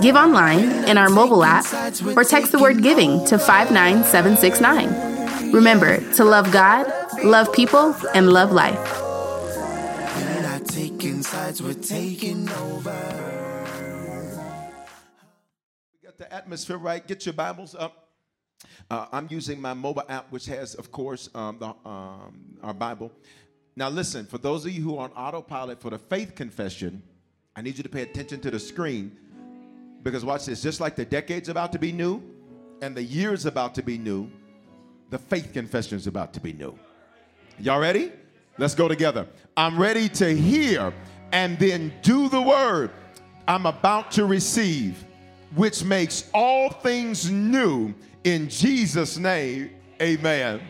Give 0.00 0.14
online, 0.14 0.88
in 0.88 0.98
our 0.98 1.08
mobile 1.08 1.42
app, 1.42 1.64
or 2.16 2.22
text 2.22 2.52
the 2.52 2.58
word 2.58 2.82
giving 2.82 3.24
to 3.26 3.38
59769. 3.38 5.52
Remember 5.52 5.98
to 6.14 6.24
love 6.24 6.52
God, 6.52 6.86
love 7.24 7.50
people, 7.54 7.96
and 8.14 8.30
love 8.30 8.52
life. 8.52 8.76
Got 16.04 16.18
the 16.18 16.30
atmosphere 16.30 16.76
right. 16.76 17.06
Get 17.06 17.24
your 17.24 17.32
Bibles 17.32 17.74
up. 17.74 18.10
Uh, 18.90 19.06
I'm 19.12 19.28
using 19.30 19.58
my 19.60 19.72
mobile 19.72 20.04
app, 20.10 20.30
which 20.30 20.44
has, 20.46 20.74
of 20.74 20.92
course, 20.92 21.30
um, 21.34 21.56
the, 21.58 21.68
um, 21.88 22.58
our 22.62 22.74
Bible. 22.74 23.10
Now, 23.76 23.88
listen, 23.88 24.26
for 24.26 24.36
those 24.36 24.66
of 24.66 24.72
you 24.72 24.82
who 24.82 24.98
are 24.98 25.04
on 25.04 25.12
autopilot 25.12 25.80
for 25.80 25.88
the 25.88 25.98
faith 25.98 26.34
confession, 26.34 27.02
I 27.54 27.62
need 27.62 27.78
you 27.78 27.82
to 27.82 27.88
pay 27.88 28.02
attention 28.02 28.40
to 28.40 28.50
the 28.50 28.60
screen 28.60 29.16
because 30.06 30.24
watch 30.24 30.46
this, 30.46 30.62
just 30.62 30.80
like 30.80 30.94
the 30.94 31.04
decade's 31.04 31.48
about 31.48 31.72
to 31.72 31.80
be 31.80 31.90
new 31.90 32.22
and 32.80 32.96
the 32.96 33.02
year's 33.02 33.44
about 33.44 33.74
to 33.74 33.82
be 33.82 33.98
new, 33.98 34.30
the 35.10 35.18
faith 35.18 35.52
confession 35.52 35.96
is 35.96 36.06
about 36.06 36.32
to 36.32 36.38
be 36.38 36.52
new. 36.52 36.78
Y'all 37.58 37.80
ready? 37.80 38.12
Let's 38.56 38.76
go 38.76 38.86
together. 38.86 39.26
I'm 39.56 39.76
ready 39.76 40.08
to 40.10 40.32
hear 40.32 40.94
and 41.32 41.58
then 41.58 41.92
do 42.02 42.28
the 42.28 42.40
word 42.40 42.92
I'm 43.48 43.66
about 43.66 44.12
to 44.12 44.26
receive, 44.26 45.04
which 45.56 45.82
makes 45.82 46.30
all 46.32 46.70
things 46.70 47.28
new 47.28 47.92
in 48.22 48.48
Jesus' 48.48 49.18
name. 49.18 49.70
Amen. 50.00 50.60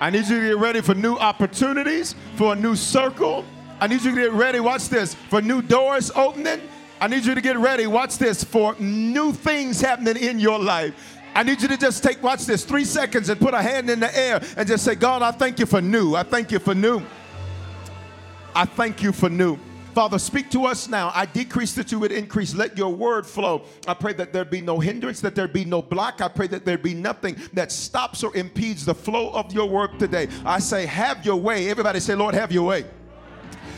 I 0.00 0.10
need 0.10 0.26
you 0.26 0.40
to 0.40 0.46
get 0.48 0.58
ready 0.58 0.80
for 0.80 0.96
new 0.96 1.14
opportunities, 1.14 2.16
for 2.34 2.54
a 2.54 2.56
new 2.56 2.74
circle. 2.74 3.44
I 3.80 3.86
need 3.86 4.02
you 4.02 4.12
to 4.12 4.20
get 4.22 4.32
ready, 4.32 4.58
watch 4.58 4.88
this, 4.88 5.14
for 5.14 5.40
new 5.40 5.62
doors 5.62 6.10
opening 6.16 6.60
I 7.04 7.06
need 7.06 7.26
you 7.26 7.34
to 7.34 7.42
get 7.42 7.58
ready. 7.58 7.86
Watch 7.86 8.16
this 8.16 8.42
for 8.42 8.74
new 8.78 9.34
things 9.34 9.78
happening 9.78 10.16
in 10.16 10.38
your 10.38 10.58
life. 10.58 11.18
I 11.34 11.42
need 11.42 11.60
you 11.60 11.68
to 11.68 11.76
just 11.76 12.02
take, 12.02 12.22
watch 12.22 12.46
this, 12.46 12.64
three 12.64 12.86
seconds 12.86 13.28
and 13.28 13.38
put 13.38 13.52
a 13.52 13.60
hand 13.60 13.90
in 13.90 14.00
the 14.00 14.18
air 14.18 14.40
and 14.56 14.66
just 14.66 14.86
say, 14.86 14.94
God, 14.94 15.20
I 15.20 15.30
thank 15.30 15.58
you 15.58 15.66
for 15.66 15.82
new. 15.82 16.14
I 16.14 16.22
thank 16.22 16.50
you 16.50 16.58
for 16.58 16.74
new. 16.74 17.02
I 18.54 18.64
thank 18.64 19.02
you 19.02 19.12
for 19.12 19.28
new. 19.28 19.58
Father, 19.92 20.18
speak 20.18 20.50
to 20.52 20.64
us 20.64 20.88
now. 20.88 21.12
I 21.14 21.26
decrease 21.26 21.74
that 21.74 21.92
you 21.92 21.98
would 21.98 22.10
increase. 22.10 22.54
Let 22.54 22.78
your 22.78 22.94
word 22.94 23.26
flow. 23.26 23.64
I 23.86 23.92
pray 23.92 24.14
that 24.14 24.32
there 24.32 24.46
be 24.46 24.62
no 24.62 24.80
hindrance, 24.80 25.20
that 25.20 25.34
there 25.34 25.46
be 25.46 25.66
no 25.66 25.82
block. 25.82 26.22
I 26.22 26.28
pray 26.28 26.46
that 26.46 26.64
there 26.64 26.78
be 26.78 26.94
nothing 26.94 27.36
that 27.52 27.70
stops 27.70 28.24
or 28.24 28.34
impedes 28.34 28.86
the 28.86 28.94
flow 28.94 29.30
of 29.32 29.52
your 29.52 29.68
word 29.68 29.98
today. 29.98 30.28
I 30.42 30.58
say, 30.58 30.86
have 30.86 31.26
your 31.26 31.36
way. 31.36 31.68
Everybody 31.68 32.00
say, 32.00 32.14
Lord, 32.14 32.34
have 32.34 32.50
your 32.50 32.66
way. 32.66 32.86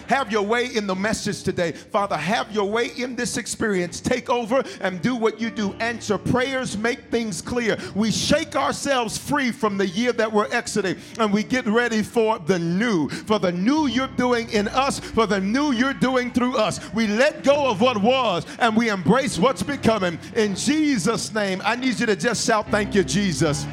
Have 0.08 0.30
your 0.30 0.42
way 0.42 0.66
in 0.66 0.86
the 0.86 0.94
message 0.94 1.42
today. 1.42 1.72
Father, 1.72 2.16
have 2.16 2.50
your 2.52 2.68
way 2.68 2.88
in 2.96 3.16
this 3.16 3.36
experience. 3.36 4.00
Take 4.00 4.30
over 4.30 4.62
and 4.80 5.00
do 5.02 5.14
what 5.14 5.40
you 5.40 5.50
do. 5.50 5.72
Answer 5.74 6.18
prayers, 6.18 6.76
make 6.76 7.10
things 7.10 7.42
clear. 7.42 7.76
We 7.94 8.10
shake 8.10 8.56
ourselves 8.56 9.18
free 9.18 9.50
from 9.50 9.78
the 9.78 9.86
year 9.86 10.12
that 10.12 10.32
we're 10.32 10.52
exiting 10.52 10.96
and 11.18 11.32
we 11.32 11.42
get 11.42 11.66
ready 11.66 12.02
for 12.02 12.38
the 12.38 12.58
new, 12.58 13.08
for 13.08 13.38
the 13.38 13.52
new 13.52 13.86
you're 13.86 14.06
doing 14.08 14.48
in 14.50 14.68
us, 14.68 15.00
for 15.00 15.26
the 15.26 15.40
new 15.40 15.72
you're 15.72 15.94
doing 15.94 16.32
through 16.32 16.56
us. 16.56 16.80
We 16.94 17.06
let 17.06 17.44
go 17.44 17.68
of 17.68 17.80
what 17.80 18.00
was 18.00 18.46
and 18.58 18.76
we 18.76 18.90
embrace 18.90 19.38
what's 19.38 19.62
becoming. 19.62 20.18
In 20.34 20.54
Jesus' 20.54 21.32
name, 21.34 21.60
I 21.64 21.76
need 21.76 21.98
you 22.00 22.06
to 22.06 22.16
just 22.16 22.46
shout, 22.46 22.70
Thank 22.70 22.94
you, 22.94 23.04
Jesus. 23.04 23.66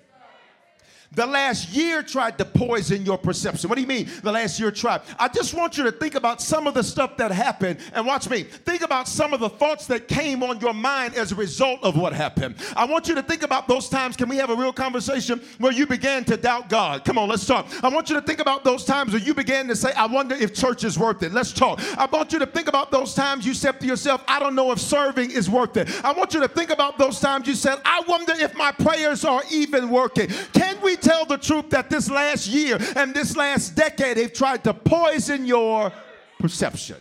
The 1.16 1.26
last 1.26 1.70
year 1.70 2.02
tried 2.02 2.38
to 2.40 2.46
poison 2.46 3.06
your 3.06 3.18
perception. 3.18 3.70
What 3.70 3.76
do 3.76 3.82
you 3.82 3.88
mean 3.88 4.10
the 4.24 4.32
last 4.32 4.60
year 4.60 4.72
tried? 4.72 5.02
I 5.20 5.28
just 5.28 5.54
want 5.54 5.78
you 5.78 5.84
to 5.84 5.92
think 5.92 6.16
about 6.16 6.42
some 6.42 6.66
of 6.66 6.74
the 6.74 6.84
stuff 6.84 7.18
that 7.18 7.32
happened 7.32 7.80
and 7.94 8.06
watch 8.06 8.30
me. 8.30 8.44
Think 8.44 8.82
about 8.82 9.08
some 9.08 9.34
of 9.34 9.40
the 9.40 9.50
thoughts 9.50 9.86
that 9.88 10.08
came 10.08 10.42
on 10.42 10.60
your 10.60 10.74
mind 10.74 11.16
as 11.16 11.32
a 11.32 11.36
result 11.36 11.84
of 11.84 11.96
what 11.96 12.14
happened. 12.14 12.56
I 12.76 12.86
want 12.86 13.08
you 13.08 13.16
to 13.16 13.22
think 13.22 13.44
about 13.44 13.68
those 13.68 13.90
times. 13.90 14.16
Can 14.18 14.28
we 14.28 14.38
have 14.38 14.50
a 14.50 14.56
real 14.56 14.74
conversation 14.74 15.40
where 15.60 15.72
you 15.72 15.86
began 15.86 16.24
to 16.26 16.38
doubt 16.38 16.70
God? 16.70 17.06
Come 17.06 17.18
on, 17.18 17.30
let's 17.30 17.46
talk. 17.46 17.68
I 17.84 17.90
want 17.90 18.10
you 18.10 18.16
to 18.16 18.22
think 18.22 18.40
about 18.40 18.64
those 18.64 18.84
times 18.84 19.14
where 19.14 19.22
you 19.22 19.36
began 19.36 19.68
to 19.68 19.76
say, 19.76 19.92
I 19.92 20.08
wonder 20.08 20.36
if 20.36 20.54
church 20.54 20.84
is 20.84 20.98
worth 20.98 21.22
it. 21.22 21.32
Let's 21.32 21.54
talk. 21.54 21.80
I 21.98 22.06
want 22.06 22.34
you 22.34 22.40
to 22.40 22.48
think 22.48 22.68
about 22.68 22.92
those 22.92 23.14
times 23.14 23.46
you 23.46 23.54
said 23.54 23.80
to 23.80 23.86
yourself, 23.86 24.24
I 24.28 24.40
don't 24.40 24.56
know 24.56 24.72
if 24.72 24.80
serving 24.80 25.32
is 25.32 25.50
worth 25.50 25.78
it. 25.78 25.90
I 26.04 26.12
want 26.12 26.34
you 26.34 26.40
to 26.40 26.48
think 26.48 26.72
about 26.72 26.98
those 26.98 27.20
times 27.20 27.48
you 27.48 27.56
said, 27.56 27.78
I 27.86 28.02
wonder 28.08 28.34
if 28.36 28.56
my 28.56 28.72
prayers 28.72 29.24
are 29.26 29.44
even 29.52 29.90
working. 29.90 30.28
Can 30.54 30.82
we 30.82 30.96
tell 31.04 31.26
the 31.26 31.38
truth 31.38 31.70
that 31.70 31.90
this 31.90 32.10
last 32.10 32.48
year 32.48 32.78
and 32.96 33.14
this 33.14 33.36
last 33.36 33.76
decade 33.76 34.18
they've 34.18 34.34
tried 34.34 34.64
to 34.64 34.74
poison 34.74 35.46
your 35.46 35.92
perception 36.40 36.98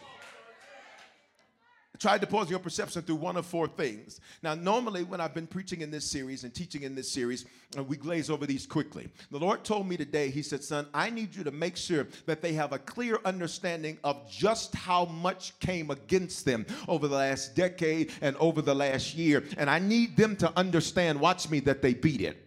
tried 2.03 2.21
to 2.21 2.27
poison 2.27 2.51
your 2.51 2.59
perception 2.59 3.01
through 3.01 3.15
one 3.15 3.37
of 3.37 3.47
four 3.47 3.69
things. 3.69 4.21
Now, 4.43 4.55
normally, 4.55 5.05
when 5.05 5.21
I've 5.21 5.35
been 5.35 5.47
preaching 5.47 5.83
in 5.83 5.91
this 5.93 6.05
series 6.05 6.43
and 6.43 6.53
teaching 6.53 6.83
in 6.83 6.97
this 6.97 7.09
series, 7.09 7.47
uh, 7.79 7.85
we 7.85 7.97
glaze 7.97 8.29
over 8.29 8.45
these 8.45 8.67
quickly. 8.67 9.09
The 9.31 9.39
Lord 9.39 9.63
told 9.63 9.89
me 9.89 9.97
today, 9.97 10.29
He 10.29 10.43
said, 10.43 10.65
Son, 10.65 10.89
I 10.93 11.11
need 11.11 11.33
you 11.33 11.45
to 11.45 11.53
make 11.53 11.77
sure 11.77 12.09
that 12.27 12.43
they 12.43 12.55
have 12.55 12.73
a 12.73 12.79
clear 12.81 13.21
understanding 13.25 13.99
of 14.03 14.29
just 14.29 14.75
how 14.75 15.05
much 15.05 15.57
came 15.61 15.93
against 15.93 16.45
them 16.45 16.67
over 16.89 17.07
the 17.07 17.15
last 17.15 17.55
decade 17.55 18.11
and 18.21 18.37
over 18.39 18.63
the 18.63 18.75
last 18.75 19.15
year. 19.15 19.45
And 19.57 19.71
I 19.71 19.79
need 19.79 20.17
them 20.17 20.35
to 20.37 20.53
understand, 20.59 21.21
watch 21.21 21.49
me, 21.51 21.61
that 21.61 21.83
they 21.83 21.95
beat 21.95 22.21
it. 22.21 22.42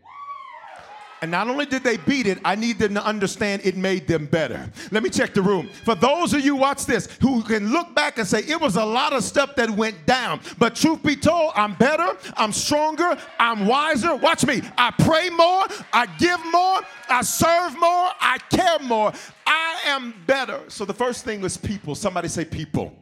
And 1.25 1.31
not 1.31 1.47
only 1.47 1.65
did 1.65 1.83
they 1.83 1.97
beat 1.97 2.27
it, 2.27 2.37
I 2.45 2.53
need 2.53 2.77
them 2.77 2.93
to 2.93 3.03
understand 3.03 3.63
it 3.65 3.75
made 3.75 4.05
them 4.05 4.27
better. 4.27 4.71
Let 4.91 5.01
me 5.01 5.09
check 5.09 5.33
the 5.33 5.41
room. 5.41 5.69
For 5.83 5.95
those 5.95 6.35
of 6.35 6.41
you, 6.41 6.55
watch 6.55 6.85
this, 6.85 7.07
who 7.19 7.41
can 7.41 7.71
look 7.71 7.95
back 7.95 8.19
and 8.19 8.27
say, 8.27 8.41
it 8.41 8.61
was 8.61 8.75
a 8.75 8.85
lot 8.85 9.11
of 9.11 9.23
stuff 9.23 9.55
that 9.55 9.71
went 9.71 10.05
down. 10.05 10.39
But 10.59 10.75
truth 10.75 11.01
be 11.01 11.15
told, 11.15 11.53
I'm 11.55 11.73
better, 11.73 12.15
I'm 12.37 12.51
stronger, 12.51 13.17
I'm 13.39 13.65
wiser. 13.65 14.15
Watch 14.15 14.45
me. 14.45 14.61
I 14.77 14.91
pray 14.91 15.31
more, 15.31 15.65
I 15.91 16.05
give 16.19 16.39
more, 16.51 16.81
I 17.09 17.23
serve 17.23 17.73
more, 17.73 18.11
I 18.21 18.37
care 18.51 18.77
more. 18.83 19.11
I 19.47 19.81
am 19.87 20.13
better. 20.27 20.59
So 20.67 20.85
the 20.85 20.93
first 20.93 21.25
thing 21.25 21.41
was 21.41 21.57
people. 21.57 21.95
Somebody 21.95 22.27
say 22.27 22.45
people. 22.45 22.95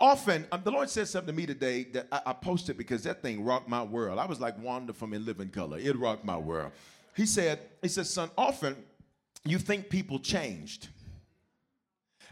Often, 0.00 0.46
um, 0.52 0.60
the 0.62 0.70
Lord 0.70 0.88
said 0.88 1.08
something 1.08 1.34
to 1.34 1.36
me 1.36 1.44
today 1.44 1.88
that 1.92 2.06
I, 2.12 2.20
I 2.26 2.32
posted 2.34 2.78
because 2.78 3.02
that 3.02 3.20
thing 3.20 3.44
rocked 3.44 3.68
my 3.68 3.82
world. 3.82 4.20
I 4.20 4.26
was 4.26 4.38
like 4.38 4.56
Wanda 4.62 4.92
from 4.92 5.12
In 5.12 5.24
Living 5.24 5.48
Color. 5.48 5.78
It 5.80 5.98
rocked 5.98 6.24
my 6.24 6.36
world. 6.36 6.70
He 7.16 7.24
said, 7.26 7.60
he 7.82 7.88
said, 7.88 8.06
son, 8.06 8.30
often 8.36 8.76
you 9.44 9.58
think 9.58 9.88
people 9.88 10.18
changed. 10.18 10.88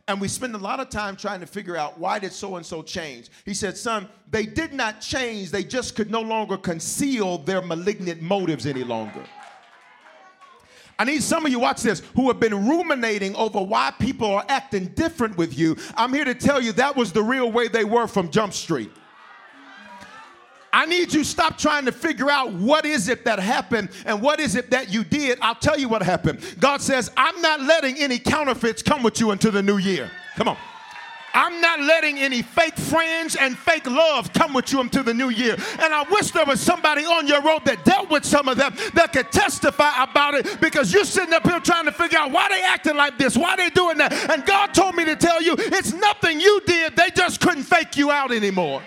And 0.07 0.21
we 0.21 0.29
spend 0.29 0.55
a 0.55 0.59
lot 0.59 0.81
of 0.81 0.91
time 0.91 1.17
trying 1.17 1.41
to 1.41 1.47
figure 1.47 1.79
out 1.79 1.99
why 1.99 2.19
did 2.19 2.33
so 2.33 2.57
and 2.57 2.67
so 2.67 2.83
change. 2.83 3.31
He 3.47 3.55
said, 3.55 3.79
son, 3.79 4.07
they 4.31 4.45
did 4.45 4.75
not 4.75 5.01
change. 5.01 5.51
They 5.51 5.65
just 5.65 5.97
could 5.97 6.11
no 6.11 6.21
longer 6.21 6.59
conceal 6.59 7.39
their 7.39 7.63
malignant 7.63 8.21
motives 8.21 8.67
any 8.67 8.85
longer. 8.85 9.25
I 10.99 11.05
need 11.05 11.23
some 11.23 11.47
of 11.47 11.51
you, 11.51 11.59
watch 11.59 11.81
this, 11.83 12.01
who 12.15 12.29
have 12.29 12.39
been 12.39 12.69
ruminating 12.69 13.35
over 13.37 13.61
why 13.63 13.93
people 13.99 14.31
are 14.31 14.45
acting 14.49 14.89
different 14.89 15.39
with 15.39 15.59
you. 15.59 15.77
I'm 15.97 16.13
here 16.13 16.27
to 16.27 16.35
tell 16.35 16.61
you 16.61 16.73
that 16.73 16.95
was 16.95 17.11
the 17.11 17.23
real 17.23 17.51
way 17.51 17.69
they 17.69 17.85
were 17.85 18.07
from 18.07 18.31
Jump 18.31 18.53
Street. 18.53 18.93
I 20.75 20.87
need 20.87 21.15
you 21.15 21.21
to 21.21 21.25
stop 21.25 21.57
trying 21.57 21.85
to 21.85 21.93
figure 21.93 22.29
out 22.29 22.53
what 22.53 22.85
is 22.85 23.09
it 23.09 23.25
that 23.27 23.39
happened 23.39 23.91
and 24.05 24.21
what 24.21 24.41
is 24.41 24.57
it 24.57 24.73
that 24.73 24.93
you 24.93 25.05
did. 25.05 25.39
I'll 25.41 25.55
tell 25.55 25.79
you 25.79 25.89
what 25.89 26.03
happened. 26.03 26.41
God 26.59 26.83
says, 26.83 27.13
I'm 27.17 27.41
not 27.41 27.61
letting 27.61 27.97
any 27.99 28.19
counterfeits 28.19 28.83
come 28.83 29.05
with 29.05 29.21
you 29.21 29.31
into 29.31 29.53
the 29.53 29.63
new 29.63 29.77
year. 29.77 30.11
Come 30.35 30.49
on. 30.49 30.57
I'm 31.33 31.61
not 31.61 31.79
letting 31.79 32.19
any 32.19 32.43
fake 32.43 32.77
friends 32.77 33.37
and 33.37 33.57
fake 33.57 33.89
love 33.89 34.33
come 34.33 34.53
with 34.53 34.73
you 34.73 34.81
into 34.81 35.05
the 35.05 35.15
new 35.15 35.29
year. 35.29 35.55
And 35.79 35.95
I 35.95 36.05
wish 36.11 36.33
there 36.33 36.45
was 36.45 36.61
somebody 36.61 37.05
on 37.05 37.29
your 37.29 37.41
road 37.43 37.65
that 37.67 37.85
dealt 37.85 38.11
with 38.11 38.25
some 38.25 38.49
of 38.49 38.57
them 38.57 38.75
that 38.95 39.13
could 39.13 39.31
testify 39.31 40.03
about 40.03 40.35
it 40.35 40.61
because 40.61 40.93
you're 40.93 41.05
sitting 41.05 41.35
up 41.35 41.45
here 41.47 41.61
trying 41.61 41.85
to 41.85 41.93
figure 41.93 42.19
out 42.19 42.33
why 42.33 42.49
they 42.49 42.63
acting 42.63 42.97
like 42.97 43.17
this, 43.17 43.37
why 43.37 43.55
they 43.55 43.71
doing 43.71 43.99
that. 43.99 44.13
And 44.29 44.45
God 44.45 44.75
told 44.75 44.97
me 44.97 45.05
to 45.05 45.15
tell 45.15 45.41
you 45.41 45.55
it's 45.57 45.93
nothing 45.93 46.41
you 46.41 46.61
did. 46.67 46.97
They 46.97 47.11
just 47.11 47.41
couldn't 47.41 47.63
fake 47.63 47.97
you 47.97 48.11
out 48.11 48.33
anymore. 48.33 48.83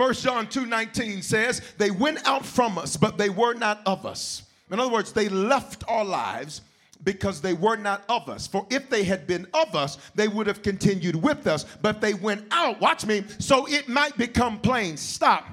1 0.00 0.14
John 0.14 0.46
2:19 0.46 1.20
says, 1.20 1.60
"They 1.76 1.90
went 1.90 2.26
out 2.26 2.46
from 2.46 2.78
us, 2.78 2.96
but 2.96 3.18
they 3.18 3.28
were 3.28 3.52
not 3.52 3.82
of 3.84 4.06
us." 4.06 4.44
In 4.70 4.80
other 4.80 4.90
words, 4.90 5.12
they 5.12 5.28
left 5.28 5.84
our 5.86 6.06
lives 6.06 6.62
because 7.04 7.42
they 7.42 7.52
were 7.52 7.76
not 7.76 8.04
of 8.08 8.26
us. 8.30 8.46
For 8.46 8.66
if 8.70 8.88
they 8.88 9.04
had 9.04 9.26
been 9.26 9.46
of 9.52 9.76
us, 9.76 9.98
they 10.14 10.26
would 10.26 10.46
have 10.46 10.62
continued 10.62 11.16
with 11.16 11.46
us, 11.46 11.66
but 11.82 12.00
they 12.00 12.14
went 12.14 12.46
out, 12.50 12.80
watch 12.80 13.04
me, 13.04 13.24
so 13.38 13.66
it 13.66 13.90
might 13.90 14.16
become 14.16 14.58
plain. 14.58 14.96
Stop. 14.96 15.46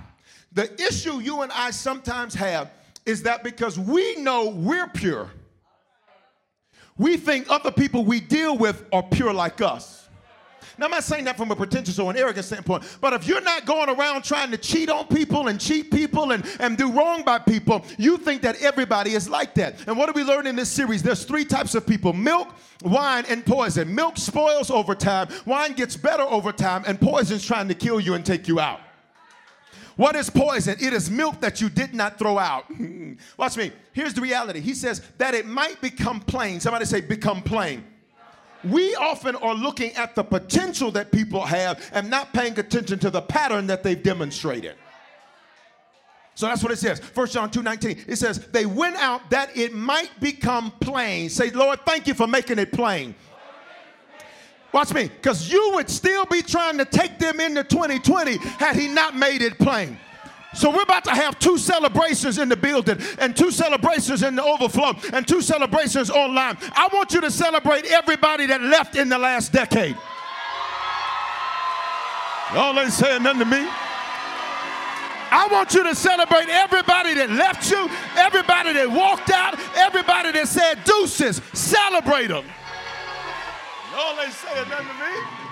The 0.54 0.74
issue 0.82 1.20
you 1.20 1.42
and 1.42 1.52
I 1.52 1.72
sometimes 1.72 2.34
have 2.36 2.72
is 3.06 3.24
that 3.24 3.44
because 3.44 3.78
we 3.78 4.16
know 4.16 4.46
we're 4.46 4.88
pure, 4.88 5.30
we 6.98 7.18
think 7.18 7.50
other 7.50 7.72
people 7.72 8.06
we 8.06 8.22
deal 8.22 8.58
with 8.58 8.86
are 8.94 9.04
pure 9.04 9.34
like 9.34 9.60
us. 9.60 9.97
Now, 10.78 10.86
I'm 10.86 10.92
not 10.92 11.04
saying 11.04 11.24
that 11.26 11.38
from 11.38 11.50
a 11.50 11.56
pretentious 11.56 11.98
or 11.98 12.12
an 12.12 12.18
arrogant 12.18 12.46
standpoint, 12.46 12.84
but 13.02 13.14
if 13.14 13.28
you're 13.28 13.42
not 13.42 13.66
going 13.66 13.90
around 13.90 14.24
trying 14.24 14.52
to 14.52 14.58
cheat 14.58 14.90
on 14.90 15.08
people 15.08 15.48
and 15.48 15.60
cheat 15.60 15.90
people 15.90 16.34
and, 16.34 16.46
and 16.60 16.78
do 16.78 16.92
wrong 16.92 17.24
by 17.24 17.40
people, 17.40 17.84
you 17.98 18.18
think 18.18 18.44
that 18.44 18.62
everybody 18.62 19.14
is 19.14 19.28
like 19.28 19.56
that. 19.56 19.76
And 19.88 19.98
what 19.98 20.06
do 20.06 20.14
we 20.14 20.24
learn 20.24 20.46
in 20.46 20.56
this 20.56 20.70
series? 20.70 21.02
There's 21.02 21.24
three 21.24 21.46
types 21.46 21.74
of 21.74 21.88
people 21.88 22.14
milk, 22.14 22.54
wine, 22.84 23.26
and 23.28 23.44
poison. 23.44 23.94
Milk 23.94 24.18
spoils 24.18 24.70
over 24.70 24.94
time, 24.94 25.30
wine 25.46 25.74
gets 25.74 25.98
better 25.98 26.24
over 26.24 26.52
time, 26.52 26.84
and 26.86 27.02
poison's 27.02 27.46
trying 27.46 27.68
to 27.70 27.74
kill 27.74 28.00
you 28.00 28.14
and 28.14 28.24
take 28.24 28.48
you 28.48 28.60
out. 28.60 28.82
What 29.96 30.16
is 30.16 30.30
poison? 30.30 30.78
It 30.80 30.94
is 30.94 31.10
milk 31.10 31.42
that 31.42 31.60
you 31.60 31.70
did 31.70 31.96
not 31.96 32.20
throw 32.20 32.38
out. 32.38 32.66
Watch 33.38 33.58
me. 33.58 33.72
Here's 33.94 34.14
the 34.14 34.22
reality. 34.22 34.60
He 34.60 34.76
says 34.76 35.02
that 35.18 35.34
it 35.34 35.48
might 35.48 35.82
become 35.82 36.20
plain. 36.20 36.60
Somebody 36.60 36.86
say, 36.86 37.02
become 37.02 37.42
plain 37.42 37.84
we 38.72 38.96
often 38.96 39.36
are 39.38 39.56
looking 39.56 39.94
at 39.94 40.16
the 40.16 40.24
potential 40.24 40.92
that 40.92 41.12
people 41.12 41.42
have 41.46 41.90
and 41.94 42.10
not 42.10 42.34
paying 42.34 42.58
attention 42.60 43.00
to 43.00 43.10
the 43.10 43.22
pattern 43.22 43.68
that 43.68 43.84
they've 43.84 44.02
demonstrated. 44.02 44.76
So 46.36 46.46
that's 46.46 46.62
what 46.62 46.72
it 46.72 46.78
says. 46.78 47.00
1 47.00 47.28
John 47.30 47.50
2 47.50 47.64
19. 47.64 48.06
It 48.08 48.18
says, 48.18 48.48
They 48.48 48.68
went 48.68 48.96
out 48.98 49.28
that 49.32 49.58
it 49.58 49.74
might 49.74 50.12
become 50.20 50.72
plain. 50.80 51.30
Say, 51.30 51.50
Lord, 51.50 51.80
thank 51.86 52.06
you 52.06 52.14
for 52.14 52.28
making 52.28 52.60
it 52.60 52.72
plain. 52.72 53.16
Watch 54.72 54.94
me, 54.94 55.08
because 55.08 55.52
you 55.52 55.72
would 55.74 55.90
still 55.90 56.26
be 56.26 56.44
trying 56.44 56.78
to 56.78 56.86
take 56.86 57.18
them 57.18 57.40
into 57.40 57.64
2020 57.64 58.38
had 58.38 58.76
he 58.76 58.88
not 58.88 59.16
made 59.16 59.42
it 59.42 59.58
plain. 59.58 59.98
So 60.54 60.72
we're 60.72 60.84
about 60.84 61.04
to 61.06 61.12
have 61.12 61.38
two 61.40 61.58
celebrations 61.58 62.38
in 62.40 62.50
the 62.50 62.56
building 62.56 62.98
and 63.20 63.36
two 63.36 63.52
celebrations 63.52 64.24
in 64.24 64.36
the 64.36 64.44
overflow 64.44 64.94
and 65.14 65.28
two 65.28 65.42
celebrations 65.42 66.10
online. 66.10 66.58
I 66.74 66.88
want 66.94 67.14
you 67.14 67.22
to 67.22 67.30
celebrate 67.30 67.86
everybody 67.86 68.46
that 68.48 68.62
left 68.62 68.96
in 68.96 69.10
the 69.10 69.18
last 69.18 69.52
decade. 69.52 69.96
Y'all 72.54 72.80
ain't 72.80 72.94
saying 72.94 73.24
nothing 73.24 73.40
to 73.40 73.46
me. 73.46 73.68
I 75.30 75.48
want 75.52 75.74
you 75.74 75.84
to 75.84 75.94
celebrate 75.94 76.48
everybody 76.48 77.14
that 77.16 77.30
left 77.30 77.70
you, 77.70 77.90
everybody 78.16 78.72
that 78.74 78.90
walked 78.90 79.30
out, 79.30 79.60
everybody 79.76 80.32
that 80.32 80.48
said 80.48 80.84
deuces. 80.86 81.42
Celebrate 81.54 82.28
them. 82.28 82.46
Y'all 83.92 84.20
ain't 84.22 84.32
saying 84.32 84.70
nothing 84.70 84.88
to 84.88 84.94
me. 84.94 85.47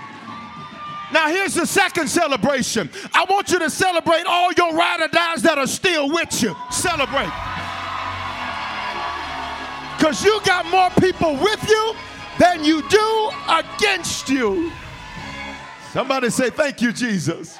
Now, 1.15 1.29
here's 1.29 1.53
the 1.53 1.65
second 1.65 2.09
celebration. 2.09 2.89
I 3.13 3.23
want 3.29 3.49
you 3.49 3.57
to 3.59 3.69
celebrate 3.69 4.25
all 4.27 4.51
your 4.51 4.73
ride 4.73 4.99
or 4.99 5.07
dies 5.07 5.41
that 5.43 5.57
are 5.57 5.65
still 5.65 6.09
with 6.09 6.43
you. 6.43 6.53
Celebrate. 6.69 7.31
Because 9.95 10.25
you 10.25 10.41
got 10.43 10.65
more 10.69 10.89
people 10.99 11.37
with 11.37 11.69
you 11.69 11.95
than 12.37 12.65
you 12.65 12.85
do 12.89 13.29
against 13.47 14.27
you. 14.27 14.69
Somebody 15.93 16.29
say, 16.31 16.49
Thank 16.49 16.81
you, 16.81 16.91
Jesus. 16.91 17.59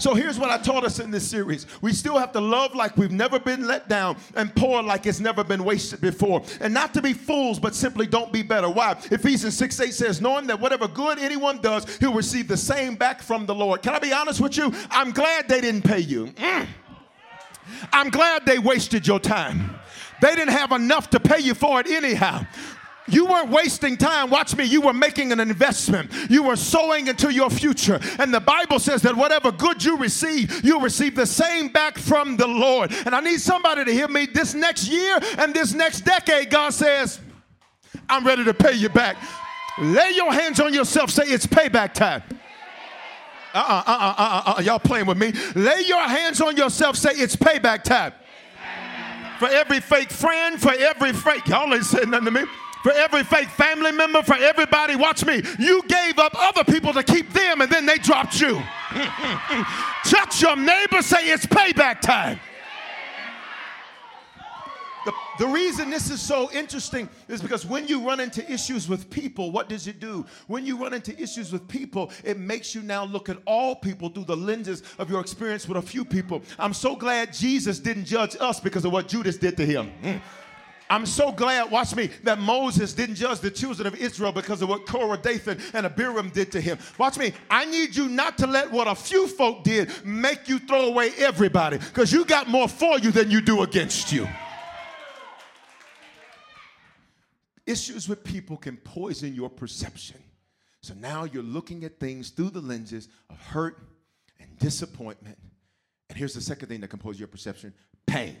So 0.00 0.14
here's 0.14 0.38
what 0.38 0.48
I 0.48 0.56
taught 0.56 0.84
us 0.84 0.98
in 0.98 1.10
this 1.10 1.28
series. 1.28 1.66
We 1.82 1.92
still 1.92 2.18
have 2.18 2.32
to 2.32 2.40
love 2.40 2.74
like 2.74 2.96
we've 2.96 3.12
never 3.12 3.38
been 3.38 3.66
let 3.66 3.86
down 3.86 4.16
and 4.34 4.54
pour 4.56 4.82
like 4.82 5.04
it's 5.04 5.20
never 5.20 5.44
been 5.44 5.62
wasted 5.62 6.00
before. 6.00 6.42
And 6.60 6.72
not 6.72 6.94
to 6.94 7.02
be 7.02 7.12
fools, 7.12 7.58
but 7.60 7.74
simply 7.74 8.06
don't 8.06 8.32
be 8.32 8.42
better. 8.42 8.70
Why? 8.70 8.92
Ephesians 9.10 9.56
6 9.58 9.78
8 9.78 9.92
says, 9.92 10.20
knowing 10.22 10.46
that 10.46 10.58
whatever 10.58 10.88
good 10.88 11.18
anyone 11.18 11.60
does, 11.60 11.98
he'll 11.98 12.14
receive 12.14 12.48
the 12.48 12.56
same 12.56 12.94
back 12.94 13.20
from 13.20 13.44
the 13.44 13.54
Lord. 13.54 13.82
Can 13.82 13.94
I 13.94 13.98
be 13.98 14.12
honest 14.12 14.40
with 14.40 14.56
you? 14.56 14.72
I'm 14.90 15.10
glad 15.10 15.48
they 15.48 15.60
didn't 15.60 15.82
pay 15.82 16.00
you. 16.00 16.28
Mm. 16.28 16.66
I'm 17.92 18.08
glad 18.08 18.46
they 18.46 18.58
wasted 18.58 19.06
your 19.06 19.20
time. 19.20 19.78
They 20.22 20.34
didn't 20.34 20.52
have 20.52 20.72
enough 20.72 21.10
to 21.10 21.20
pay 21.20 21.40
you 21.40 21.54
for 21.54 21.78
it 21.80 21.86
anyhow. 21.86 22.46
You 23.10 23.26
weren't 23.26 23.50
wasting 23.50 23.96
time. 23.96 24.30
Watch 24.30 24.56
me. 24.56 24.64
You 24.64 24.80
were 24.80 24.92
making 24.92 25.32
an 25.32 25.40
investment. 25.40 26.10
You 26.28 26.42
were 26.42 26.56
sowing 26.56 27.08
into 27.08 27.32
your 27.32 27.50
future. 27.50 28.00
And 28.18 28.32
the 28.32 28.40
Bible 28.40 28.78
says 28.78 29.02
that 29.02 29.16
whatever 29.16 29.52
good 29.52 29.84
you 29.84 29.96
receive, 29.96 30.64
you 30.64 30.80
receive 30.80 31.14
the 31.14 31.26
same 31.26 31.68
back 31.68 31.98
from 31.98 32.36
the 32.36 32.46
Lord. 32.46 32.92
And 33.04 33.14
I 33.14 33.20
need 33.20 33.40
somebody 33.40 33.84
to 33.84 33.92
hear 33.92 34.08
me 34.08 34.26
this 34.26 34.54
next 34.54 34.88
year 34.88 35.18
and 35.38 35.54
this 35.54 35.74
next 35.74 36.00
decade. 36.02 36.50
God 36.50 36.70
says, 36.72 37.20
I'm 38.08 38.26
ready 38.26 38.44
to 38.44 38.54
pay 38.54 38.72
you 38.72 38.88
back. 38.88 39.16
Lay 39.78 40.12
your 40.14 40.32
hands 40.32 40.60
on 40.60 40.74
yourself. 40.74 41.10
Say, 41.10 41.24
it's 41.24 41.46
payback 41.46 41.94
time. 41.94 42.22
Uh-uh, 43.52 43.82
uh-uh, 43.86 44.14
uh-uh, 44.16 44.54
uh, 44.58 44.62
y'all 44.62 44.78
playing 44.78 45.06
with 45.06 45.18
me. 45.18 45.32
Lay 45.54 45.82
your 45.86 46.02
hands 46.02 46.40
on 46.40 46.56
yourself. 46.56 46.96
Say, 46.96 47.10
it's 47.10 47.34
payback 47.34 47.82
time. 47.82 48.12
For 49.38 49.48
every 49.48 49.80
fake 49.80 50.10
friend, 50.10 50.60
for 50.60 50.72
every 50.72 51.12
fake, 51.12 51.48
y'all 51.48 51.72
ain't 51.72 51.84
saying 51.84 52.10
nothing 52.10 52.26
to 52.26 52.30
me 52.30 52.44
for 52.82 52.92
every 52.92 53.22
fake 53.24 53.48
family 53.48 53.92
member, 53.92 54.22
for 54.22 54.36
everybody. 54.36 54.96
Watch 54.96 55.24
me. 55.24 55.42
You 55.58 55.82
gave 55.86 56.18
up 56.18 56.34
other 56.36 56.64
people 56.64 56.92
to 56.92 57.02
keep 57.02 57.32
them 57.32 57.60
and 57.60 57.70
then 57.70 57.86
they 57.86 57.96
dropped 57.96 58.40
you. 58.40 58.60
Touch 60.04 60.42
your 60.42 60.56
neighbor, 60.56 61.02
say 61.02 61.28
it's 61.28 61.46
payback 61.46 62.00
time. 62.00 62.40
The, 65.06 65.14
the 65.38 65.46
reason 65.46 65.88
this 65.88 66.10
is 66.10 66.20
so 66.20 66.50
interesting 66.52 67.08
is 67.26 67.40
because 67.40 67.64
when 67.64 67.88
you 67.88 68.06
run 68.06 68.20
into 68.20 68.48
issues 68.52 68.86
with 68.86 69.08
people, 69.08 69.50
what 69.50 69.68
does 69.68 69.86
it 69.86 69.98
do? 69.98 70.26
When 70.46 70.66
you 70.66 70.76
run 70.76 70.92
into 70.92 71.18
issues 71.20 71.52
with 71.52 71.66
people, 71.68 72.12
it 72.22 72.38
makes 72.38 72.74
you 72.74 72.82
now 72.82 73.04
look 73.04 73.30
at 73.30 73.38
all 73.46 73.74
people 73.74 74.10
through 74.10 74.24
the 74.24 74.36
lenses 74.36 74.82
of 74.98 75.08
your 75.08 75.20
experience 75.20 75.66
with 75.66 75.78
a 75.78 75.82
few 75.82 76.04
people. 76.04 76.42
I'm 76.58 76.74
so 76.74 76.94
glad 76.94 77.32
Jesus 77.32 77.78
didn't 77.78 78.04
judge 78.04 78.36
us 78.40 78.60
because 78.60 78.84
of 78.84 78.92
what 78.92 79.08
Judas 79.08 79.38
did 79.38 79.56
to 79.56 79.64
him. 79.64 79.90
Mm. 80.02 80.20
I'm 80.90 81.06
so 81.06 81.30
glad, 81.30 81.70
watch 81.70 81.94
me, 81.94 82.10
that 82.24 82.40
Moses 82.40 82.92
didn't 82.92 83.14
judge 83.14 83.38
the 83.38 83.50
children 83.50 83.86
of 83.86 83.94
Israel 83.94 84.32
because 84.32 84.60
of 84.60 84.68
what 84.68 84.86
Korah, 84.86 85.18
Dathan, 85.18 85.60
and 85.72 85.86
Abiram 85.86 86.30
did 86.30 86.50
to 86.50 86.60
him. 86.60 86.78
Watch 86.98 87.16
me, 87.16 87.32
I 87.48 87.64
need 87.64 87.94
you 87.94 88.08
not 88.08 88.36
to 88.38 88.48
let 88.48 88.72
what 88.72 88.88
a 88.88 88.96
few 88.96 89.28
folk 89.28 89.62
did 89.62 89.88
make 90.04 90.48
you 90.48 90.58
throw 90.58 90.86
away 90.86 91.12
everybody 91.16 91.78
because 91.78 92.12
you 92.12 92.24
got 92.24 92.48
more 92.48 92.68
for 92.68 92.98
you 92.98 93.12
than 93.12 93.30
you 93.30 93.40
do 93.40 93.62
against 93.62 94.12
you. 94.12 94.28
Issues 97.66 98.08
with 98.08 98.24
people 98.24 98.56
can 98.56 98.76
poison 98.76 99.32
your 99.32 99.48
perception. 99.48 100.16
So 100.82 100.94
now 100.94 101.22
you're 101.22 101.44
looking 101.44 101.84
at 101.84 102.00
things 102.00 102.30
through 102.30 102.50
the 102.50 102.60
lenses 102.60 103.08
of 103.28 103.38
hurt 103.38 103.78
and 104.40 104.58
disappointment. 104.58 105.38
And 106.08 106.18
here's 106.18 106.34
the 106.34 106.40
second 106.40 106.68
thing 106.68 106.80
that 106.80 106.88
poison 106.88 107.20
your 107.20 107.28
perception 107.28 107.72
pain. 108.06 108.36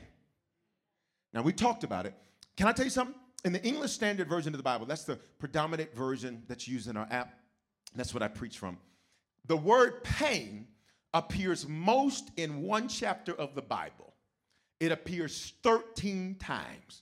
Now, 1.32 1.42
we 1.42 1.52
talked 1.52 1.84
about 1.84 2.06
it. 2.06 2.14
Can 2.60 2.68
I 2.68 2.72
tell 2.72 2.84
you 2.84 2.90
something? 2.90 3.14
In 3.46 3.54
the 3.54 3.64
English 3.64 3.92
Standard 3.92 4.28
Version 4.28 4.52
of 4.52 4.58
the 4.58 4.62
Bible, 4.62 4.84
that's 4.84 5.04
the 5.04 5.16
predominant 5.38 5.94
version 5.94 6.42
that's 6.46 6.68
used 6.68 6.90
in 6.90 6.96
our 6.98 7.08
app. 7.10 7.32
That's 7.96 8.12
what 8.12 8.22
I 8.22 8.28
preach 8.28 8.58
from. 8.58 8.76
The 9.46 9.56
word 9.56 10.04
pain 10.04 10.66
appears 11.14 11.66
most 11.66 12.30
in 12.36 12.60
one 12.60 12.86
chapter 12.86 13.32
of 13.32 13.54
the 13.54 13.62
Bible. 13.62 14.12
It 14.78 14.92
appears 14.92 15.54
13 15.62 16.34
times. 16.34 17.00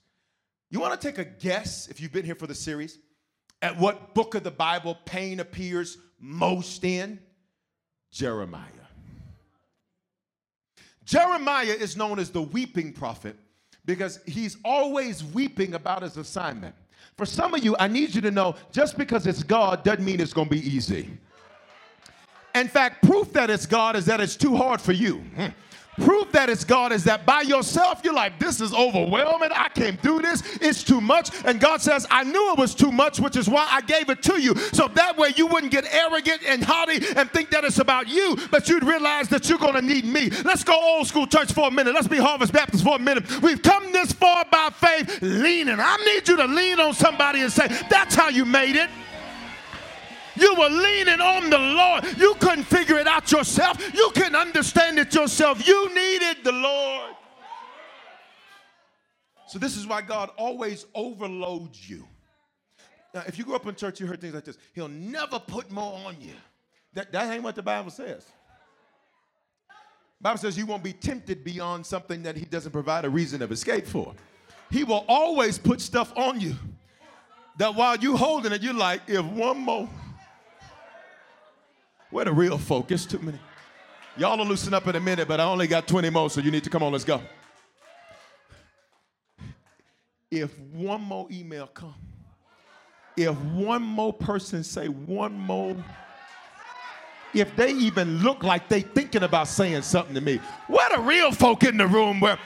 You 0.71 0.79
want 0.79 1.01
to 1.01 1.05
take 1.05 1.19
a 1.19 1.25
guess, 1.25 1.89
if 1.89 2.01
you've 2.01 2.13
been 2.13 2.25
here 2.25 2.37
for 2.37 2.47
the 2.47 2.55
series, 2.55 3.01
at 3.61 3.77
what 3.77 4.15
book 4.15 4.37
of 4.37 4.45
the 4.45 4.53
Bible 4.53 4.97
pain 5.07 5.41
appears 5.41 5.99
most 6.21 6.85
in? 6.85 7.19
Jeremiah. 8.13 8.63
Jeremiah 11.05 11.65
is 11.65 11.97
known 11.97 12.21
as 12.21 12.31
the 12.31 12.43
weeping 12.43 12.93
prophet 12.93 13.35
because 13.89 14.21
he's 14.27 14.59
always 14.67 15.25
weeping 15.25 15.73
about 15.73 16.03
his 16.03 16.19
assignment. 16.19 16.75
For 17.17 17.25
some 17.25 17.55
of 17.55 17.65
you, 17.65 17.75
I 17.81 17.89
need 17.89 18.15
you 18.15 18.21
to 18.21 18.31
know 18.31 18.55
just 18.71 18.99
because 18.99 19.27
it's 19.27 19.43
God 19.43 19.83
doesn't 19.83 20.05
mean 20.05 20.21
it's 20.21 20.35
going 20.35 20.47
to 20.47 20.55
be 20.55 20.61
easy. 20.61 21.09
In 22.55 22.69
fact, 22.69 23.03
proof 23.03 23.33
that 23.33 23.49
it's 23.49 23.65
God 23.65 23.97
is 23.97 24.05
that 24.05 24.21
it's 24.21 24.37
too 24.37 24.55
hard 24.55 24.83
for 24.83 24.93
you. 24.93 25.17
Hmm. 25.35 25.47
Proof 26.01 26.33
that 26.33 26.49
it's 26.49 26.65
God 26.65 26.93
is 26.93 27.05
that 27.05 27.27
by 27.27 27.43
yourself, 27.43 28.01
you're 28.05 28.15
like, 28.15 28.39
this 28.39 28.61
is 28.61 28.73
overwhelming. 28.73 29.51
I 29.55 29.69
can't 29.69 30.01
do 30.03 30.21
this. 30.21 30.43
It's 30.61 30.83
too 30.83 31.01
much. 31.01 31.31
And 31.45 31.61
God 31.61 31.81
says, 31.81 32.07
I 32.11 32.25
knew 32.25 32.53
it 32.53 32.59
was 32.59 32.75
too 32.75 32.93
much, 32.93 33.21
which 33.21 33.37
is 33.37 33.49
why 33.49 33.67
I 33.71 33.81
gave 33.83 34.09
it 34.11 34.23
to 34.25 34.41
you. 34.41 34.55
So 34.73 34.89
that 34.89 35.17
way 35.17 35.33
you 35.37 35.47
wouldn't 35.47 35.73
get 35.73 35.85
arrogant 35.93 36.43
and 36.47 36.63
haughty 36.63 37.05
and 37.17 37.31
think 37.31 37.51
that 37.51 37.65
it's 37.65 37.79
about 37.79 38.09
you, 38.09 38.37
but 38.51 38.69
you'd 38.69 38.85
realize 38.85 39.29
that 39.29 39.49
you're 39.49 39.59
going 39.59 39.75
to 39.75 39.83
need 39.83 40.05
me. 40.05 40.31
Let's 40.45 40.65
go 40.65 40.79
old 40.79 41.07
school 41.07 41.27
church 41.27 41.53
for 41.53 41.69
a 41.69 41.71
minute. 41.71 41.95
Let's 41.95 42.09
be 42.09 42.19
Harvest 42.19 42.53
Baptist 42.53 42.85
for 42.85 42.97
a 42.97 42.99
minute. 42.99 43.43
We've 43.43 43.63
come 43.63 43.93
this 43.93 44.13
far 44.13 44.45
by 44.51 44.71
faith, 44.75 45.21
leaning. 45.23 45.79
I 45.79 45.97
need 46.05 46.29
you 46.29 46.37
to 46.37 46.47
lean 46.47 46.81
on 46.81 46.95
somebody 46.95 47.41
and 47.41 47.53
say, 47.53 47.69
that's 47.91 48.15
how 48.15 48.29
you 48.29 48.45
made 48.45 48.77
it. 48.77 48.91
You 50.39 50.55
were 50.55 50.69
leaning 50.69 51.21
on 51.21 51.51
the 51.51 51.59
Lord. 51.59 52.05
You 52.19 52.35
couldn't 52.35 52.65
figure 52.65 52.99
it 52.99 53.07
out 53.07 53.31
yourself. 53.31 53.79
You 53.95 54.11
couldn't 54.15 54.37
understand 54.37 54.99
it 54.99 55.15
yourself. 55.15 55.67
You 55.67 55.95
needed 55.95 56.45
the 56.45 56.53
Lord. 56.53 57.15
So, 59.47 59.59
this 59.59 59.77
is 59.77 59.87
why 59.87 60.03
God 60.03 60.31
always 60.37 60.85
overloads 60.95 61.89
you. 61.89 62.07
Now, 63.15 63.23
if 63.27 63.39
you 63.39 63.45
grew 63.45 63.57
up 63.57 63.67
in 63.67 63.75
church, 63.75 63.99
you 63.99 64.07
heard 64.07 64.21
things 64.21 64.35
like 64.35 64.45
this 64.45 64.59
He'll 64.75 64.89
never 64.89 65.39
put 65.39 65.71
more 65.71 65.99
on 66.07 66.17
you. 66.21 66.35
That, 66.95 67.13
that 67.13 67.33
ain't 67.33 67.43
what 67.43 67.55
the 67.55 67.63
Bible 67.63 67.91
says. 67.91 68.27
Bible 70.21 70.39
says 70.39 70.59
you 70.59 70.67
won't 70.67 70.83
be 70.83 70.93
tempted 70.93 71.45
beyond 71.45 71.87
something 71.87 72.23
that 72.25 72.37
He 72.37 72.45
doesn't 72.45 72.73
provide 72.73 73.05
a 73.05 73.11
reason 73.11 73.41
of 73.41 73.53
escape 73.53 73.87
for. 73.87 74.15
He 74.71 74.85
will 74.85 75.05
always 75.09 75.59
put 75.59 75.81
stuff 75.81 76.13
on 76.17 76.41
you 76.41 76.55
that 77.59 77.75
while 77.75 77.97
you 77.97 78.17
holding 78.17 78.53
it, 78.53 78.63
you're 78.63 78.75
like, 78.75 79.03
if 79.07 79.25
one 79.25 79.59
more. 79.59 79.89
Where 82.11 82.25
the 82.25 82.33
real 82.33 82.59
focus? 82.59 83.05
Too 83.05 83.19
many. 83.19 83.39
Y'all 84.17 84.37
will 84.37 84.47
loosen 84.47 84.75
up 84.75 84.87
in 84.89 84.97
a 84.97 85.01
minute, 85.01 85.29
but 85.29 85.41
I 85.41 85.45
only 85.45 85.67
got 85.67 85.87
20 85.87 86.11
more, 86.11 86.29
so 86.29 86.41
you 86.41 86.51
need 86.51 86.65
to 86.65 86.71
come 86.71 86.83
on, 86.83 86.93
let's 86.93 87.05
go. 87.05 87.21
If 90.31 90.59
one 90.59 91.01
more 91.03 91.29
email 91.31 91.67
come, 91.69 91.95
if 93.17 93.37
one 93.37 93.83
more 93.83 94.13
person 94.13 94.65
say 94.65 94.89
one 94.89 95.39
more, 95.39 95.77
if 97.33 97.55
they 97.57 97.73
even 97.73 98.19
look 98.19 98.43
like 98.43 98.69
they 98.69 98.81
thinking 98.81 99.23
about 99.23 99.49
saying 99.49 99.83
something 99.83 100.15
to 100.15 100.21
me, 100.21 100.41
where 100.67 100.97
the 100.97 101.03
real 101.03 101.31
folk 101.31 101.63
in 101.65 101.77
the 101.77 101.87
room 101.87 102.21
where 102.21 102.39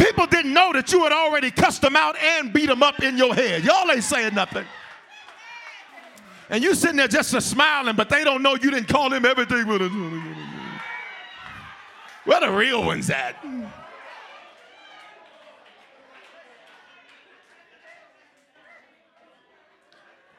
people 0.00 0.26
didn't 0.26 0.52
know 0.52 0.72
that 0.72 0.92
you 0.92 1.02
had 1.04 1.12
already 1.12 1.50
cussed 1.50 1.82
them 1.82 1.96
out 1.96 2.16
and 2.16 2.52
beat 2.52 2.66
them 2.66 2.82
up 2.82 3.02
in 3.02 3.16
your 3.16 3.34
head? 3.34 3.64
Y'all 3.64 3.90
ain't 3.90 4.02
saying 4.02 4.34
nothing. 4.34 4.64
And 6.50 6.62
you 6.62 6.74
sitting 6.74 6.96
there 6.96 7.08
just 7.08 7.32
a 7.34 7.40
smiling, 7.40 7.96
but 7.96 8.08
they 8.08 8.22
don't 8.22 8.42
know 8.42 8.54
you 8.54 8.70
didn't 8.70 8.88
call 8.88 9.10
them 9.10 9.24
everything. 9.24 9.66
Where 12.24 12.40
the 12.40 12.50
real 12.50 12.84
ones 12.84 13.10
at? 13.10 13.36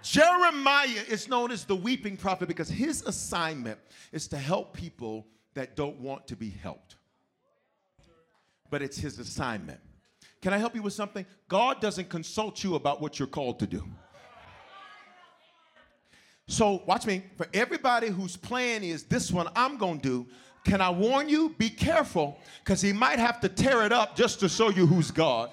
Jeremiah 0.01 1.03
is 1.09 1.27
known 1.27 1.51
as 1.51 1.65
the 1.65 1.75
weeping 1.75 2.15
prophet 2.15 2.47
because 2.47 2.69
his 2.69 3.01
assignment 3.01 3.79
is 4.11 4.27
to 4.27 4.37
help 4.37 4.73
people 4.77 5.25
that 5.55 5.75
don't 5.75 5.99
want 5.99 6.27
to 6.27 6.35
be 6.35 6.51
helped. 6.51 6.95
But 8.69 8.81
it's 8.83 8.97
his 8.97 9.17
assignment. 9.19 9.79
Can 10.41 10.53
I 10.53 10.57
help 10.59 10.75
you 10.75 10.83
with 10.83 10.93
something? 10.93 11.25
God 11.47 11.81
doesn't 11.81 12.09
consult 12.09 12.63
you 12.63 12.75
about 12.75 13.01
what 13.01 13.17
you're 13.17 13.27
called 13.27 13.59
to 13.59 13.67
do. 13.67 13.83
So, 16.47 16.83
watch 16.85 17.05
me. 17.05 17.23
For 17.37 17.47
everybody 17.53 18.07
whose 18.07 18.37
plan 18.37 18.83
is 18.83 19.03
this 19.03 19.31
one 19.31 19.47
I'm 19.55 19.77
going 19.77 19.99
to 20.01 20.07
do, 20.07 20.27
can 20.63 20.81
I 20.81 20.89
warn 20.89 21.29
you? 21.29 21.55
Be 21.57 21.69
careful 21.69 22.39
because 22.63 22.81
he 22.81 22.93
might 22.93 23.19
have 23.19 23.39
to 23.41 23.49
tear 23.49 23.83
it 23.83 23.91
up 23.91 24.15
just 24.15 24.39
to 24.41 24.49
show 24.49 24.69
you 24.69 24.85
who's 24.85 25.11
God. 25.11 25.51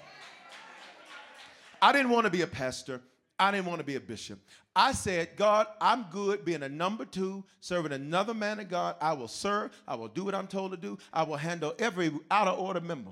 I 1.81 1.93
didn't 1.93 2.11
want 2.11 2.27
to 2.27 2.31
be 2.31 2.43
a 2.43 2.47
pastor. 2.47 3.01
I 3.39 3.51
didn't 3.51 3.67
want 3.67 3.81
to 3.81 3.85
be 3.85 3.97
a 3.97 4.01
bishop. 4.01 4.39
I 4.75 4.93
said, 4.93 5.31
God, 5.37 5.67
I'm 5.81 6.07
good 6.11 6.45
being 6.45 6.63
a 6.63 6.69
number 6.69 7.05
two, 7.05 7.45
serving 7.61 7.93
another 7.93 8.33
man 8.33 8.61
of 8.61 8.69
God. 8.69 8.97
I 9.01 9.13
will 9.13 9.29
serve. 9.29 9.73
I 9.87 9.97
will 9.97 10.09
do 10.09 10.25
what 10.25 10.35
I'm 10.35 10.47
told 10.47 10.71
to 10.71 10.77
do. 10.77 10.97
I 11.13 11.25
will 11.25 11.37
handle 11.37 11.75
every 11.79 12.13
out 12.31 12.49
of 12.49 12.59
order 12.59 12.81
member. 12.81 13.11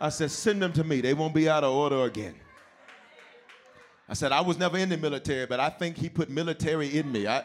I 0.00 0.08
said, 0.08 0.30
send 0.30 0.62
them 0.62 0.72
to 0.72 0.84
me. 0.84 1.00
They 1.00 1.14
won't 1.14 1.34
be 1.34 1.48
out 1.48 1.62
of 1.62 1.74
order 1.74 2.04
again. 2.04 2.34
I 4.08 4.14
said, 4.14 4.32
I 4.32 4.40
was 4.40 4.58
never 4.58 4.78
in 4.78 4.88
the 4.88 4.96
military, 4.96 5.46
but 5.46 5.60
I 5.60 5.68
think 5.68 5.98
he 5.98 6.08
put 6.08 6.30
military 6.30 6.96
in 6.96 7.12
me. 7.12 7.26
I, 7.26 7.44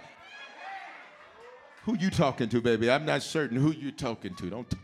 who 1.84 1.98
you 1.98 2.10
talking 2.10 2.48
to, 2.50 2.62
baby? 2.62 2.90
I'm 2.90 3.06
not 3.06 3.22
certain 3.22 3.58
who 3.58 3.72
you 3.72 3.92
talking 3.92 4.34
to. 4.36 4.50
Don't. 4.50 4.70
T- 4.70 4.78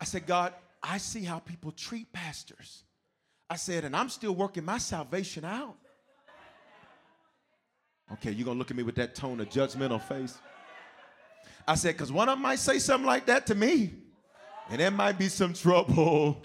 I 0.00 0.04
said, 0.04 0.26
God, 0.26 0.54
I 0.82 0.98
see 0.98 1.24
how 1.24 1.40
people 1.40 1.72
treat 1.72 2.12
pastors. 2.12 2.84
I 3.50 3.56
said, 3.56 3.84
and 3.84 3.96
I'm 3.96 4.08
still 4.08 4.34
working 4.34 4.64
my 4.64 4.78
salvation 4.78 5.44
out. 5.44 5.76
Okay, 8.12 8.30
you're 8.30 8.44
gonna 8.44 8.58
look 8.58 8.70
at 8.70 8.76
me 8.76 8.82
with 8.82 8.94
that 8.96 9.14
tone 9.14 9.40
of 9.40 9.48
judgmental 9.48 10.00
face. 10.00 10.38
I 11.66 11.74
said, 11.74 11.94
because 11.94 12.12
one 12.12 12.28
of 12.28 12.36
them 12.36 12.42
might 12.42 12.58
say 12.58 12.78
something 12.78 13.06
like 13.06 13.26
that 13.26 13.46
to 13.46 13.54
me, 13.54 13.94
and 14.70 14.80
there 14.80 14.90
might 14.90 15.18
be 15.18 15.28
some 15.28 15.54
trouble, 15.54 16.42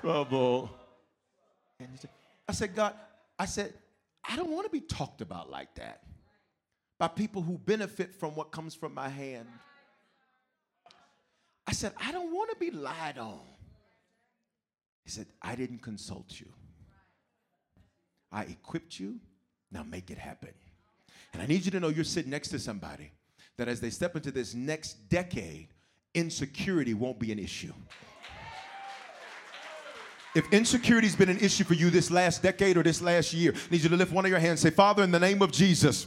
trouble. 0.00 0.70
And 1.78 1.88
I 2.48 2.52
said, 2.52 2.74
God, 2.74 2.94
I 3.40 3.46
said, 3.46 3.72
I 4.22 4.36
don't 4.36 4.50
want 4.50 4.66
to 4.66 4.70
be 4.70 4.82
talked 4.82 5.22
about 5.22 5.50
like 5.50 5.74
that 5.76 6.02
by 6.98 7.08
people 7.08 7.40
who 7.40 7.56
benefit 7.56 8.14
from 8.14 8.34
what 8.34 8.52
comes 8.52 8.74
from 8.74 8.92
my 8.92 9.08
hand. 9.08 9.48
I 11.66 11.72
said, 11.72 11.94
I 11.98 12.12
don't 12.12 12.34
want 12.34 12.50
to 12.50 12.56
be 12.56 12.70
lied 12.70 13.16
on. 13.16 13.40
He 15.04 15.10
said, 15.10 15.26
I 15.40 15.54
didn't 15.54 15.80
consult 15.80 16.38
you. 16.38 16.48
I 18.30 18.42
equipped 18.42 19.00
you. 19.00 19.18
Now 19.72 19.84
make 19.84 20.10
it 20.10 20.18
happen. 20.18 20.52
And 21.32 21.40
I 21.40 21.46
need 21.46 21.64
you 21.64 21.70
to 21.70 21.80
know 21.80 21.88
you're 21.88 22.04
sitting 22.04 22.30
next 22.30 22.48
to 22.48 22.58
somebody 22.58 23.10
that 23.56 23.68
as 23.68 23.80
they 23.80 23.88
step 23.88 24.16
into 24.16 24.30
this 24.30 24.52
next 24.52 25.08
decade, 25.08 25.68
insecurity 26.12 26.92
won't 26.92 27.18
be 27.18 27.32
an 27.32 27.38
issue. 27.38 27.72
If 30.34 30.52
insecurity's 30.52 31.16
been 31.16 31.28
an 31.28 31.38
issue 31.38 31.64
for 31.64 31.74
you 31.74 31.90
this 31.90 32.10
last 32.10 32.42
decade 32.42 32.76
or 32.76 32.84
this 32.84 33.02
last 33.02 33.32
year, 33.32 33.52
I 33.52 33.70
need 33.70 33.82
you 33.82 33.88
to 33.88 33.96
lift 33.96 34.12
one 34.12 34.24
of 34.24 34.30
your 34.30 34.38
hands. 34.38 34.60
Say, 34.60 34.70
Father, 34.70 35.02
in 35.02 35.10
the 35.10 35.18
name 35.18 35.42
of 35.42 35.50
Jesus, 35.50 36.06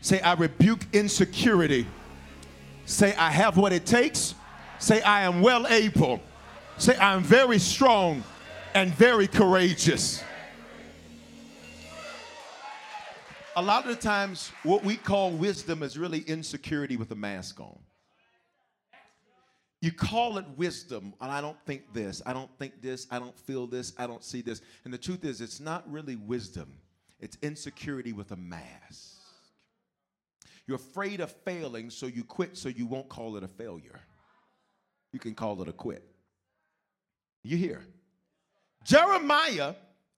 say, 0.00 0.20
I 0.20 0.32
rebuke 0.32 0.86
insecurity. 0.94 1.86
Say, 2.86 3.14
I 3.16 3.30
have 3.30 3.58
what 3.58 3.72
it 3.72 3.84
takes. 3.84 4.34
Say, 4.78 5.02
I 5.02 5.22
am 5.22 5.42
well 5.42 5.66
able. 5.66 6.20
Say, 6.78 6.96
I 6.96 7.12
am 7.14 7.22
very 7.22 7.58
strong 7.58 8.24
and 8.74 8.94
very 8.94 9.26
courageous. 9.26 10.24
A 13.54 13.62
lot 13.62 13.84
of 13.84 13.94
the 13.94 14.02
times, 14.02 14.50
what 14.62 14.82
we 14.82 14.96
call 14.96 15.32
wisdom 15.32 15.82
is 15.82 15.98
really 15.98 16.20
insecurity 16.20 16.96
with 16.96 17.10
a 17.10 17.14
mask 17.14 17.60
on. 17.60 17.78
You 19.82 19.90
call 19.90 20.38
it 20.38 20.46
wisdom, 20.56 21.12
and 21.20 21.30
I 21.30 21.40
don't 21.40 21.60
think 21.66 21.92
this, 21.92 22.22
I 22.24 22.32
don't 22.32 22.56
think 22.56 22.80
this, 22.80 23.08
I 23.10 23.18
don't 23.18 23.36
feel 23.36 23.66
this, 23.66 23.92
I 23.98 24.06
don't 24.06 24.22
see 24.22 24.40
this. 24.40 24.62
And 24.84 24.94
the 24.94 24.98
truth 24.98 25.24
is, 25.24 25.40
it's 25.40 25.58
not 25.58 25.90
really 25.90 26.14
wisdom, 26.14 26.72
it's 27.18 27.36
insecurity 27.42 28.12
with 28.12 28.30
a 28.30 28.36
mask. 28.36 29.18
You're 30.68 30.76
afraid 30.76 31.20
of 31.20 31.32
failing, 31.44 31.90
so 31.90 32.06
you 32.06 32.22
quit 32.22 32.56
so 32.56 32.68
you 32.68 32.86
won't 32.86 33.08
call 33.08 33.36
it 33.36 33.42
a 33.42 33.48
failure. 33.48 33.98
You 35.12 35.18
can 35.18 35.34
call 35.34 35.60
it 35.60 35.68
a 35.68 35.72
quit. 35.72 36.08
You 37.42 37.56
hear? 37.56 37.84
Jeremiah 38.84 39.74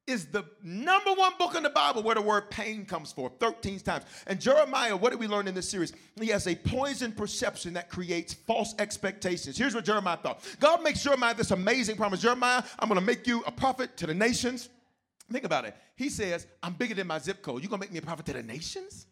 is 0.07 0.27
the 0.27 0.45
number 0.63 1.13
one 1.13 1.33
book 1.39 1.55
in 1.55 1.63
the 1.63 1.71
Bible 1.71 2.03
where 2.03 2.15
the 2.15 2.21
word 2.21 2.51
pain 2.51 2.85
comes 2.85 3.11
for 3.13 3.31
13 3.41 3.81
times. 3.81 4.05
And 4.27 4.41
Jeremiah, 4.41 4.97
what 4.97 5.11
did 5.11 5.19
we 5.19 5.27
learn 5.27 5.49
in 5.49 5.55
this 5.55 5.69
series? 5.69 5.93
He 6.21 6.29
has 6.29 6.47
a 6.47 6.55
poison 6.55 7.13
perception 7.13 7.73
that 7.75 7.89
creates 7.89 8.35
false 8.35 8.75
expectations. 8.79 9.57
Here's 9.57 9.75
what 9.75 9.85
Jeremiah 9.85 10.19
thought 10.19 10.45
God 10.61 10.83
makes 10.83 11.03
Jeremiah 11.03 11.35
this 11.35 11.51
amazing 11.51 11.97
promise 11.97 12.21
Jeremiah, 12.21 12.63
I'm 12.79 12.89
going 12.89 13.01
to 13.01 13.07
make 13.07 13.27
you 13.27 13.43
a 13.47 13.53
prophet 13.53 13.97
to 13.99 14.07
the 14.07 14.15
nations. 14.15 14.69
Think 15.33 15.45
about 15.45 15.65
it. 15.65 15.75
He 15.97 16.11
says, 16.11 16.47
I'm 16.63 16.75
bigger 16.75 16.95
than 16.95 17.07
my 17.07 17.19
zip 17.19 17.41
code. 17.41 17.63
You're 17.63 17.71
going 17.71 17.81
to 17.81 17.87
make 17.87 17.93
me 17.93 17.99
a 17.99 18.03
prophet 18.03 18.27
to 18.27 18.35
the 18.35 18.43
nations? 18.43 19.07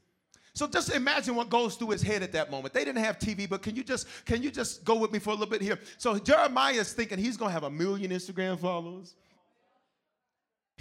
So 0.54 0.66
just 0.66 0.94
imagine 0.94 1.34
what 1.34 1.48
goes 1.48 1.76
through 1.76 1.90
his 1.90 2.02
head 2.02 2.22
at 2.22 2.32
that 2.32 2.50
moment. 2.50 2.74
They 2.74 2.84
didn't 2.84 3.02
have 3.02 3.18
TV, 3.18 3.48
but 3.48 3.62
can 3.62 3.74
you 3.74 3.82
just 3.82 4.06
can 4.26 4.42
you 4.42 4.50
just 4.50 4.84
go 4.84 4.96
with 4.96 5.10
me 5.10 5.18
for 5.18 5.30
a 5.30 5.32
little 5.32 5.46
bit 5.46 5.62
here? 5.62 5.78
So 5.96 6.18
Jeremiah 6.18 6.74
is 6.74 6.92
thinking 6.92 7.18
he's 7.18 7.38
to 7.38 7.48
have 7.48 7.62
a 7.62 7.70
million 7.70 8.10
Instagram 8.10 8.58
followers. 8.58 9.14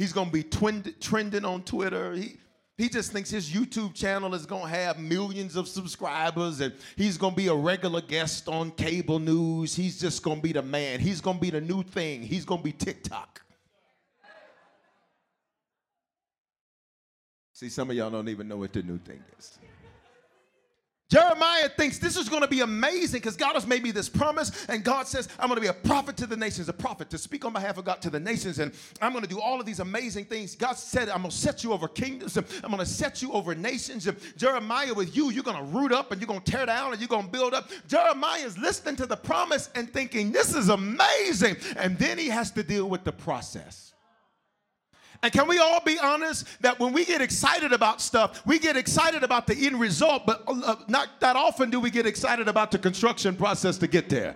He's 0.02 0.14
going 0.14 0.30
to 0.30 0.34
be 0.34 0.42
twin- 0.42 0.96
trending 1.00 1.46
on 1.46 1.62
Twitter. 1.62 2.14
He, 2.14 2.38
he 2.76 2.90
just 2.90 3.12
thinks 3.12 3.30
his 3.30 3.52
YouTube 3.52 3.94
channel 3.94 4.34
is 4.34 4.48
going 4.48 4.64
to 4.64 4.70
have 4.70 4.98
millions 4.98 5.56
of 5.56 5.68
subscribers 5.68 6.60
and 6.60 6.74
he's 6.96 7.20
going 7.20 7.34
to 7.34 7.38
be 7.38 7.50
a 7.50 7.54
regular 7.54 8.02
guest 8.02 8.48
on 8.48 8.72
cable 8.72 9.20
news. 9.20 9.76
He's 9.76 10.00
just 10.00 10.24
going 10.24 10.38
to 10.38 10.42
be 10.42 10.54
the 10.54 10.64
man. 10.64 11.00
He's 11.00 11.22
going 11.22 11.38
to 11.38 11.42
be 11.42 11.52
the 11.52 11.62
new 11.62 11.84
thing. 11.84 12.24
He's 12.24 12.46
going 12.46 12.62
to 12.62 12.64
be 12.64 12.72
TikTok. 12.72 13.44
See, 17.54 17.70
some 17.70 17.92
of 17.92 17.96
y'all 17.96 18.10
don't 18.10 18.28
even 18.28 18.48
know 18.48 18.58
what 18.58 18.74
the 18.74 18.82
new 18.82 18.98
thing 18.98 19.24
is. 19.38 19.60
Jeremiah 21.12 21.68
thinks 21.68 21.98
this 21.98 22.16
is 22.16 22.30
going 22.30 22.42
to 22.42 22.48
be 22.48 22.62
amazing 22.62 23.20
because 23.20 23.36
God 23.36 23.56
has 23.56 23.68
made 23.68 23.84
me 23.84 23.92
this 23.92 24.08
promise, 24.08 24.66
and 24.70 24.82
God 24.82 25.08
says, 25.08 25.28
I'm 25.38 25.50
going 25.50 25.58
to 25.58 25.62
be 25.62 25.68
a 25.68 25.74
prophet 25.74 26.16
to 26.18 26.26
the 26.26 26.38
nations, 26.38 26.70
a 26.70 26.74
prophet 26.74 27.10
to 27.10 27.18
speak 27.18 27.44
on 27.44 27.52
behalf 27.52 27.78
of 27.78 27.84
God 27.84 28.02
to 28.04 28.10
the 28.10 28.20
nations, 28.20 28.60
and 28.60 28.72
I'm 29.02 29.12
going 29.12 29.24
to 29.24 29.30
do 29.30 29.42
all 29.42 29.60
of 29.60 29.66
these 29.66 29.82
amazing 29.82 30.24
things. 30.24 30.56
God 30.56 30.78
said, 30.78 31.10
I'm 31.10 31.20
going 31.20 31.32
to 31.32 31.36
set 31.36 31.66
you 31.66 31.74
over 31.74 31.90
kingdoms, 31.90 32.38
and 32.38 32.48
I'm 32.64 32.72
going 32.72 32.80
to 32.80 32.86
set 32.86 33.22
you 33.22 33.34
over 33.34 33.54
nations. 33.54 34.08
And 34.08 34.18
Jeremiah, 34.38 34.94
with 34.94 35.14
you, 35.14 35.32
you're 35.32 35.44
going 35.44 35.58
to 35.58 35.78
root 35.78 35.92
up 35.92 36.14
and 36.14 36.22
you're 36.22 36.30
going 36.30 36.42
to 36.42 36.50
tear 36.50 36.66
down 36.66 36.94
and 36.94 37.02
you're 37.02 37.10
going 37.10 37.26
to 37.26 37.32
build 37.32 37.54
up. 37.54 37.70
Jeremiah 37.90 38.46
is 38.46 38.58
listening 38.58 38.96
to 38.96 39.06
the 39.06 39.18
promise 39.18 39.70
and 39.76 39.92
thinking, 39.92 40.32
This 40.32 40.56
is 40.56 40.70
amazing. 40.70 41.58
And 41.76 41.98
then 41.98 42.18
he 42.18 42.28
has 42.28 42.52
to 42.52 42.64
deal 42.64 42.88
with 42.88 43.04
the 43.04 43.12
process. 43.12 43.91
And 45.24 45.32
can 45.32 45.48
we 45.48 45.60
all 45.60 45.82
be 45.82 46.00
honest 46.00 46.48
that 46.62 46.80
when 46.80 46.94
we 46.94 47.06
get 47.06 47.22
excited 47.22 47.74
about 47.74 48.02
stuff, 48.02 48.42
we 48.46 48.58
get 48.58 48.76
excited 48.76 49.24
about 49.24 49.46
the 49.46 49.56
end 49.68 49.80
result, 49.80 50.26
but 50.26 50.44
uh, 50.48 50.76
not 50.88 51.20
that 51.20 51.36
often 51.36 51.70
do 51.70 51.80
we 51.80 51.92
get 51.92 52.08
excited 52.08 52.48
about 52.48 52.72
the 52.72 52.80
construction 52.80 53.36
process 53.36 53.78
to 53.80 53.88
get 53.88 54.10
there. 54.10 54.36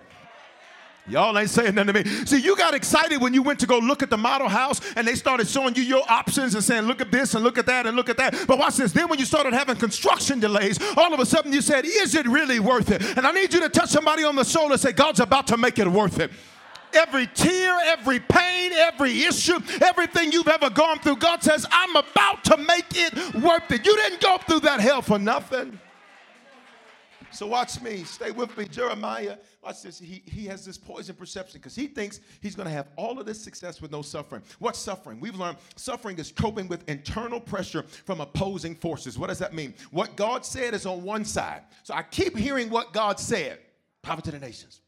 Y'all 1.08 1.38
ain't 1.38 1.50
saying 1.50 1.74
nothing 1.74 1.94
to 1.94 2.04
me. 2.04 2.26
See, 2.26 2.40
you 2.40 2.56
got 2.56 2.74
excited 2.74 3.20
when 3.20 3.32
you 3.32 3.42
went 3.42 3.60
to 3.60 3.66
go 3.66 3.78
look 3.78 4.02
at 4.02 4.10
the 4.10 4.16
model 4.16 4.48
house 4.48 4.80
and 4.96 5.06
they 5.06 5.14
started 5.14 5.46
showing 5.46 5.74
you 5.76 5.82
your 5.82 6.02
options 6.08 6.54
and 6.54 6.64
saying, 6.64 6.82
look 6.82 7.00
at 7.00 7.12
this 7.12 7.34
and 7.34 7.44
look 7.44 7.58
at 7.58 7.66
that 7.66 7.86
and 7.86 7.96
look 7.96 8.08
at 8.08 8.16
that. 8.16 8.34
But 8.46 8.58
watch 8.58 8.76
this. 8.76 8.92
Then 8.92 9.08
when 9.08 9.18
you 9.20 9.24
started 9.24 9.54
having 9.54 9.76
construction 9.76 10.40
delays, 10.40 10.80
all 10.96 11.14
of 11.14 11.20
a 11.20 11.26
sudden 11.26 11.52
you 11.52 11.60
said, 11.60 11.84
is 11.84 12.16
it 12.16 12.26
really 12.26 12.58
worth 12.58 12.90
it? 12.90 13.02
And 13.16 13.24
I 13.24 13.30
need 13.30 13.54
you 13.54 13.60
to 13.60 13.68
touch 13.68 13.90
somebody 13.90 14.24
on 14.24 14.34
the 14.34 14.44
shoulder 14.44 14.72
and 14.72 14.80
say, 14.80 14.92
God's 14.92 15.20
about 15.20 15.46
to 15.48 15.56
make 15.56 15.78
it 15.78 15.86
worth 15.86 16.18
it 16.18 16.32
every 16.96 17.26
tear, 17.28 17.78
every 17.84 18.20
pain, 18.20 18.72
every 18.72 19.22
issue, 19.22 19.58
everything 19.82 20.32
you've 20.32 20.48
ever 20.48 20.70
gone 20.70 20.98
through, 20.98 21.16
God 21.16 21.42
says, 21.42 21.66
I'm 21.70 21.96
about 21.96 22.44
to 22.44 22.56
make 22.56 22.86
it 22.96 23.14
worth 23.34 23.70
it. 23.70 23.86
You 23.86 23.96
didn't 23.96 24.20
go 24.20 24.38
through 24.38 24.60
that 24.60 24.80
hell 24.80 25.02
for 25.02 25.18
nothing. 25.18 25.78
So 27.36 27.46
watch 27.46 27.82
me, 27.82 28.04
stay 28.04 28.30
with 28.30 28.56
me. 28.56 28.66
Jeremiah, 28.66 29.36
watch 29.62 29.82
this. 29.82 29.98
He, 29.98 30.22
he 30.24 30.46
has 30.46 30.64
this 30.64 30.78
poison 30.78 31.14
perception 31.16 31.60
because 31.60 31.74
he 31.74 31.86
thinks 31.86 32.20
he's 32.40 32.54
going 32.54 32.66
to 32.66 32.72
have 32.72 32.88
all 32.96 33.20
of 33.20 33.26
this 33.26 33.38
success 33.38 33.82
with 33.82 33.92
no 33.92 34.00
suffering. 34.00 34.42
What's 34.58 34.78
suffering? 34.78 35.20
We've 35.20 35.34
learned 35.34 35.58
suffering 35.76 36.18
is 36.18 36.32
coping 36.32 36.66
with 36.66 36.88
internal 36.88 37.40
pressure 37.40 37.82
from 37.82 38.22
opposing 38.22 38.74
forces. 38.74 39.18
What 39.18 39.26
does 39.26 39.38
that 39.40 39.52
mean? 39.52 39.74
What 39.90 40.16
God 40.16 40.46
said 40.46 40.72
is 40.72 40.86
on 40.86 41.02
one 41.02 41.26
side. 41.26 41.62
So 41.82 41.92
I 41.92 42.02
keep 42.04 42.36
hearing 42.38 42.70
what 42.70 42.94
God 42.94 43.20
said. 43.20 43.58
Prophet 44.00 44.24
to 44.26 44.30
the 44.30 44.38
nations. 44.38 44.80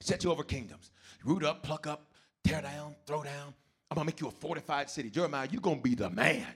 Set 0.00 0.24
you 0.24 0.32
over 0.32 0.42
kingdoms 0.42 0.90
root 1.24 1.44
up, 1.44 1.62
pluck 1.62 1.86
up, 1.86 2.06
tear 2.44 2.62
down, 2.62 2.94
throw 3.06 3.22
down. 3.22 3.54
I'm 3.90 3.96
gonna 3.96 4.06
make 4.06 4.20
you 4.20 4.28
a 4.28 4.32
fortified 4.32 4.90
city. 4.90 5.10
Jeremiah, 5.10 5.48
you're 5.50 5.60
gonna 5.60 5.80
be 5.80 5.94
the 5.94 6.10
man. 6.10 6.46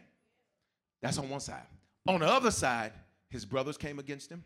That's 1.01 1.19
on 1.19 1.29
one 1.29 1.41
side. 1.41 1.67
On 2.07 2.21
the 2.21 2.27
other 2.27 2.51
side, 2.51 2.93
his 3.29 3.45
brothers 3.45 3.77
came 3.77 3.99
against 3.99 4.31
him. 4.31 4.45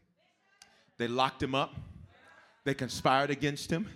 They 0.98 1.08
locked 1.08 1.42
him 1.42 1.54
up. 1.54 1.74
They 2.64 2.74
conspired 2.74 3.30
against 3.30 3.70
him. 3.70 3.88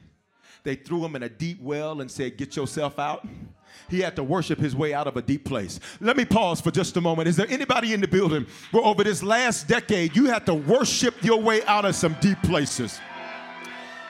They 0.64 0.74
threw 0.74 1.04
him 1.04 1.14
in 1.14 1.22
a 1.22 1.28
deep 1.28 1.60
well 1.60 2.00
and 2.00 2.10
said, 2.10 2.36
Get 2.36 2.56
yourself 2.56 2.98
out. 2.98 3.26
He 3.88 4.00
had 4.00 4.16
to 4.16 4.24
worship 4.24 4.58
his 4.58 4.74
way 4.74 4.94
out 4.94 5.06
of 5.06 5.16
a 5.16 5.22
deep 5.22 5.44
place. 5.44 5.78
Let 6.00 6.16
me 6.16 6.24
pause 6.24 6.60
for 6.60 6.70
just 6.70 6.96
a 6.96 7.00
moment. 7.00 7.28
Is 7.28 7.36
there 7.36 7.46
anybody 7.48 7.92
in 7.92 8.00
the 8.00 8.08
building 8.08 8.46
where 8.70 8.82
over 8.82 9.04
this 9.04 9.22
last 9.22 9.68
decade 9.68 10.16
you 10.16 10.26
had 10.26 10.46
to 10.46 10.54
worship 10.54 11.22
your 11.22 11.40
way 11.40 11.62
out 11.64 11.84
of 11.84 11.94
some 11.94 12.16
deep 12.20 12.42
places? 12.42 12.98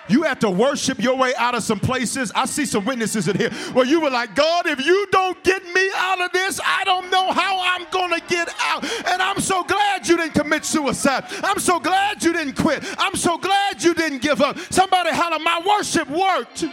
You 0.09 0.23
have 0.23 0.38
to 0.40 0.51
worship 0.51 1.01
your 1.01 1.16
way 1.16 1.35
out 1.37 1.55
of 1.55 1.62
some 1.62 1.81
places. 1.81 2.31
I 2.35 2.47
see 2.47 2.64
some 2.64 2.85
witnesses 2.85 3.29
in 3.29 3.37
here 3.37 3.51
where 3.73 3.85
you 3.85 4.01
were 4.01 4.11
like, 4.11 4.35
God, 4.35 4.66
if 4.66 4.85
you 4.85 5.07
don't 5.11 5.42
get 5.42 5.64
me 5.64 5.90
out 5.97 6.21
of 6.21 6.33
this, 6.33 6.61
I 6.64 6.85
don't 6.85 7.11
know 7.11 7.33
how 7.33 7.61
I'm 7.62 7.87
going 7.90 8.12
to 8.12 8.27
get 8.27 8.49
out. 8.61 8.85
And 9.07 9.21
I'm 9.21 9.40
so 9.40 9.64
glad 9.64 10.07
you 10.09 10.16
didn't 10.16 10.35
commit 10.35 10.64
suicide. 10.64 11.25
I'm 11.42 11.59
so 11.59 11.81
glad 11.81 12.23
you 12.23 12.33
didn't 12.33 12.57
quit. 12.57 12.85
I'm 12.99 13.16
so 13.16 13.37
glad 13.38 13.83
you 13.83 13.95
didn't 13.95 14.23
give 14.23 14.40
up. 14.40 14.59
Somebody 14.71 15.11
holler, 15.12 15.38
my 15.38 15.61
worship 15.66 16.09
worked. 16.09 16.64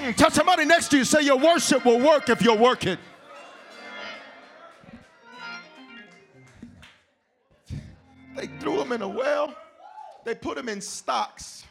Mm, 0.00 0.14
tell 0.16 0.30
somebody 0.30 0.64
next 0.64 0.88
to 0.88 0.98
you, 0.98 1.04
say 1.04 1.22
your 1.22 1.38
worship 1.38 1.84
will 1.84 2.00
work 2.00 2.28
if 2.28 2.42
you're 2.42 2.56
working. 2.56 2.98
They 8.36 8.46
threw 8.58 8.80
him 8.80 8.92
in 8.92 9.02
a 9.02 9.08
well. 9.08 9.54
They 10.24 10.34
put 10.34 10.58
him 10.58 10.68
in 10.68 10.80
stocks. 10.80 11.64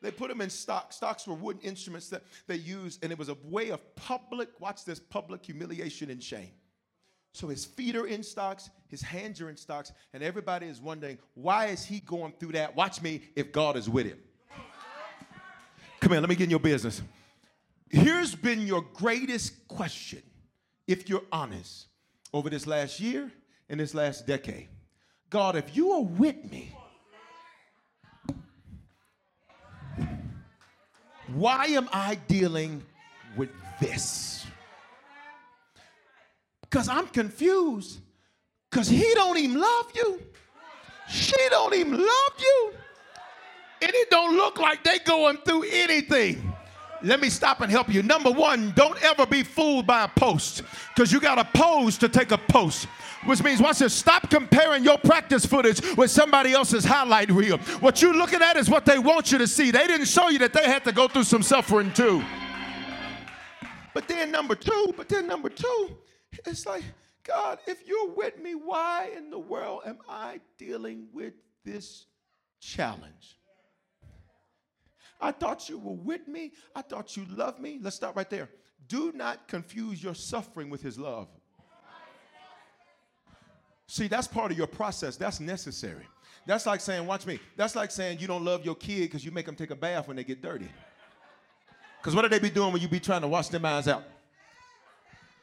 They 0.00 0.10
put 0.10 0.28
them 0.28 0.40
in 0.40 0.50
stocks. 0.50 0.96
Stocks 0.96 1.26
were 1.26 1.34
wooden 1.34 1.62
instruments 1.62 2.08
that 2.08 2.22
they 2.48 2.56
used, 2.56 3.02
and 3.02 3.12
it 3.12 3.18
was 3.18 3.28
a 3.28 3.36
way 3.44 3.70
of 3.70 3.94
public, 3.94 4.48
watch 4.60 4.84
this, 4.84 4.98
public 4.98 5.44
humiliation 5.44 6.10
and 6.10 6.22
shame. 6.22 6.50
So 7.34 7.48
his 7.48 7.64
feet 7.64 7.96
are 7.96 8.06
in 8.06 8.22
stocks, 8.22 8.68
his 8.88 9.00
hands 9.00 9.40
are 9.40 9.48
in 9.48 9.56
stocks, 9.56 9.92
and 10.12 10.22
everybody 10.22 10.66
is 10.66 10.80
wondering, 10.80 11.18
why 11.34 11.66
is 11.66 11.84
he 11.84 12.00
going 12.00 12.34
through 12.38 12.52
that? 12.52 12.76
Watch 12.76 13.00
me 13.00 13.22
if 13.36 13.52
God 13.52 13.76
is 13.76 13.88
with 13.88 14.06
him. 14.06 14.18
Come 16.00 16.12
here, 16.12 16.20
let 16.20 16.28
me 16.28 16.34
get 16.34 16.44
in 16.44 16.50
your 16.50 16.60
business. 16.60 17.00
Here's 17.88 18.34
been 18.34 18.66
your 18.66 18.82
greatest 18.82 19.68
question, 19.68 20.22
if 20.86 21.08
you're 21.08 21.22
honest, 21.30 21.86
over 22.34 22.50
this 22.50 22.66
last 22.66 22.98
year 22.98 23.30
and 23.68 23.78
this 23.78 23.94
last 23.94 24.26
decade. 24.26 24.68
God, 25.30 25.56
if 25.56 25.76
you 25.76 25.92
are 25.92 26.02
with 26.02 26.50
me, 26.50 26.74
Why 31.34 31.66
am 31.66 31.88
I 31.92 32.16
dealing 32.28 32.82
with 33.36 33.50
this? 33.80 34.46
Because 36.62 36.88
I'm 36.88 37.06
confused. 37.08 38.00
Because 38.70 38.88
he 38.88 39.12
don't 39.14 39.38
even 39.38 39.60
love 39.60 39.92
you. 39.94 40.22
She 41.08 41.36
don't 41.50 41.74
even 41.74 41.98
love 41.98 42.32
you. 42.38 42.72
And 43.82 43.92
it 43.92 44.10
don't 44.10 44.36
look 44.36 44.58
like 44.58 44.82
they 44.82 44.98
going 45.00 45.36
through 45.38 45.64
anything. 45.70 46.52
Let 47.02 47.20
me 47.20 47.30
stop 47.30 47.60
and 47.60 47.70
help 47.70 47.92
you. 47.92 48.02
Number 48.02 48.30
one, 48.30 48.72
don't 48.76 49.02
ever 49.02 49.26
be 49.26 49.42
fooled 49.42 49.86
by 49.86 50.04
a 50.04 50.08
post 50.08 50.62
because 50.94 51.12
you 51.12 51.20
got 51.20 51.38
a 51.38 51.44
pose 51.44 51.98
to 51.98 52.08
take 52.08 52.30
a 52.30 52.38
post 52.38 52.86
which 53.24 53.42
means 53.42 53.60
watch 53.60 53.78
this 53.78 53.94
stop 53.94 54.28
comparing 54.30 54.82
your 54.84 54.98
practice 54.98 55.46
footage 55.46 55.80
with 55.96 56.10
somebody 56.10 56.52
else's 56.52 56.84
highlight 56.84 57.30
reel 57.30 57.58
what 57.80 58.02
you're 58.02 58.14
looking 58.14 58.42
at 58.42 58.56
is 58.56 58.68
what 58.68 58.84
they 58.84 58.98
want 58.98 59.32
you 59.32 59.38
to 59.38 59.46
see 59.46 59.70
they 59.70 59.86
didn't 59.86 60.06
show 60.06 60.28
you 60.28 60.38
that 60.38 60.52
they 60.52 60.64
had 60.64 60.84
to 60.84 60.92
go 60.92 61.08
through 61.08 61.24
some 61.24 61.42
suffering 61.42 61.92
too 61.92 62.22
but 63.94 64.06
then 64.08 64.30
number 64.30 64.54
two 64.54 64.94
but 64.96 65.08
then 65.08 65.26
number 65.26 65.48
two 65.48 65.96
it's 66.46 66.66
like 66.66 66.84
god 67.24 67.58
if 67.66 67.86
you're 67.86 68.10
with 68.10 68.38
me 68.38 68.54
why 68.54 69.10
in 69.16 69.30
the 69.30 69.38
world 69.38 69.82
am 69.86 69.98
i 70.08 70.40
dealing 70.58 71.06
with 71.12 71.34
this 71.64 72.06
challenge 72.60 73.38
I 75.22 75.30
thought 75.30 75.68
you 75.68 75.78
were 75.78 75.92
with 75.92 76.26
me. 76.26 76.52
I 76.74 76.82
thought 76.82 77.16
you 77.16 77.24
loved 77.30 77.60
me. 77.60 77.78
Let's 77.80 77.96
stop 77.96 78.16
right 78.16 78.28
there. 78.28 78.50
Do 78.88 79.12
not 79.14 79.46
confuse 79.46 80.02
your 80.02 80.14
suffering 80.14 80.68
with 80.68 80.82
his 80.82 80.98
love. 80.98 81.28
See, 83.92 84.08
that's 84.08 84.26
part 84.26 84.50
of 84.50 84.56
your 84.56 84.66
process. 84.66 85.18
That's 85.18 85.38
necessary. 85.38 86.06
That's 86.46 86.64
like 86.64 86.80
saying, 86.80 87.06
watch 87.06 87.26
me. 87.26 87.38
That's 87.58 87.76
like 87.76 87.90
saying 87.90 88.20
you 88.20 88.26
don't 88.26 88.42
love 88.42 88.64
your 88.64 88.74
kid 88.74 89.02
because 89.02 89.22
you 89.22 89.30
make 89.30 89.44
them 89.44 89.54
take 89.54 89.70
a 89.70 89.76
bath 89.76 90.08
when 90.08 90.16
they 90.16 90.24
get 90.24 90.40
dirty. 90.40 90.70
Because 91.98 92.14
what 92.14 92.22
do 92.22 92.30
they 92.30 92.38
be 92.38 92.48
doing 92.48 92.72
when 92.72 92.80
you 92.80 92.88
be 92.88 92.98
trying 92.98 93.20
to 93.20 93.28
wash 93.28 93.48
their 93.48 93.60
minds 93.60 93.88
out? 93.88 94.02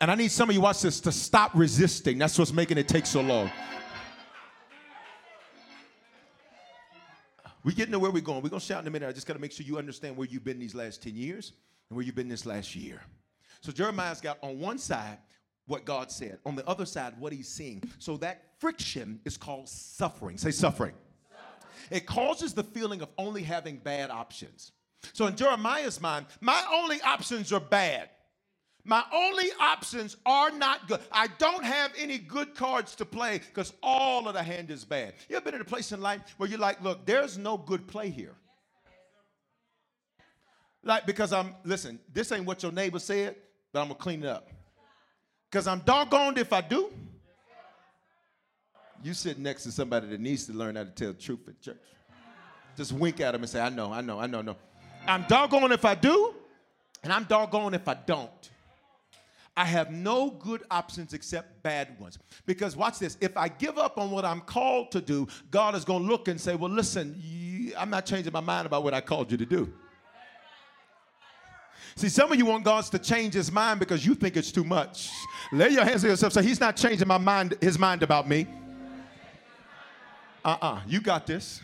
And 0.01 0.09
I 0.09 0.15
need 0.15 0.31
some 0.31 0.49
of 0.49 0.55
you 0.55 0.61
watch 0.61 0.81
this 0.81 0.99
to 1.01 1.11
stop 1.11 1.51
resisting. 1.53 2.17
That's 2.17 2.39
what's 2.39 2.51
making 2.51 2.79
it 2.79 2.87
take 2.87 3.05
so 3.05 3.21
long. 3.21 3.51
We 7.63 7.75
getting 7.75 7.91
to 7.91 7.99
where 7.99 8.09
we're 8.09 8.23
going. 8.23 8.41
We're 8.41 8.49
gonna 8.49 8.61
shout 8.61 8.81
in 8.81 8.87
a 8.87 8.89
minute. 8.89 9.07
I 9.07 9.11
just 9.11 9.27
gotta 9.27 9.37
make 9.37 9.51
sure 9.51 9.63
you 9.63 9.77
understand 9.77 10.17
where 10.17 10.27
you've 10.27 10.43
been 10.43 10.57
these 10.57 10.73
last 10.73 11.03
10 11.03 11.15
years 11.15 11.51
and 11.91 11.95
where 11.95 12.03
you've 12.03 12.15
been 12.15 12.29
this 12.29 12.47
last 12.47 12.75
year. 12.75 12.99
So 13.61 13.71
Jeremiah's 13.71 14.21
got 14.21 14.39
on 14.41 14.59
one 14.59 14.79
side 14.79 15.19
what 15.69 15.85
God 15.85 16.11
said, 16.11 16.39
on 16.45 16.55
the 16.55 16.67
other 16.67 16.85
side, 16.85 17.13
what 17.19 17.31
he's 17.31 17.47
seeing. 17.47 17.83
So 17.99 18.17
that 18.17 18.41
friction 18.59 19.19
is 19.23 19.37
called 19.37 19.69
suffering. 19.69 20.37
Say 20.37 20.51
suffering. 20.51 20.93
suffering. 21.31 21.91
It 21.91 22.05
causes 22.05 22.53
the 22.53 22.63
feeling 22.63 23.01
of 23.01 23.09
only 23.17 23.43
having 23.43 23.77
bad 23.77 24.09
options. 24.09 24.71
So 25.13 25.27
in 25.27 25.35
Jeremiah's 25.35 26.01
mind, 26.01 26.25
my 26.41 26.61
only 26.73 26.99
options 27.01 27.53
are 27.53 27.59
bad. 27.59 28.09
My 28.83 29.03
only 29.13 29.45
options 29.59 30.17
are 30.25 30.49
not 30.49 30.87
good. 30.87 31.01
I 31.11 31.27
don't 31.37 31.63
have 31.63 31.91
any 31.97 32.17
good 32.17 32.55
cards 32.55 32.95
to 32.95 33.05
play 33.05 33.37
because 33.37 33.71
all 33.83 34.27
of 34.27 34.33
the 34.33 34.41
hand 34.41 34.71
is 34.71 34.83
bad. 34.83 35.13
You 35.29 35.35
ever 35.35 35.45
been 35.45 35.53
in 35.55 35.61
a 35.61 35.65
place 35.65 35.91
in 35.91 36.01
life 36.01 36.21
where 36.37 36.49
you're 36.49 36.57
like, 36.57 36.81
look, 36.81 37.05
there's 37.05 37.37
no 37.37 37.57
good 37.57 37.87
play 37.87 38.09
here? 38.09 38.35
Like, 40.81 41.05
because 41.05 41.31
I'm, 41.31 41.55
listen, 41.63 41.99
this 42.11 42.31
ain't 42.31 42.45
what 42.45 42.63
your 42.63 42.71
neighbor 42.71 42.99
said, 42.99 43.35
but 43.71 43.81
I'm 43.81 43.87
going 43.87 43.97
to 43.97 44.01
clean 44.01 44.23
it 44.23 44.29
up. 44.29 44.49
Because 45.49 45.67
I'm 45.67 45.79
doggone 45.79 46.37
if 46.37 46.53
I 46.53 46.61
do. 46.61 46.91
You 49.03 49.13
sit 49.13 49.39
next 49.39 49.63
to 49.63 49.71
somebody 49.71 50.07
that 50.07 50.19
needs 50.19 50.45
to 50.47 50.53
learn 50.53 50.75
how 50.75 50.83
to 50.83 50.91
tell 50.91 51.13
the 51.13 51.19
truth 51.19 51.39
in 51.47 51.55
church. 51.61 51.77
Just 52.75 52.91
wink 52.91 53.19
at 53.19 53.31
them 53.31 53.41
and 53.41 53.49
say, 53.49 53.61
I 53.61 53.69
know, 53.69 53.91
I 53.91 54.01
know, 54.01 54.19
I 54.19 54.27
know, 54.27 54.41
no. 54.41 54.55
I'm 55.07 55.25
doggone 55.27 55.71
if 55.71 55.85
I 55.85 55.95
do, 55.95 56.33
and 57.03 57.11
I'm 57.11 57.23
doggone 57.23 57.73
if 57.73 57.87
I 57.87 57.93
don't. 57.93 58.51
I 59.57 59.65
have 59.65 59.91
no 59.91 60.29
good 60.31 60.63
options 60.69 61.13
except 61.13 61.63
bad 61.63 61.99
ones. 61.99 62.19
Because 62.45 62.77
watch 62.77 62.99
this 62.99 63.17
if 63.19 63.35
I 63.35 63.47
give 63.49 63.77
up 63.77 63.97
on 63.97 64.11
what 64.11 64.23
I'm 64.23 64.41
called 64.41 64.91
to 64.91 65.01
do, 65.01 65.27
God 65.51 65.75
is 65.75 65.83
going 65.83 66.03
to 66.03 66.07
look 66.07 66.27
and 66.27 66.39
say, 66.39 66.55
Well, 66.55 66.69
listen, 66.69 67.21
I'm 67.77 67.89
not 67.89 68.05
changing 68.05 68.31
my 68.31 68.39
mind 68.39 68.67
about 68.67 68.83
what 68.83 68.93
I 68.93 69.01
called 69.01 69.31
you 69.31 69.37
to 69.37 69.45
do. 69.45 69.73
See, 71.99 72.07
some 72.07 72.31
of 72.31 72.37
you 72.37 72.45
want 72.45 72.63
God 72.63 72.85
to 72.85 72.97
change 72.97 73.33
his 73.33 73.51
mind 73.51 73.81
because 73.81 74.05
you 74.05 74.15
think 74.15 74.37
it's 74.37 74.53
too 74.53 74.63
much. 74.63 75.09
Lay 75.51 75.67
your 75.67 75.83
hands 75.83 76.01
on 76.05 76.11
yourself. 76.11 76.31
Say, 76.31 76.43
He's 76.43 76.61
not 76.61 76.77
changing 76.77 77.05
my 77.05 77.17
mind, 77.17 77.57
his 77.59 77.77
mind 77.77 78.03
about 78.03 78.25
me. 78.25 78.47
Uh 80.45 80.47
uh-uh, 80.61 80.75
uh 80.75 80.81
you 80.87 81.01
got 81.01 81.27
this. 81.27 81.59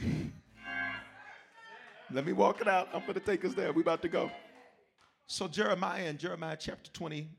Let 2.11 2.25
me 2.25 2.33
walk 2.33 2.59
it 2.59 2.67
out. 2.67 2.89
I'm 2.93 2.99
going 3.03 3.13
to 3.13 3.21
take 3.21 3.45
us 3.45 3.53
there. 3.53 3.71
we 3.71 3.81
about 3.81 4.01
to 4.01 4.09
go. 4.09 4.29
So, 5.25 5.47
Jeremiah 5.47 6.03
in 6.03 6.17
Jeremiah 6.17 6.57
chapter 6.59 6.91
20, 6.91 7.29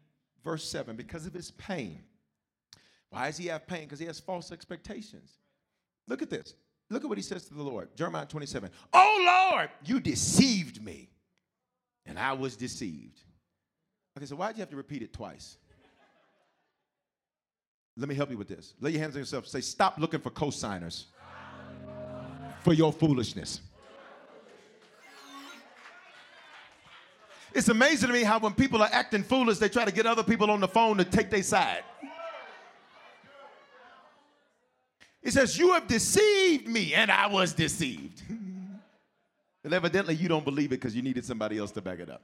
verse 0.43 0.67
7, 0.67 0.97
because 0.97 1.27
of 1.27 1.35
his 1.35 1.51
pain. 1.51 2.01
Why 3.11 3.27
does 3.27 3.37
he 3.37 3.49
have 3.49 3.67
pain? 3.67 3.83
Because 3.83 3.99
he 3.99 4.07
has 4.07 4.21
false 4.21 4.51
expectations. 4.53 5.33
Look 6.09 6.23
at 6.23 6.31
this. 6.31 6.55
Look 6.89 7.05
at 7.05 7.11
what 7.11 7.19
he 7.19 7.23
says 7.23 7.45
to 7.49 7.53
the 7.53 7.63
Lord. 7.63 7.95
Jeremiah 7.95 8.25
27. 8.25 8.71
Oh 8.95 9.51
Lord, 9.53 9.69
you 9.85 10.01
deceived 10.01 10.83
me, 10.83 11.11
and 12.07 12.19
I 12.19 12.33
was 12.33 12.57
deceived. 12.57 13.21
Okay, 14.17 14.27
so 14.27 14.37
why 14.37 14.49
did 14.49 14.59
you 14.59 14.63
have 14.63 14.71
to 14.71 14.77
repeat 14.77 15.03
it 15.03 15.13
twice? 15.13 15.57
Let 17.97 18.09
me 18.09 18.15
help 18.15 18.31
you 18.31 18.39
with 18.39 18.49
this. 18.49 18.75
Lay 18.81 18.91
your 18.91 19.01
hands 19.01 19.15
on 19.15 19.21
yourself. 19.21 19.47
Say, 19.47 19.61
stop 19.61 19.99
looking 19.99 20.21
for 20.21 20.31
cosigners 20.31 21.05
for 22.63 22.75
your 22.75 22.93
foolishness. 22.93 23.61
It's 27.55 27.69
amazing 27.71 28.09
to 28.09 28.13
me 28.13 28.23
how 28.23 28.39
when 28.39 28.53
people 28.53 28.83
are 28.83 28.91
acting 28.93 29.23
foolish, 29.23 29.57
they 29.57 29.71
try 29.71 29.87
to 29.87 29.93
get 29.93 30.05
other 30.05 30.23
people 30.23 30.51
on 30.51 30.61
the 30.61 30.69
phone 30.69 30.99
to 30.99 31.05
take 31.05 31.31
their 31.31 31.43
side. 31.43 31.85
He 35.23 35.31
says, 35.31 35.59
You 35.59 35.73
have 35.73 35.89
deceived 35.89 36.69
me, 36.69 36.93
and 36.93 37.11
I 37.11 37.27
was 37.27 37.53
deceived. 37.55 38.23
and 39.67 39.75
evidently, 39.75 40.15
you 40.15 40.29
don't 40.29 40.45
believe 40.45 40.67
it 40.67 40.81
because 40.81 40.95
you 40.95 41.03
needed 41.03 41.25
somebody 41.25 41.59
else 41.59 41.73
to 41.73 41.83
back 41.83 41.99
it 41.99 42.09
up. 42.09 42.23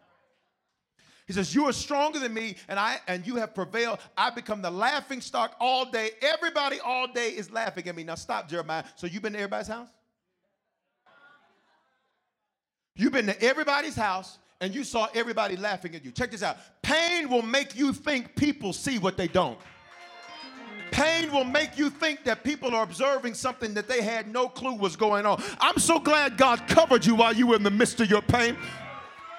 He 1.27 1.33
says, 1.33 1.53
You 1.53 1.69
are 1.69 1.73
stronger 1.73 2.21
than 2.21 2.33
me, 2.33 2.55
and 2.69 2.79
I 2.79 3.01
and 3.09 3.27
you 3.27 3.35
have 3.35 3.53
prevailed. 3.53 3.99
I 4.17 4.31
become 4.31 4.63
the 4.63 4.71
laughing 4.71 5.21
stock 5.21 5.57
all 5.59 5.91
day. 5.91 6.11
Everybody 6.23 6.79
all 6.79 7.09
day 7.09 7.31
is 7.31 7.51
laughing 7.51 7.89
at 7.89 7.97
me. 7.97 8.05
Now 8.05 8.15
stop, 8.15 8.49
Jeremiah. 8.49 8.85
So 8.95 9.09
you've 9.09 9.25
been 9.25 9.33
to 9.33 9.41
everybody's 9.41 9.67
house? 9.67 9.89
You've 12.95 13.13
been 13.13 13.27
to 13.27 13.43
everybody's 13.43 13.97
house 13.97 14.39
and 14.61 14.73
you 14.73 14.85
saw 14.85 15.09
everybody 15.13 15.57
laughing 15.57 15.97
at 15.97 16.05
you. 16.05 16.13
Check 16.13 16.31
this 16.31 16.45
out. 16.45 16.59
Pain 16.81 17.29
will 17.29 17.43
make 17.43 17.75
you 17.75 17.93
think 17.93 18.37
people 18.37 18.73
see 18.73 19.01
what 19.01 19.17
they 19.17 19.27
don't. 19.27 19.59
Pain 20.93 21.33
will 21.33 21.45
make 21.45 21.79
you 21.79 21.91
think 21.91 22.23
that 22.25 22.45
people 22.45 22.75
are 22.75 22.85
observing 22.85 23.35
something 23.35 23.73
that 23.75 23.89
they 23.89 24.03
had 24.03 24.29
no 24.31 24.47
clue 24.47 24.75
was 24.75 24.95
going 24.95 25.25
on. 25.25 25.43
I'm 25.59 25.79
so 25.79 25.99
glad 25.99 26.37
God 26.37 26.69
covered 26.69 27.05
you 27.05 27.15
while 27.15 27.33
you 27.33 27.47
were 27.49 27.57
in 27.57 27.63
the 27.63 27.71
midst 27.71 28.01
of 28.01 28.11
your 28.11 28.23
pain. 28.23 28.57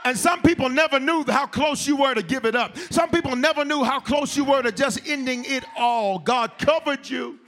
And 0.03 0.17
some 0.17 0.41
people 0.41 0.67
never 0.67 0.99
knew 0.99 1.23
how 1.27 1.45
close 1.45 1.87
you 1.87 1.95
were 1.95 2.15
to 2.15 2.23
give 2.23 2.45
it 2.45 2.55
up. 2.55 2.75
Some 2.89 3.09
people 3.09 3.35
never 3.35 3.63
knew 3.63 3.83
how 3.83 3.99
close 3.99 4.35
you 4.35 4.43
were 4.43 4.61
to 4.63 4.71
just 4.71 5.07
ending 5.07 5.45
it 5.45 5.63
all. 5.77 6.19
God 6.19 6.57
covered 6.57 7.07
you. 7.07 7.39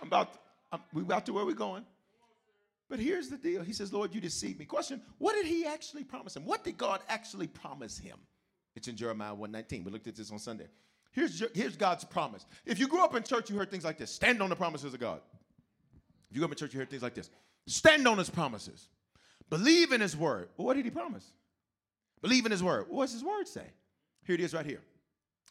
I'm 0.00 0.06
about, 0.06 0.34
I'm, 0.70 0.80
we 0.92 1.02
about 1.02 1.26
to 1.26 1.32
where 1.32 1.44
we're 1.44 1.54
going. 1.54 1.84
But 2.90 2.98
here's 2.98 3.28
the 3.28 3.38
deal. 3.38 3.62
He 3.62 3.72
says, 3.72 3.92
Lord, 3.92 4.14
you 4.14 4.20
deceived 4.20 4.58
me. 4.58 4.66
Question, 4.66 5.00
what 5.18 5.34
did 5.34 5.46
he 5.46 5.64
actually 5.64 6.04
promise 6.04 6.36
him? 6.36 6.44
What 6.44 6.62
did 6.62 6.76
God 6.76 7.00
actually 7.08 7.46
promise 7.46 7.98
him? 7.98 8.18
It's 8.76 8.86
in 8.86 8.96
Jeremiah 8.96 9.34
119. 9.34 9.84
We 9.84 9.90
looked 9.90 10.06
at 10.06 10.16
this 10.16 10.30
on 10.30 10.38
Sunday. 10.38 10.66
Here's, 11.12 11.42
here's 11.54 11.76
God's 11.76 12.04
promise. 12.04 12.46
If 12.64 12.78
you 12.78 12.86
grew 12.86 13.02
up 13.02 13.14
in 13.14 13.22
church, 13.22 13.50
you 13.50 13.56
heard 13.56 13.70
things 13.70 13.84
like 13.84 13.98
this 13.98 14.10
stand 14.10 14.42
on 14.42 14.48
the 14.48 14.56
promises 14.56 14.94
of 14.94 15.00
God. 15.00 15.20
If 16.30 16.36
you 16.36 16.40
grew 16.40 16.46
up 16.46 16.52
in 16.52 16.56
church, 16.56 16.72
you 16.72 16.80
heard 16.80 16.90
things 16.90 17.02
like 17.02 17.14
this 17.14 17.30
stand 17.66 18.06
on 18.06 18.18
his 18.18 18.30
promises, 18.30 18.88
believe 19.48 19.92
in 19.92 20.00
his 20.00 20.16
word. 20.16 20.48
What 20.56 20.74
did 20.74 20.84
he 20.84 20.90
promise? 20.90 21.32
Believe 22.22 22.44
in 22.44 22.52
his 22.52 22.62
word. 22.62 22.86
What 22.88 23.04
does 23.04 23.14
his 23.14 23.24
word 23.24 23.48
say? 23.48 23.66
Here 24.24 24.34
it 24.34 24.40
is 24.40 24.54
right 24.54 24.66
here. 24.66 24.82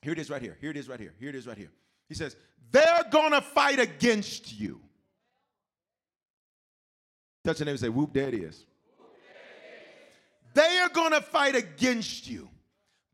Here 0.01 0.13
it 0.13 0.19
is 0.19 0.29
right 0.29 0.41
here. 0.41 0.57
Here 0.61 0.71
it 0.71 0.77
is 0.77 0.87
right 0.87 0.99
here. 0.99 1.13
Here 1.19 1.29
it 1.29 1.35
is 1.35 1.47
right 1.47 1.57
here. 1.57 1.71
He 2.07 2.15
says, 2.15 2.35
They're 2.71 3.05
going 3.11 3.31
to 3.31 3.41
fight 3.41 3.79
against 3.79 4.57
you. 4.57 4.79
Touch 7.43 7.59
your 7.59 7.65
neighbor 7.65 7.73
and 7.73 7.79
say, 7.79 7.89
whoop, 7.89 8.13
there 8.13 8.27
it 8.27 8.33
is. 8.35 8.65
They 10.53 10.79
are 10.79 10.89
going 10.89 11.11
to 11.11 11.21
fight 11.21 11.55
against 11.55 12.29
you, 12.29 12.49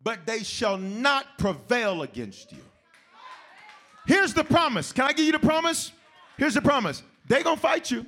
but 0.06 0.26
they 0.26 0.44
shall 0.44 0.78
not 0.78 1.38
prevail 1.38 2.04
against 2.04 2.54
you. 2.54 2.62
Here's 4.06 4.34
the 4.34 4.46
promise. 4.46 4.94
Can 4.94 5.04
I 5.04 5.12
give 5.12 5.26
you 5.26 5.34
the 5.34 5.40
promise? 5.40 5.92
Here's 6.38 6.54
the 6.54 6.62
promise. 6.62 7.04
They're 7.28 7.44
going 7.44 7.58
to 7.58 7.62
fight 7.62 7.92
you, 7.92 8.06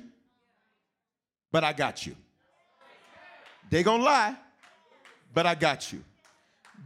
but 1.52 1.64
I 1.64 1.74
got 1.74 2.06
you. 2.06 2.16
They're 3.68 3.82
going 3.82 3.98
to 3.98 4.04
lie, 4.04 4.36
but 5.34 5.44
I 5.44 5.54
got 5.54 5.92
you. 5.92 6.02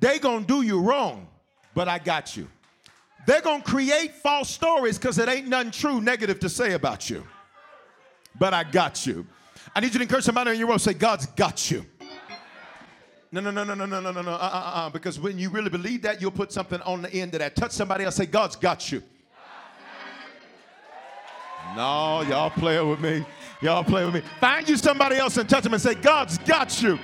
They're 0.00 0.18
going 0.18 0.40
to 0.40 0.46
do 0.46 0.62
you 0.62 0.80
wrong, 0.80 1.28
but 1.74 1.86
I 1.86 2.00
got 2.00 2.36
you. 2.36 2.48
They're 3.24 3.42
going 3.42 3.62
to 3.62 3.70
create 3.70 4.14
false 4.14 4.50
stories 4.50 4.98
because 4.98 5.18
it 5.18 5.28
ain't 5.28 5.46
nothing 5.46 5.70
true 5.70 6.00
negative 6.00 6.40
to 6.40 6.48
say 6.48 6.72
about 6.72 7.08
you 7.08 7.24
but 8.38 8.54
I 8.54 8.64
got 8.64 9.06
you. 9.06 9.26
I 9.74 9.80
need 9.80 9.92
you 9.92 9.98
to 9.98 10.02
encourage 10.02 10.24
somebody 10.24 10.52
in 10.52 10.58
your 10.58 10.68
world. 10.68 10.80
Say, 10.80 10.94
God's 10.94 11.26
got 11.26 11.70
you. 11.70 11.84
No, 13.32 13.40
no, 13.40 13.50
no, 13.50 13.64
no, 13.64 13.74
no, 13.74 13.86
no, 13.86 13.98
no, 13.98 14.10
no, 14.12 14.20
no. 14.22 14.32
Uh, 14.32 14.34
uh, 14.34 14.72
uh. 14.74 14.90
Because 14.90 15.18
when 15.18 15.38
you 15.38 15.48
really 15.48 15.70
believe 15.70 16.02
that, 16.02 16.20
you'll 16.20 16.30
put 16.30 16.52
something 16.52 16.80
on 16.82 17.00
the 17.00 17.12
end 17.12 17.32
of 17.34 17.40
that. 17.40 17.56
Touch 17.56 17.72
somebody 17.72 18.04
else. 18.04 18.16
Say, 18.16 18.26
God's 18.26 18.56
got 18.56 18.92
you. 18.92 19.02
No, 21.74 22.20
y'all 22.28 22.50
playing 22.50 22.90
with 22.90 23.00
me. 23.00 23.24
Y'all 23.62 23.82
playing 23.84 24.12
with 24.12 24.22
me. 24.22 24.30
Find 24.38 24.68
you 24.68 24.76
somebody 24.76 25.16
else 25.16 25.38
and 25.38 25.48
touch 25.48 25.64
them 25.64 25.72
and 25.72 25.82
say, 25.82 25.94
God's 25.94 26.36
got 26.38 26.82
you. 26.82 26.98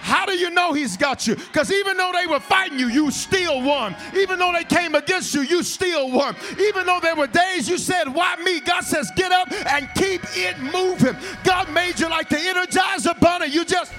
How 0.00 0.26
do 0.26 0.32
you 0.32 0.50
know 0.50 0.74
he's 0.74 0.98
got 0.98 1.26
you? 1.26 1.34
Because 1.34 1.72
even 1.72 1.96
though 1.96 2.12
they 2.12 2.26
were 2.26 2.40
fighting 2.40 2.78
you, 2.78 2.88
you 2.88 3.10
still 3.10 3.62
won. 3.62 3.96
Even 4.14 4.38
though 4.38 4.52
they 4.52 4.64
came 4.64 4.94
against 4.94 5.32
you, 5.32 5.40
you 5.40 5.62
still 5.62 6.10
won. 6.10 6.36
Even 6.60 6.84
though 6.84 7.00
there 7.00 7.16
were 7.16 7.26
days 7.26 7.66
you 7.66 7.78
said, 7.78 8.14
Why 8.14 8.36
me? 8.44 8.60
God 8.60 8.84
says, 8.84 9.10
Get 9.16 9.32
up 9.32 9.50
and 9.50 9.88
keep 9.94 10.20
it 10.36 10.58
moving. 10.60 11.16
God 11.42 11.72
made 11.72 11.98
you 11.98 12.10
like 12.10 12.28
the 12.28 12.36
Energizer 12.36 13.18
Bunny. 13.18 13.46
You 13.46 13.64
just. 13.64 13.94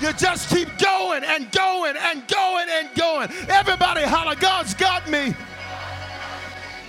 You 0.00 0.12
just 0.12 0.50
keep 0.50 0.68
going 0.78 1.24
and 1.24 1.50
going 1.50 1.96
and 1.96 2.28
going 2.28 2.66
and 2.68 2.94
going. 2.94 3.30
Everybody 3.48 4.02
holler, 4.02 4.34
God's 4.34 4.74
got 4.74 5.08
me. 5.08 5.34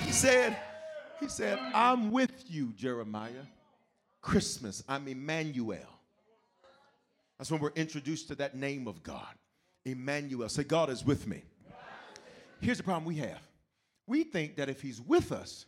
He 0.03 0.11
said, 0.11 0.57
He 1.19 1.29
said, 1.29 1.57
I'm 1.73 2.11
with 2.11 2.43
you, 2.47 2.73
Jeremiah. 2.75 3.45
Christmas, 4.21 4.83
I'm 4.89 5.07
Emmanuel. 5.07 5.77
That's 7.37 7.49
when 7.49 7.61
we're 7.61 7.71
introduced 7.75 8.27
to 8.27 8.35
that 8.35 8.55
name 8.55 8.87
of 8.87 9.03
God. 9.03 9.33
Emmanuel. 9.85 10.49
Say, 10.49 10.63
God 10.63 10.89
is 10.89 11.05
with 11.05 11.27
me. 11.27 11.43
Here's 12.59 12.77
the 12.77 12.83
problem 12.83 13.05
we 13.05 13.15
have 13.15 13.39
we 14.05 14.23
think 14.23 14.55
that 14.57 14.69
if 14.69 14.81
He's 14.81 14.99
with 14.99 15.31
us, 15.31 15.65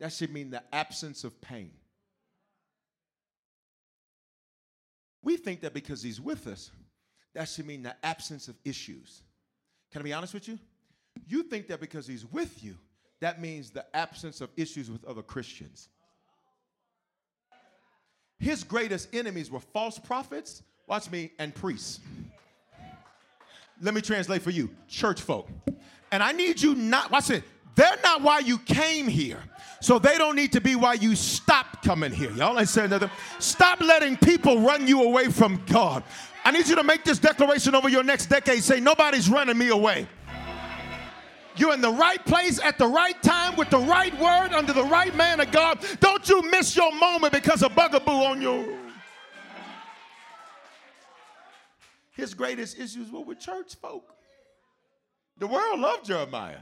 that 0.00 0.12
should 0.12 0.32
mean 0.32 0.50
the 0.50 0.62
absence 0.74 1.24
of 1.24 1.40
pain. 1.40 1.70
We 5.22 5.36
think 5.36 5.60
that 5.60 5.72
because 5.72 6.02
He's 6.02 6.20
with 6.20 6.46
us, 6.46 6.70
that 7.34 7.48
should 7.48 7.66
mean 7.66 7.82
the 7.82 7.94
absence 8.04 8.48
of 8.48 8.56
issues. 8.64 9.22
Can 9.90 10.02
I 10.02 10.04
be 10.04 10.12
honest 10.12 10.34
with 10.34 10.48
you? 10.48 10.58
You 11.26 11.42
think 11.42 11.68
that 11.68 11.80
because 11.80 12.06
He's 12.06 12.24
with 12.26 12.62
you, 12.62 12.76
that 13.20 13.40
means 13.40 13.70
the 13.70 13.84
absence 13.94 14.40
of 14.40 14.50
issues 14.56 14.90
with 14.90 15.04
other 15.04 15.22
Christians. 15.22 15.88
His 18.38 18.64
greatest 18.64 19.14
enemies 19.14 19.50
were 19.50 19.60
false 19.60 19.98
prophets, 19.98 20.62
watch 20.88 21.10
me, 21.10 21.30
and 21.38 21.54
priests. 21.54 22.00
Let 23.80 23.94
me 23.94 24.00
translate 24.00 24.42
for 24.42 24.50
you 24.50 24.70
church 24.88 25.20
folk. 25.20 25.48
And 26.10 26.22
I 26.22 26.32
need 26.32 26.60
you 26.60 26.74
not, 26.74 27.10
watch 27.10 27.30
it, 27.30 27.44
they're 27.74 27.96
not 28.02 28.22
why 28.22 28.40
you 28.40 28.58
came 28.58 29.06
here. 29.06 29.38
So 29.80 29.98
they 29.98 30.18
don't 30.18 30.36
need 30.36 30.52
to 30.52 30.60
be 30.60 30.76
why 30.76 30.94
you 30.94 31.16
stopped 31.16 31.84
coming 31.84 32.12
here. 32.12 32.30
Y'all 32.32 32.58
ain't 32.58 32.68
saying 32.68 32.90
nothing. 32.90 33.10
Stop 33.38 33.80
letting 33.80 34.16
people 34.16 34.60
run 34.60 34.86
you 34.86 35.02
away 35.02 35.26
from 35.26 35.62
God. 35.66 36.04
I 36.44 36.50
need 36.50 36.66
you 36.66 36.76
to 36.76 36.82
make 36.82 37.04
this 37.04 37.18
declaration 37.18 37.74
over 37.74 37.88
your 37.88 38.02
next 38.02 38.26
decade. 38.26 38.62
Say, 38.64 38.80
nobody's 38.80 39.28
running 39.28 39.56
me 39.56 39.68
away. 39.68 40.08
You're 41.56 41.74
in 41.74 41.80
the 41.80 41.92
right 41.92 42.24
place 42.24 42.58
at 42.60 42.78
the 42.78 42.86
right 42.86 43.20
time 43.22 43.56
with 43.56 43.70
the 43.70 43.78
right 43.78 44.12
word 44.18 44.52
under 44.52 44.72
the 44.72 44.84
right 44.84 45.14
man 45.14 45.38
of 45.40 45.50
God. 45.52 45.84
Don't 46.00 46.26
you 46.28 46.42
miss 46.50 46.74
your 46.74 46.92
moment 46.94 47.32
because 47.32 47.62
of 47.62 47.74
bugaboo 47.74 48.10
on 48.10 48.40
you. 48.40 48.78
His 52.12 52.34
greatest 52.34 52.78
issues 52.78 53.10
were 53.10 53.20
with 53.20 53.38
church 53.38 53.74
folk. 53.76 54.14
The 55.38 55.46
world 55.46 55.80
loved 55.80 56.06
Jeremiah. 56.06 56.60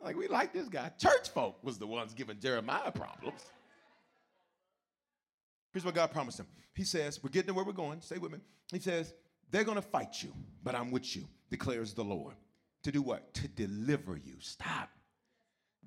Like, 0.00 0.16
we 0.16 0.28
like 0.28 0.52
this 0.52 0.68
guy. 0.68 0.90
Church 0.98 1.30
folk 1.30 1.62
was 1.62 1.78
the 1.78 1.86
ones 1.86 2.14
giving 2.14 2.38
Jeremiah 2.38 2.90
problems. 2.90 3.40
Here's 5.74 5.84
what 5.84 5.94
God 5.94 6.12
promised 6.12 6.38
him. 6.38 6.46
He 6.72 6.84
says, 6.84 7.22
We're 7.22 7.30
getting 7.30 7.48
to 7.48 7.54
where 7.54 7.64
we're 7.64 7.72
going. 7.72 8.00
Stay 8.00 8.16
with 8.16 8.32
me. 8.32 8.38
He 8.72 8.78
says, 8.78 9.12
They're 9.50 9.64
going 9.64 9.76
to 9.76 9.82
fight 9.82 10.22
you, 10.22 10.32
but 10.62 10.74
I'm 10.74 10.90
with 10.90 11.14
you, 11.14 11.28
declares 11.50 11.92
the 11.92 12.04
Lord. 12.04 12.34
To 12.84 12.92
do 12.92 13.02
what? 13.02 13.34
To 13.34 13.48
deliver 13.48 14.16
you. 14.16 14.36
Stop. 14.38 14.88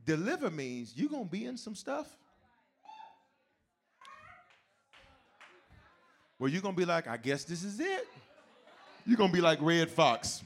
Deliver 0.05 0.51
means 0.51 0.93
you're 0.95 1.09
going 1.09 1.25
to 1.25 1.31
be 1.31 1.45
in 1.45 1.57
some 1.57 1.73
stuff. 1.73 2.07
Well, 6.37 6.51
you're 6.51 6.61
going 6.61 6.75
to 6.75 6.79
be 6.79 6.85
like, 6.85 7.07
I 7.07 7.17
guess 7.17 7.45
this 7.45 7.63
is 7.63 7.79
it. 7.79 8.07
You're 9.05 9.17
going 9.17 9.29
to 9.29 9.35
be 9.35 9.41
like 9.41 9.59
Redd 9.61 9.89
Foxx. 9.89 10.43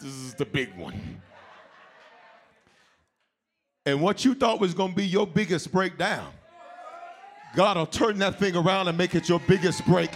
This 0.00 0.12
is 0.12 0.34
the 0.34 0.44
big 0.44 0.76
one. 0.76 1.20
And 3.86 4.00
what 4.00 4.24
you 4.24 4.34
thought 4.34 4.60
was 4.60 4.74
going 4.74 4.90
to 4.90 4.96
be 4.96 5.06
your 5.06 5.26
biggest 5.26 5.72
breakdown, 5.72 6.30
God 7.54 7.76
will 7.76 7.86
turn 7.86 8.18
that 8.18 8.38
thing 8.38 8.56
around 8.56 8.88
and 8.88 8.96
make 8.96 9.14
it 9.14 9.28
your 9.28 9.40
biggest 9.40 9.84
break. 9.84 10.10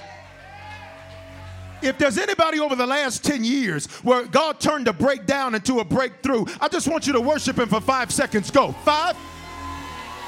If 1.82 1.98
there's 1.98 2.16
anybody 2.16 2.60
over 2.60 2.76
the 2.76 2.86
last 2.86 3.24
10 3.24 3.44
years 3.44 3.86
where 4.02 4.24
God 4.24 4.58
turned 4.58 4.88
a 4.88 4.92
breakdown 4.92 5.54
into 5.54 5.80
a 5.80 5.84
breakthrough, 5.84 6.46
I 6.60 6.68
just 6.68 6.88
want 6.88 7.06
you 7.06 7.12
to 7.12 7.20
worship 7.20 7.58
Him 7.58 7.68
for 7.68 7.80
five 7.80 8.10
seconds. 8.10 8.50
Go. 8.50 8.72
Five, 8.72 9.16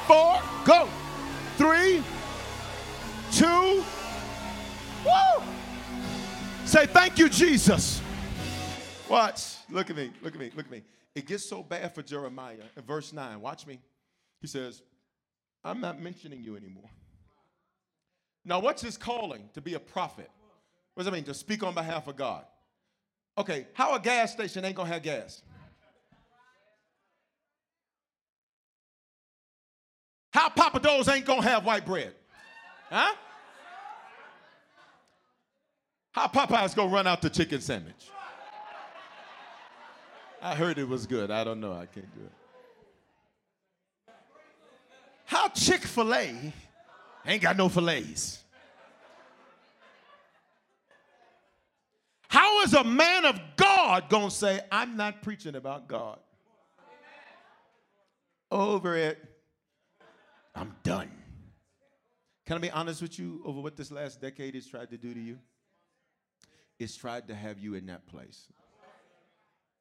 four, 0.07 0.41
go. 0.65 0.89
Three, 1.57 2.03
two, 3.33 3.85
woo. 5.05 5.43
Say, 6.67 6.87
thank 6.87 7.19
you, 7.19 7.29
Jesus. 7.29 8.03
Watch. 9.09 9.57
Look 9.71 9.89
at 9.89 9.97
me. 9.97 10.11
Look 10.21 10.35
at 10.35 10.41
me. 10.41 10.51
Look 10.55 10.67
at 10.67 10.73
me. 10.73 10.83
It 11.15 11.27
gets 11.27 11.49
so 11.49 11.63
bad 11.63 11.95
for 11.95 12.03
Jeremiah 12.03 12.57
in 12.77 12.83
verse 12.83 13.13
9. 13.13 13.41
Watch 13.41 13.67
me. 13.67 13.81
He 14.43 14.47
says, 14.47 14.83
I'm 15.65 15.81
not 15.81 16.03
mentioning 16.03 16.43
you 16.43 16.57
anymore. 16.57 16.91
Now, 18.47 18.61
what's 18.61 18.81
his 18.81 18.97
calling? 18.97 19.51
To 19.55 19.61
be 19.61 19.75
a 19.75 19.81
prophet. 19.81 20.31
What 20.95 21.03
does 21.03 21.07
that 21.07 21.13
mean? 21.13 21.25
To 21.25 21.35
speak 21.35 21.65
on 21.65 21.75
behalf 21.75 22.07
of 22.07 22.17
God. 22.17 22.45
Okay, 23.37 23.67
how 23.75 23.95
a 23.95 24.01
gas 24.01 24.33
station 24.33 24.65
ain't 24.65 24.77
gonna 24.77 24.89
have 24.89 25.03
gas? 25.03 25.43
How 30.33 30.49
Papa 30.49 30.79
Do's 30.81 31.09
ain't 31.09 31.27
gonna 31.27 31.43
have 31.43 31.67
white 31.67 31.85
bread? 31.85 32.15
Huh? 32.89 33.15
How 36.13 36.29
Popeye's 36.29 36.73
gonna 36.73 36.93
run 36.93 37.07
out 37.07 37.21
the 37.21 37.29
chicken 37.29 37.61
sandwich? 37.61 38.11
I 40.41 40.55
heard 40.55 40.79
it 40.79 40.89
was 40.89 41.07
good. 41.07 41.31
I 41.31 41.43
don't 41.43 41.61
know. 41.61 41.73
I 41.73 41.87
can't 41.87 42.15
do 42.15 42.25
it. 42.25 42.33
How 45.25 45.49
Chick 45.49 45.83
fil 45.83 46.15
A 46.15 46.53
ain't 47.33 47.43
got 47.43 47.57
no 47.57 47.69
fillets? 47.69 48.43
How 52.29 52.63
is 52.63 52.75
a 52.75 52.85
man 52.85 53.25
of 53.25 53.41
God 53.57 54.09
gonna 54.09 54.31
say, 54.31 54.61
I'm 54.71 54.97
not 54.97 55.23
preaching 55.23 55.55
about 55.55 55.89
God? 55.89 56.19
Over 58.51 58.97
it. 58.97 59.19
I'm 60.55 60.75
done. 60.83 61.11
Can 62.47 62.57
I 62.57 62.61
be 62.61 62.71
honest 62.71 63.03
with 63.03 63.19
you 63.19 63.43
over 63.45 63.61
what 63.61 63.77
this 63.77 63.91
last 63.91 64.21
decade 64.21 64.55
has 64.55 64.67
tried 64.67 64.91
to 64.91 64.97
do 64.97 65.13
to 65.13 65.21
you? 65.21 65.39
It's 66.79 66.97
tried 66.97 67.29
to 67.29 67.35
have 67.35 67.59
you 67.59 67.75
in 67.75 67.87
that 67.87 68.07
place. 68.07 68.47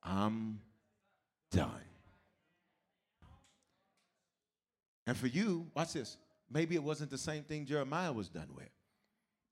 I'm 0.03 0.59
done. 1.51 1.69
And 5.07 5.15
for 5.15 5.27
you, 5.27 5.67
watch 5.75 5.93
this. 5.93 6.17
Maybe 6.51 6.75
it 6.75 6.83
wasn't 6.83 7.09
the 7.11 7.17
same 7.17 7.43
thing 7.43 7.65
Jeremiah 7.65 8.13
was 8.13 8.29
done 8.29 8.49
with. 8.55 8.69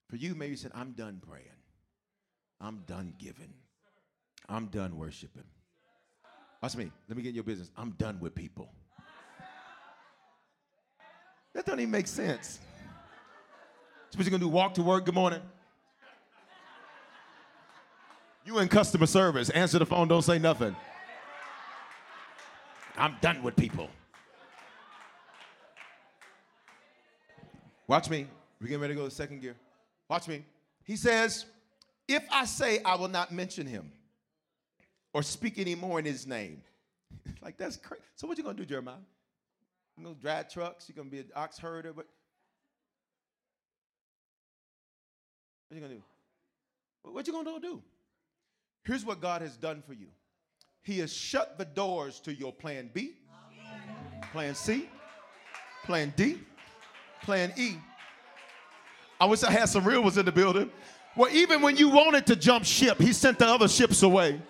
For 0.10 0.16
you, 0.16 0.36
maybe 0.36 0.52
you 0.52 0.58
said, 0.58 0.72
I'm 0.76 0.92
done 0.92 1.22
praying. 1.28 1.48
I'm 2.62 2.84
done 2.86 3.14
giving. 3.18 3.54
I'm 4.48 4.68
done 4.68 4.98
worshiping. 4.98 5.44
Watch 6.62 6.76
me. 6.76 6.92
Let 7.08 7.18
me 7.18 7.24
get 7.24 7.30
in 7.30 7.36
your 7.36 7.44
business. 7.44 7.72
I'm 7.76 7.92
done 7.92 8.20
with 8.20 8.36
people. 8.36 8.72
That 11.54 11.66
doesn't 11.66 11.80
even 11.80 11.92
make 11.92 12.08
sense. 12.08 12.60
So 14.10 14.18
what 14.18 14.26
you 14.26 14.32
gonna 14.32 14.42
do? 14.42 14.50
Walk 14.50 14.76
to 14.76 14.84
work. 14.84 15.06
Good 15.06 15.14
morning. 15.14 15.42
You 18.46 18.60
in 18.60 18.68
customer 18.68 19.06
service. 19.06 19.50
Answer 19.50 19.80
the 19.80 19.86
phone. 19.86 20.08
Don't 20.08 20.22
say 20.22 20.40
nothing. 20.40 20.76
I'm 22.98 23.18
done 23.22 23.42
with 23.42 23.56
people. 23.56 23.90
Watch 27.88 28.10
me. 28.10 28.28
We're 28.60 28.68
getting 28.68 28.82
ready 28.82 28.94
to 28.94 29.00
go 29.00 29.06
to 29.06 29.14
second 29.14 29.42
gear. 29.42 29.56
Watch 30.10 30.28
me. 30.28 30.46
He 30.84 30.96
says, 30.96 31.46
If 32.08 32.24
I 32.32 32.46
say 32.46 32.82
I 32.84 32.96
will 32.96 33.08
not 33.08 33.32
mention 33.32 33.68
him 33.68 33.92
or 35.14 35.24
speak 35.24 35.60
anymore 35.60 36.00
in 36.00 36.06
his 36.06 36.26
name, 36.26 36.62
like 37.42 37.58
that's 37.58 37.78
crazy. 37.78 38.04
So, 38.16 38.28
what 38.28 38.38
you 38.38 38.44
gonna 38.44 38.58
do, 38.58 38.66
Jeremiah? 38.66 38.96
You 39.98 40.04
gonna 40.06 40.16
drive 40.16 40.50
trucks? 40.50 40.88
You 40.88 40.96
gonna 40.96 41.10
be 41.10 41.20
an 41.20 41.30
ox 41.36 41.58
herder? 41.58 41.94
What? 41.94 42.08
What 45.70 45.76
you 45.76 45.82
gonna 45.82 45.94
do? 45.96 46.04
What 47.04 47.28
you 47.28 47.34
gonna 47.34 47.60
do? 47.60 47.82
Here's 48.84 49.06
what 49.06 49.22
God 49.22 49.42
has 49.42 49.58
done 49.58 49.82
for 49.86 49.94
you. 49.94 50.08
He 50.82 51.00
has 51.00 51.14
shut 51.14 51.58
the 51.58 51.66
doors 51.66 52.20
to 52.22 52.34
your 52.34 52.52
plan 52.52 52.90
B, 52.94 53.14
plan 54.32 54.54
C, 54.54 54.90
plan 55.86 56.14
D, 56.18 56.40
plan 57.24 57.54
E. 57.58 57.76
I 59.20 59.26
wish 59.26 59.44
I 59.44 59.52
had 59.52 59.70
some 59.70 59.84
real 59.84 60.02
ones 60.02 60.18
in 60.18 60.26
the 60.26 60.32
building. 60.32 60.70
Well, 61.16 61.30
even 61.32 61.62
when 61.62 61.78
you 61.78 61.90
wanted 61.90 62.26
to 62.28 62.36
jump 62.36 62.66
ship, 62.66 63.00
he 63.00 63.14
sent 63.14 63.40
the 63.40 63.48
other 63.48 63.68
ships 63.68 64.04
away. 64.04 64.42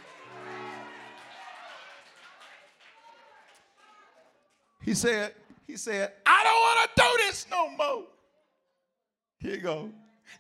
He 4.82 4.94
said, 4.94 5.34
he 5.66 5.78
said, 5.78 6.12
I 6.26 6.44
don't 6.44 6.54
want 6.54 6.96
to 6.96 7.02
do 7.02 7.28
this 7.28 7.46
no 7.50 7.70
more. 7.70 8.04
Here 9.40 9.56
you 9.56 9.62
go. 9.62 9.90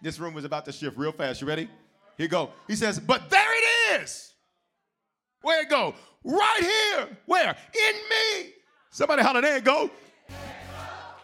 This 0.01 0.19
room 0.19 0.33
was 0.33 0.45
about 0.45 0.65
to 0.65 0.71
shift 0.71 0.97
real 0.97 1.11
fast. 1.11 1.41
You 1.41 1.47
ready? 1.47 1.63
Here 2.17 2.25
you 2.25 2.27
go. 2.27 2.51
He 2.67 2.75
says, 2.75 2.99
but 2.99 3.29
there 3.29 3.41
it 3.41 4.01
is. 4.01 4.33
Where 5.41 5.61
it 5.61 5.69
go? 5.69 5.93
Right 6.23 6.59
here. 6.61 7.17
Where? 7.25 7.49
In 7.49 7.95
me. 7.95 8.53
Somebody 8.89 9.23
holler, 9.23 9.41
there 9.41 9.57
it 9.57 9.63
go. 9.63 9.89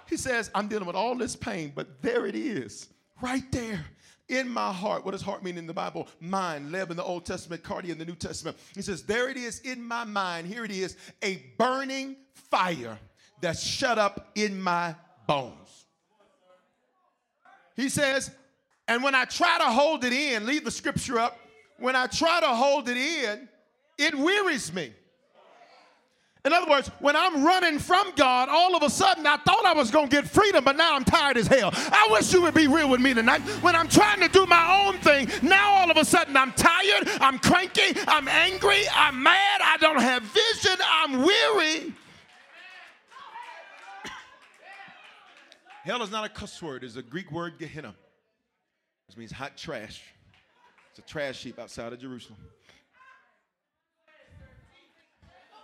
He 0.09 0.17
says, 0.17 0.49
I'm 0.55 0.67
dealing 0.67 0.87
with 0.87 0.95
all 0.95 1.15
this 1.15 1.35
pain, 1.35 1.71
but 1.75 2.01
there 2.01 2.25
it 2.25 2.35
is. 2.35 2.89
Right 3.21 3.49
there. 3.51 3.85
In 4.27 4.47
my 4.47 4.71
heart. 4.71 5.05
What 5.05 5.11
does 5.11 5.21
heart 5.21 5.43
mean 5.43 5.57
in 5.57 5.65
the 5.65 5.73
Bible? 5.73 6.07
Mind, 6.19 6.71
Leb 6.71 6.91
in 6.91 6.97
the 6.97 7.03
Old 7.03 7.25
Testament, 7.25 7.63
cardia 7.63 7.89
in 7.89 7.97
the 7.97 8.05
New 8.05 8.15
Testament. 8.15 8.57
He 8.75 8.81
says, 8.81 9.03
There 9.03 9.29
it 9.29 9.37
is 9.37 9.59
in 9.61 9.83
my 9.83 10.03
mind. 10.03 10.47
Here 10.47 10.63
it 10.63 10.71
is, 10.71 10.97
a 11.23 11.43
burning 11.57 12.15
fire 12.33 12.99
that's 13.41 13.63
shut 13.63 13.97
up 13.97 14.29
in 14.35 14.61
my 14.61 14.95
bones. 15.25 15.85
He 17.75 17.89
says, 17.89 18.31
and 18.89 19.03
when 19.03 19.15
I 19.15 19.25
try 19.25 19.57
to 19.59 19.65
hold 19.65 20.03
it 20.03 20.11
in, 20.11 20.45
leave 20.45 20.65
the 20.65 20.71
scripture 20.71 21.19
up, 21.19 21.39
when 21.77 21.95
I 21.95 22.07
try 22.07 22.39
to 22.39 22.47
hold 22.47 22.89
it 22.89 22.97
in, 22.97 23.47
it 23.97 24.15
wearies 24.15 24.73
me. 24.73 24.91
In 26.45 26.53
other 26.53 26.69
words, 26.69 26.89
when 26.99 27.17
I'm 27.17 27.43
running 27.43 27.79
from 27.79 28.13
God, 28.15 28.47
all 28.47 28.73
of 28.73 28.81
a 28.81 28.89
sudden 28.89 29.27
I 29.27 29.35
thought 29.37 29.65
I 29.65 29.73
was 29.73 29.91
going 29.91 30.07
to 30.07 30.15
get 30.15 30.25
freedom, 30.25 30.63
but 30.63 30.77
now 30.77 30.95
I'm 30.95 31.03
tired 31.03 31.35
as 31.35 31.47
hell. 31.47 31.69
I 31.73 32.07
wish 32.11 32.31
you 32.31 32.41
would 32.43 32.53
be 32.53 32.67
real 32.67 32.89
with 32.89 33.01
me 33.01 33.13
tonight. 33.13 33.41
When 33.61 33.75
I'm 33.75 33.89
trying 33.89 34.21
to 34.21 34.29
do 34.29 34.45
my 34.45 34.85
own 34.85 34.99
thing, 34.99 35.29
now 35.41 35.69
all 35.71 35.91
of 35.91 35.97
a 35.97 36.05
sudden 36.05 36.37
I'm 36.37 36.53
tired, 36.53 37.09
I'm 37.19 37.39
cranky, 37.39 37.93
I'm 38.07 38.29
angry, 38.29 38.83
I'm 38.93 39.21
mad, 39.21 39.61
I 39.61 39.75
don't 39.81 39.99
have 39.99 40.23
vision, 40.23 40.77
I'm 40.89 41.23
weary. 41.23 41.93
Hell 45.83 46.01
is 46.01 46.11
not 46.11 46.23
a 46.23 46.29
cuss 46.29 46.61
word, 46.61 46.85
it's 46.85 46.95
a 46.95 47.01
Greek 47.01 47.33
word, 47.33 47.59
Gehenna, 47.59 47.93
which 49.07 49.17
means 49.17 49.33
hot 49.33 49.57
trash. 49.57 50.01
It's 50.91 50.99
a 50.99 51.01
trash 51.01 51.43
heap 51.43 51.59
outside 51.59 51.91
of 51.91 51.99
Jerusalem. 51.99 52.39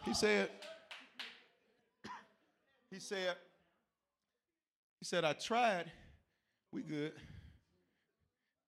He 0.05 0.13
said, 0.13 0.49
he 2.95 3.01
said, 3.01 3.35
he 4.99 5.05
said, 5.05 5.25
I 5.25 5.33
tried. 5.33 5.91
We 6.71 6.81
good. 6.81 7.11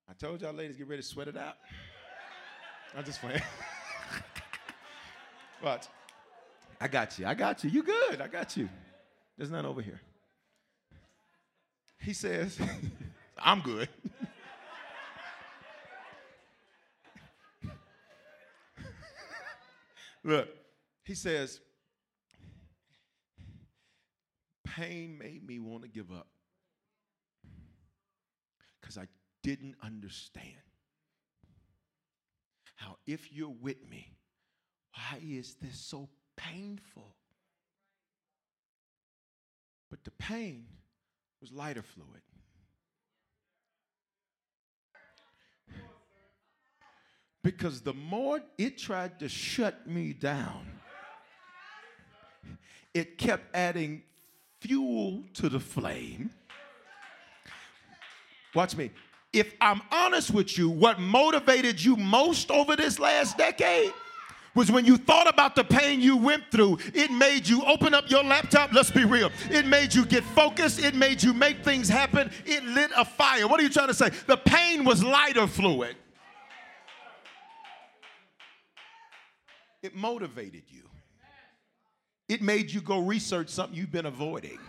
I 0.10 0.14
told 0.14 0.42
y'all 0.42 0.52
ladies, 0.52 0.76
get 0.76 0.90
ready 0.90 1.02
to 1.02 1.08
sweat 1.08 1.30
it 1.30 1.38
out. 1.38 1.56
I'm 2.94 3.06
just 3.06 3.22
playing. 3.22 3.42
but 5.64 5.88
I 6.82 6.90
got 6.90 7.18
you. 7.18 7.26
I 7.26 7.36
got 7.36 7.64
you. 7.64 7.70
You 7.70 7.84
good. 7.84 8.20
I 8.20 8.28
got 8.28 8.58
you. 8.58 8.68
There's 9.38 9.50
none 9.50 9.66
over 9.66 9.82
here. 9.82 10.02
He 12.02 12.12
says, 12.12 12.60
I'm 13.40 13.62
good. 13.62 13.88
Look, 20.26 20.50
he 21.06 21.16
says, 21.16 21.62
pain 24.78 25.18
made 25.18 25.48
me 25.48 25.60
want 25.60 25.82
to 25.82 25.90
give 25.90 26.12
up 26.12 26.28
because 28.80 28.98
I 28.98 29.08
didn't 29.42 29.76
understand 29.82 30.52
how, 32.76 32.98
if 33.08 33.34
you're 33.34 33.50
with 33.50 33.90
me, 33.90 34.14
why 34.94 35.20
is 35.24 35.56
this 35.56 35.80
so 35.80 36.10
painful? 36.36 37.16
But 39.90 40.04
the 40.04 40.12
pain 40.12 40.68
was 41.42 41.52
lighter 41.52 41.82
fluid. 41.82 42.22
Because 47.44 47.82
the 47.82 47.94
more 47.94 48.42
it 48.58 48.78
tried 48.78 49.20
to 49.20 49.30
shut 49.30 49.88
me 49.88 50.14
down, 50.14 50.68
it 52.94 53.18
kept 53.18 53.56
adding 53.56 54.04
fuel 54.60 55.24
to 55.36 55.50
the 55.50 55.60
flame. 55.60 56.32
Watch 58.56 58.76
me. 58.76 58.92
If 59.34 59.54
I'm 59.62 59.82
honest 59.92 60.32
with 60.32 60.58
you, 60.58 60.70
what 60.70 61.00
motivated 61.00 61.84
you 61.84 61.96
most 61.96 62.50
over 62.50 62.76
this 62.76 62.98
last 62.98 63.38
decade 63.38 63.94
was 64.56 64.72
when 64.72 64.86
you 64.86 64.98
thought 64.98 65.30
about 65.30 65.54
the 65.56 65.64
pain 65.64 66.02
you 66.02 66.18
went 66.18 66.44
through, 66.50 66.80
it 66.96 67.12
made 67.12 67.48
you 67.48 67.64
open 67.66 67.94
up 67.94 68.10
your 68.10 68.24
laptop. 68.24 68.74
Let's 68.74 68.90
be 68.90 69.06
real. 69.06 69.30
It 69.52 69.68
made 69.68 69.94
you 69.94 70.06
get 70.06 70.24
focused. 70.24 70.80
It 70.84 70.96
made 70.96 71.22
you 71.22 71.34
make 71.34 71.64
things 71.64 71.88
happen. 71.88 72.32
It 72.46 72.64
lit 72.64 72.90
a 72.98 73.06
fire. 73.06 73.48
What 73.48 73.60
are 73.60 73.64
you 73.64 73.70
trying 73.70 73.90
to 73.90 73.94
say? 73.94 74.10
The 74.26 74.38
pain 74.38 74.84
was 74.84 75.04
lighter 75.04 75.46
fluid. 75.46 75.96
It 79.84 79.96
motivated 79.96 80.64
you. 80.68 80.87
It 82.28 82.42
made 82.42 82.72
you 82.72 82.82
go 82.82 83.00
research 83.00 83.50
something 83.50 83.78
you've 83.78 83.92
been 83.92 84.06
avoiding. 84.06 84.60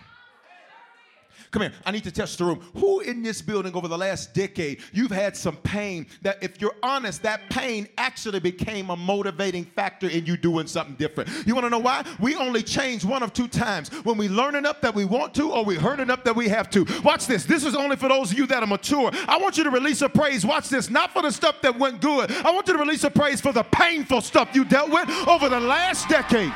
Come 1.51 1.63
here. 1.63 1.73
I 1.87 1.93
need 1.93 2.05
to 2.05 2.11
test 2.11 2.37
the 2.39 2.45
room. 2.45 2.61
Who 2.75 3.01
in 3.01 3.23
this 3.23 3.41
building 3.41 3.75
over 3.75 3.89
the 3.89 3.97
last 3.97 4.35
decade, 4.35 4.81
you've 4.93 5.11
had 5.11 5.37
some 5.37 5.57
pain 5.57 6.07
that, 6.21 6.43
if 6.43 6.61
you're 6.61 6.75
honest, 6.83 7.23
that 7.23 7.49
pain 7.49 7.89
actually 7.97 8.41
became 8.41 8.91
a 8.91 8.97
motivating 8.97 9.65
factor 9.65 10.09
in 10.09 10.27
you 10.27 10.37
doing 10.37 10.67
something 10.67 10.97
different? 10.97 11.31
You 11.47 11.55
want 11.55 11.65
to 11.65 11.71
know 11.71 11.79
why? 11.79 12.05
We 12.21 12.37
only 12.37 12.63
change 12.63 13.05
one 13.05 13.23
of 13.23 13.33
two 13.33 13.49
times 13.49 13.89
when 14.05 14.19
we 14.19 14.29
learn 14.29 14.57
enough 14.57 14.81
that 14.83 14.95
we 14.95 15.07
want 15.07 15.35
to 15.37 15.51
or 15.51 15.65
we 15.65 15.77
hurt 15.77 16.01
enough 16.01 16.23
that 16.25 16.37
we 16.37 16.49
have 16.49 16.69
to. 16.71 16.85
Watch 17.03 17.27
this. 17.27 17.45
This 17.45 17.65
is 17.65 17.75
only 17.75 17.97
for 17.97 18.09
those 18.09 18.33
of 18.33 18.39
you 18.39 18.47
that 18.49 18.63
are 18.63 18.67
mature. 18.67 19.11
I 19.27 19.39
want 19.39 19.57
you 19.57 19.65
to 19.65 19.71
release 19.71 20.03
a 20.03 20.09
praise. 20.09 20.45
Watch 20.45 20.69
this. 20.69 20.91
Not 20.91 21.13
for 21.13 21.23
the 21.23 21.33
stuff 21.33 21.63
that 21.63 21.79
went 21.79 22.03
good. 22.03 22.31
I 22.31 22.51
want 22.51 22.67
you 22.69 22.75
to 22.75 22.79
release 22.79 23.05
a 23.05 23.11
praise 23.11 23.41
for 23.41 23.53
the 23.53 23.63
painful 23.63 24.21
stuff 24.21 24.51
you 24.55 24.65
dealt 24.65 24.91
with 24.91 25.09
over 25.27 25.49
the 25.49 25.61
last 25.61 26.09
decade. 26.09 26.53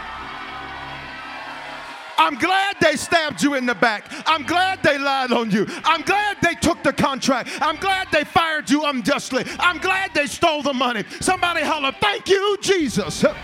I'm 2.23 2.37
glad 2.37 2.77
they 2.81 2.95
stabbed 2.95 3.43
you 3.43 3.55
in 3.55 3.67
the 3.67 3.75
back. 3.75 4.07
I'm 4.27 4.45
glad 4.45 4.81
they 4.85 4.97
lied 4.97 5.33
on 5.33 5.51
you. 5.51 5.67
I'm 5.85 6.03
glad 6.03 6.37
they 6.41 6.55
took 6.55 6.81
the 6.85 6.93
contract. 6.93 7.51
I'm 7.61 7.77
glad 7.77 8.07
they 8.13 8.23
fired 8.23 8.71
you 8.71 8.85
unjustly. 8.85 9.45
I'm 9.59 9.79
glad 9.79 10.15
they 10.15 10.27
stole 10.27 10.63
the 10.63 10.73
money. 10.73 11.03
Somebody 11.21 11.63
holler, 11.63 11.93
thank 12.01 12.29
you, 12.29 12.57
Jesus. 12.61 13.25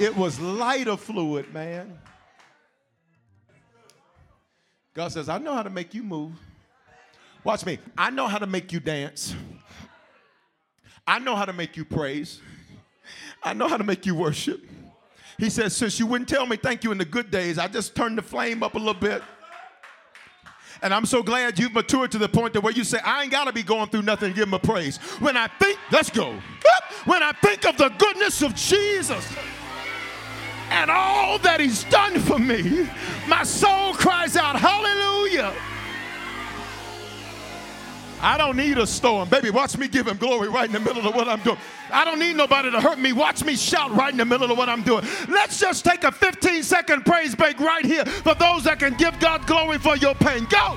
It 0.00 0.16
was 0.16 0.38
lighter 0.38 0.96
fluid, 0.96 1.52
man. 1.52 1.98
God 4.94 5.10
says, 5.10 5.28
I 5.28 5.38
know 5.38 5.54
how 5.54 5.64
to 5.64 5.70
make 5.70 5.92
you 5.92 6.04
move. 6.04 6.34
Watch 7.42 7.66
me. 7.66 7.80
I 7.96 8.10
know 8.10 8.28
how 8.28 8.38
to 8.38 8.46
make 8.46 8.72
you 8.72 8.78
dance. 8.78 9.34
I 11.04 11.18
know 11.18 11.34
how 11.34 11.46
to 11.46 11.52
make 11.52 11.76
you 11.76 11.84
praise. 11.84 12.40
I 13.42 13.54
know 13.54 13.66
how 13.66 13.76
to 13.76 13.82
make 13.82 14.06
you 14.06 14.14
worship. 14.14 14.64
He 15.38 15.50
says, 15.50 15.74
Since 15.74 15.98
you 15.98 16.06
wouldn't 16.06 16.28
tell 16.28 16.46
me 16.46 16.56
thank 16.56 16.84
you 16.84 16.92
in 16.92 16.98
the 16.98 17.04
good 17.04 17.30
days, 17.30 17.58
I 17.58 17.68
just 17.68 17.94
turned 17.94 18.18
the 18.18 18.22
flame 18.22 18.62
up 18.62 18.74
a 18.74 18.78
little 18.78 18.94
bit. 18.94 19.22
And 20.82 20.94
I'm 20.94 21.06
so 21.06 21.22
glad 21.22 21.58
you've 21.58 21.72
matured 21.72 22.12
to 22.12 22.18
the 22.18 22.28
point 22.28 22.52
that 22.52 22.60
where 22.60 22.72
you 22.72 22.84
say, 22.84 22.98
I 23.04 23.22
ain't 23.22 23.32
got 23.32 23.44
to 23.44 23.52
be 23.52 23.62
going 23.62 23.88
through 23.88 24.02
nothing 24.02 24.30
to 24.30 24.34
give 24.34 24.46
him 24.46 24.54
a 24.54 24.58
praise. 24.58 24.98
When 25.18 25.36
I 25.36 25.48
think, 25.58 25.78
let's 25.90 26.10
go. 26.10 26.38
When 27.04 27.22
I 27.22 27.32
think 27.32 27.64
of 27.66 27.76
the 27.76 27.88
goodness 27.90 28.42
of 28.42 28.54
Jesus 28.54 29.26
and 30.70 30.90
all 30.90 31.38
that 31.38 31.60
he's 31.60 31.84
done 31.84 32.20
for 32.20 32.38
me, 32.38 32.88
my 33.26 33.42
soul 33.42 33.94
cries 33.94 34.36
out, 34.36 34.56
Hallelujah. 34.56 35.54
I 38.20 38.36
don't 38.36 38.56
need 38.56 38.78
a 38.78 38.86
storm. 38.86 39.28
Baby, 39.28 39.50
watch 39.50 39.78
me 39.78 39.86
give 39.86 40.08
him 40.08 40.16
glory 40.16 40.48
right 40.48 40.66
in 40.66 40.72
the 40.72 40.80
middle 40.80 41.06
of 41.06 41.14
what 41.14 41.28
I'm 41.28 41.40
doing. 41.40 41.58
I 41.90 42.04
don't 42.04 42.18
need 42.18 42.36
nobody 42.36 42.70
to 42.70 42.80
hurt 42.80 42.98
me. 42.98 43.12
Watch 43.12 43.44
me 43.44 43.54
shout 43.54 43.92
right 43.94 44.10
in 44.10 44.16
the 44.16 44.24
middle 44.24 44.50
of 44.50 44.58
what 44.58 44.68
I'm 44.68 44.82
doing. 44.82 45.04
Let's 45.28 45.60
just 45.60 45.84
take 45.84 46.04
a 46.04 46.10
15 46.10 46.62
second 46.62 47.04
praise 47.04 47.34
break 47.34 47.60
right 47.60 47.84
here 47.84 48.04
for 48.04 48.34
those 48.34 48.64
that 48.64 48.80
can 48.80 48.94
give 48.94 49.18
God 49.20 49.46
glory 49.46 49.78
for 49.78 49.96
your 49.96 50.14
pain. 50.16 50.46
Go. 50.50 50.76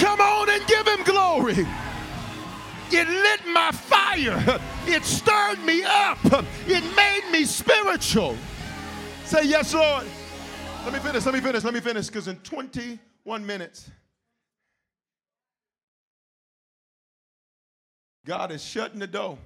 Come 0.00 0.20
on 0.20 0.50
and 0.50 0.66
give 0.66 0.86
him 0.86 1.02
glory. 1.04 1.66
It 2.90 3.08
lit 3.08 3.46
my 3.52 3.70
fire. 3.72 4.60
It 4.84 5.04
stirred 5.04 5.64
me 5.64 5.84
up. 5.84 6.18
It 6.66 6.84
made 6.96 7.22
me 7.30 7.44
spiritual. 7.44 8.36
Say, 9.24 9.44
Yes, 9.44 9.72
Lord. 9.72 10.06
Let 10.84 10.92
me 10.92 10.98
finish, 10.98 11.24
let 11.24 11.34
me 11.34 11.40
finish, 11.40 11.64
let 11.64 11.74
me 11.74 11.80
finish, 11.80 12.06
because 12.08 12.26
in 12.26 12.36
21 12.38 13.46
minutes, 13.46 13.88
God 18.26 18.50
is 18.50 18.64
shutting 18.64 18.98
the 18.98 19.06
door. 19.06 19.38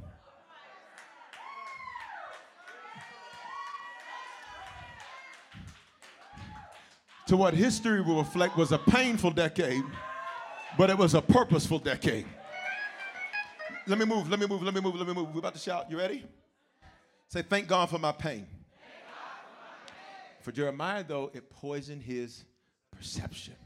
To 7.27 7.37
what 7.37 7.55
history 7.55 8.01
will 8.01 8.19
reflect 8.19 8.57
was 8.57 8.73
a 8.73 8.79
painful 8.79 9.33
decade, 9.33 9.83
but 10.79 10.91
it 10.91 10.97
was 10.97 11.15
a 11.15 11.21
purposeful 11.21 11.79
decade. 11.79 12.27
Let 13.87 13.99
me 13.99 14.05
move, 14.05 14.31
let 14.31 14.41
me 14.41 14.47
move, 14.47 14.63
let 14.63 14.73
me 14.73 14.81
move, 14.81 14.95
let 14.95 15.07
me 15.07 15.13
move. 15.13 15.35
We're 15.35 15.41
about 15.41 15.55
to 15.55 15.61
shout. 15.61 15.91
You 15.91 15.99
ready? 15.99 16.25
Say, 17.29 17.43
thank 17.43 17.69
God 17.69 17.91
for 17.91 17.99
my 17.99 18.13
pain. 18.13 18.47
For 20.47 20.53
Jeremiah, 20.53 21.03
though, 21.03 21.33
it 21.35 21.51
poisoned 21.51 22.05
his 22.05 22.45
perception. 22.97 23.57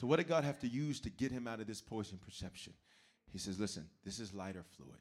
So, 0.00 0.06
what 0.06 0.18
did 0.18 0.28
God 0.28 0.44
have 0.44 0.60
to 0.60 0.68
use 0.68 1.00
to 1.00 1.10
get 1.10 1.32
him 1.32 1.48
out 1.48 1.58
of 1.58 1.66
this 1.66 1.80
poison 1.80 2.20
perception? 2.24 2.72
He 3.32 3.38
says, 3.38 3.58
Listen, 3.58 3.88
this 4.04 4.20
is 4.20 4.32
lighter 4.32 4.62
fluid. 4.76 4.94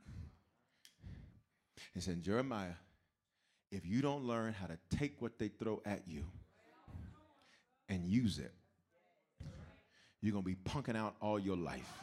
He 1.94 2.02
said, 2.02 2.24
Jeremiah, 2.24 2.74
if 3.72 3.86
you 3.86 4.02
don't 4.02 4.24
learn 4.24 4.54
how 4.54 4.66
to 4.66 4.80
take 4.98 5.22
what 5.22 5.38
they 5.38 5.50
throw 5.50 5.84
at 5.86 6.02
you 6.08 6.24
and 7.88 8.04
use 8.04 8.40
it, 8.40 8.52
you're 10.20 10.34
going 10.34 10.44
to 10.44 10.50
be 10.50 10.56
punking 10.56 10.98
out 10.98 11.16
all 11.22 11.38
your 11.38 11.58
life. 11.58 11.94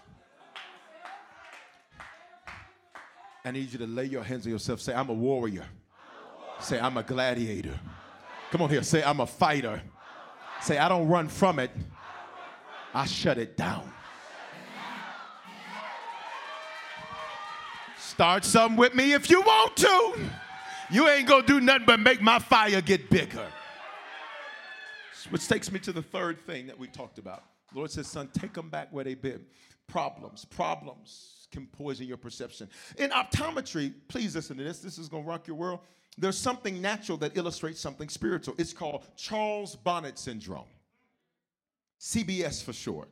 I 3.45 3.51
need 3.51 3.72
you 3.72 3.81
to 3.81 3.89
lay 3.89 4.05
your 4.05 4.22
hands 4.22 4.47
on 4.47 4.53
yourself. 4.53 4.81
Say, 4.81 4.95
I'm 4.95 5.09
a 5.09 5.14
warrior. 5.14 5.62
I'm 5.62 5.66
a 5.66 6.39
warrior. 6.39 6.62
Say, 6.62 6.79
I'm 6.79 6.97
a 6.97 7.03
gladiator. 7.03 7.74
Come 8.51 8.62
on 8.62 8.70
here. 8.70 8.82
Say, 8.82 9.03
I'm 9.03 9.20
a 9.20 9.26
fighter. 9.26 9.82
Say, 10.62 10.78
I 10.78 10.88
don't 10.88 11.09
run 11.09 11.28
from 11.28 11.59
it. 11.59 11.70
I 12.94 13.05
shut 13.05 13.38
it 13.38 13.57
down. 13.57 13.92
Start 17.99 18.44
something 18.44 18.76
with 18.76 18.94
me 18.94 19.12
if 19.12 19.28
you 19.30 19.42
want 19.42 19.76
to. 19.76 20.14
You 20.90 21.09
ain't 21.09 21.28
gonna 21.28 21.46
do 21.46 21.61
nothing 21.61 21.84
but 21.86 22.01
make 22.01 22.22
my 22.22 22.38
fire 22.38 22.80
get 22.80 23.11
bigger. 23.11 23.46
Which 25.30 25.46
takes 25.46 25.70
me 25.70 25.78
to 25.80 25.92
the 25.92 26.03
third 26.03 26.40
thing 26.46 26.66
that 26.68 26.78
we 26.78 26.88
talked 26.88 27.18
about. 27.18 27.44
The 27.70 27.78
Lord 27.78 27.90
says, 27.90 28.07
son, 28.07 28.30
take 28.32 28.55
them 28.55 28.70
back 28.70 28.88
where 28.90 29.05
they've 29.05 29.20
been. 29.20 29.44
Problems, 29.86 30.46
problems 30.46 31.38
can 31.51 31.66
poison 31.66 32.07
your 32.07 32.16
perception. 32.16 32.68
In 32.99 33.11
optometry, 33.11 33.92
please 34.09 34.34
listen 34.34 34.57
to 34.57 34.64
this. 34.64 34.80
This 34.80 34.99
is 34.99 35.09
gonna 35.09 35.24
rock 35.24 35.46
your 35.46 35.57
world. 35.57 35.80
There's 36.16 36.38
something 36.38 36.82
natural 36.82 37.16
that 37.18 37.36
illustrates 37.36 37.80
something 37.80 38.09
spiritual. 38.09 38.55
It's 38.59 38.72
called 38.72 39.07
Charles 39.16 39.76
Bonnet 39.76 40.18
syndrome. 40.18 40.66
CBS 42.01 42.62
for 42.62 42.72
short. 42.72 43.09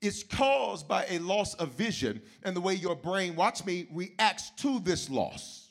It's 0.00 0.22
caused 0.22 0.86
by 0.86 1.06
a 1.08 1.18
loss 1.18 1.54
of 1.54 1.70
vision 1.70 2.22
and 2.44 2.54
the 2.54 2.60
way 2.60 2.74
your 2.74 2.94
brain, 2.94 3.34
watch 3.34 3.64
me, 3.64 3.88
reacts 3.92 4.50
to 4.58 4.78
this 4.80 5.10
loss. 5.10 5.67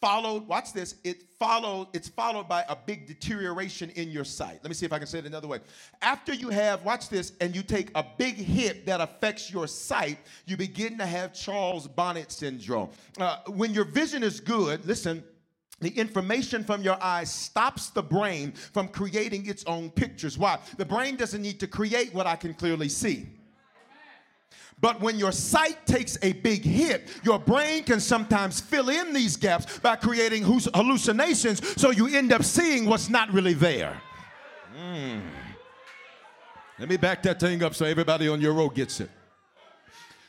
Followed, 0.00 0.46
watch 0.46 0.72
this, 0.72 0.94
it 1.02 1.24
followed, 1.40 1.88
it's 1.92 2.08
followed 2.08 2.48
by 2.48 2.64
a 2.68 2.76
big 2.76 3.08
deterioration 3.08 3.90
in 3.96 4.10
your 4.10 4.24
sight. 4.24 4.60
Let 4.62 4.68
me 4.68 4.74
see 4.74 4.86
if 4.86 4.92
I 4.92 4.98
can 4.98 5.08
say 5.08 5.18
it 5.18 5.26
another 5.26 5.48
way. 5.48 5.58
After 6.02 6.32
you 6.32 6.50
have, 6.50 6.84
watch 6.84 7.08
this, 7.08 7.32
and 7.40 7.54
you 7.54 7.64
take 7.64 7.90
a 7.96 8.06
big 8.16 8.36
hit 8.36 8.86
that 8.86 9.00
affects 9.00 9.50
your 9.50 9.66
sight, 9.66 10.18
you 10.46 10.56
begin 10.56 10.98
to 10.98 11.06
have 11.06 11.34
Charles 11.34 11.88
Bonnet 11.88 12.30
syndrome. 12.30 12.90
Uh, 13.18 13.38
when 13.48 13.74
your 13.74 13.84
vision 13.84 14.22
is 14.22 14.38
good, 14.38 14.86
listen, 14.86 15.24
the 15.80 15.90
information 15.90 16.62
from 16.62 16.82
your 16.82 17.02
eyes 17.02 17.32
stops 17.32 17.90
the 17.90 18.02
brain 18.02 18.52
from 18.52 18.88
creating 18.88 19.46
its 19.46 19.64
own 19.64 19.90
pictures. 19.90 20.38
Why? 20.38 20.58
The 20.76 20.84
brain 20.84 21.16
doesn't 21.16 21.42
need 21.42 21.58
to 21.60 21.66
create 21.66 22.14
what 22.14 22.26
I 22.26 22.36
can 22.36 22.54
clearly 22.54 22.88
see. 22.88 23.26
But 24.80 25.00
when 25.00 25.18
your 25.18 25.32
sight 25.32 25.86
takes 25.86 26.16
a 26.22 26.32
big 26.34 26.62
hit, 26.62 27.08
your 27.24 27.38
brain 27.38 27.82
can 27.82 27.98
sometimes 27.98 28.60
fill 28.60 28.88
in 28.88 29.12
these 29.12 29.36
gaps 29.36 29.78
by 29.80 29.96
creating 29.96 30.44
hallucinations 30.44 31.80
so 31.80 31.90
you 31.90 32.06
end 32.14 32.32
up 32.32 32.44
seeing 32.44 32.86
what's 32.86 33.08
not 33.08 33.32
really 33.32 33.54
there. 33.54 34.00
Mm. 34.76 35.20
Let 36.78 36.88
me 36.88 36.96
back 36.96 37.22
that 37.24 37.40
thing 37.40 37.62
up 37.64 37.74
so 37.74 37.84
everybody 37.84 38.28
on 38.28 38.40
your 38.40 38.52
row 38.52 38.68
gets 38.68 39.00
it. 39.00 39.10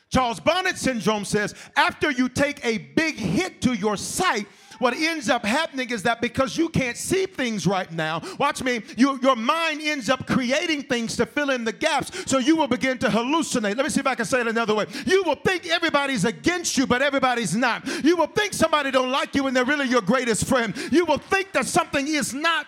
Charles 0.08 0.40
Bonnet 0.40 0.76
syndrome 0.76 1.24
says 1.24 1.54
after 1.76 2.10
you 2.10 2.28
take 2.28 2.64
a 2.64 2.78
big 2.78 3.14
hit 3.14 3.62
to 3.62 3.74
your 3.74 3.96
sight, 3.96 4.48
what 4.80 4.94
ends 4.94 5.28
up 5.28 5.44
happening 5.44 5.90
is 5.90 6.02
that 6.02 6.20
because 6.20 6.56
you 6.56 6.68
can't 6.68 6.96
see 6.96 7.26
things 7.26 7.66
right 7.66 7.90
now, 7.92 8.20
watch 8.38 8.62
me, 8.62 8.82
you, 8.96 9.18
your 9.22 9.36
mind 9.36 9.80
ends 9.82 10.08
up 10.08 10.26
creating 10.26 10.82
things 10.82 11.16
to 11.16 11.26
fill 11.26 11.50
in 11.50 11.64
the 11.64 11.72
gaps. 11.72 12.28
So 12.28 12.38
you 12.38 12.56
will 12.56 12.66
begin 12.66 12.98
to 12.98 13.08
hallucinate. 13.08 13.76
Let 13.76 13.84
me 13.84 13.90
see 13.90 14.00
if 14.00 14.06
I 14.06 14.14
can 14.14 14.24
say 14.24 14.40
it 14.40 14.48
another 14.48 14.74
way. 14.74 14.86
You 15.06 15.22
will 15.24 15.36
think 15.36 15.68
everybody's 15.68 16.24
against 16.24 16.76
you, 16.76 16.86
but 16.86 17.02
everybody's 17.02 17.54
not. 17.54 17.86
You 18.04 18.16
will 18.16 18.26
think 18.26 18.54
somebody 18.54 18.90
don't 18.90 19.10
like 19.10 19.34
you 19.34 19.44
when 19.44 19.54
they're 19.54 19.64
really 19.64 19.86
your 19.86 20.02
greatest 20.02 20.46
friend. 20.46 20.74
You 20.90 21.04
will 21.04 21.18
think 21.18 21.52
that 21.52 21.66
something 21.66 22.08
is 22.08 22.34
not 22.34 22.66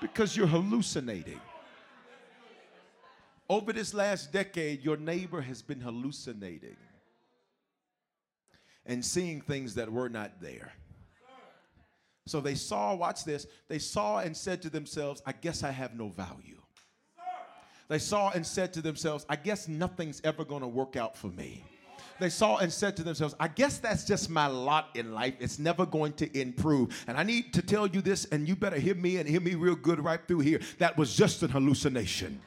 because 0.00 0.36
you're 0.36 0.46
hallucinating. 0.46 1.40
Over 3.48 3.72
this 3.72 3.94
last 3.94 4.32
decade, 4.32 4.84
your 4.84 4.96
neighbor 4.96 5.40
has 5.40 5.62
been 5.62 5.80
hallucinating 5.80 6.76
and 8.86 9.04
seeing 9.04 9.40
things 9.40 9.74
that 9.74 9.90
were 9.90 10.08
not 10.08 10.40
there. 10.40 10.72
So 12.26 12.40
they 12.40 12.54
saw, 12.54 12.94
watch 12.94 13.24
this, 13.24 13.46
they 13.68 13.78
saw 13.78 14.18
and 14.18 14.36
said 14.36 14.62
to 14.62 14.70
themselves, 14.70 15.22
I 15.26 15.32
guess 15.32 15.62
I 15.64 15.70
have 15.70 15.94
no 15.94 16.08
value. 16.08 16.60
They 17.88 17.98
saw 17.98 18.30
and 18.30 18.46
said 18.46 18.72
to 18.74 18.80
themselves, 18.80 19.26
I 19.28 19.36
guess 19.36 19.68
nothing's 19.68 20.20
ever 20.24 20.44
gonna 20.44 20.68
work 20.68 20.96
out 20.96 21.16
for 21.16 21.28
me. 21.28 21.64
They 22.20 22.28
saw 22.28 22.58
and 22.58 22.72
said 22.72 22.96
to 22.98 23.02
themselves, 23.02 23.34
I 23.40 23.48
guess 23.48 23.78
that's 23.78 24.04
just 24.04 24.30
my 24.30 24.46
lot 24.46 24.90
in 24.94 25.12
life. 25.12 25.34
It's 25.40 25.58
never 25.58 25.84
going 25.84 26.12
to 26.14 26.40
improve. 26.40 27.04
And 27.08 27.16
I 27.16 27.24
need 27.24 27.52
to 27.54 27.62
tell 27.62 27.86
you 27.86 28.00
this, 28.00 28.26
and 28.26 28.46
you 28.46 28.54
better 28.54 28.78
hear 28.78 28.94
me 28.94 29.16
and 29.16 29.28
hear 29.28 29.40
me 29.40 29.56
real 29.56 29.74
good 29.74 29.98
right 29.98 30.20
through 30.28 30.40
here. 30.40 30.60
That 30.78 30.96
was 30.96 31.16
just 31.16 31.42
an 31.42 31.50
hallucination. 31.50 32.40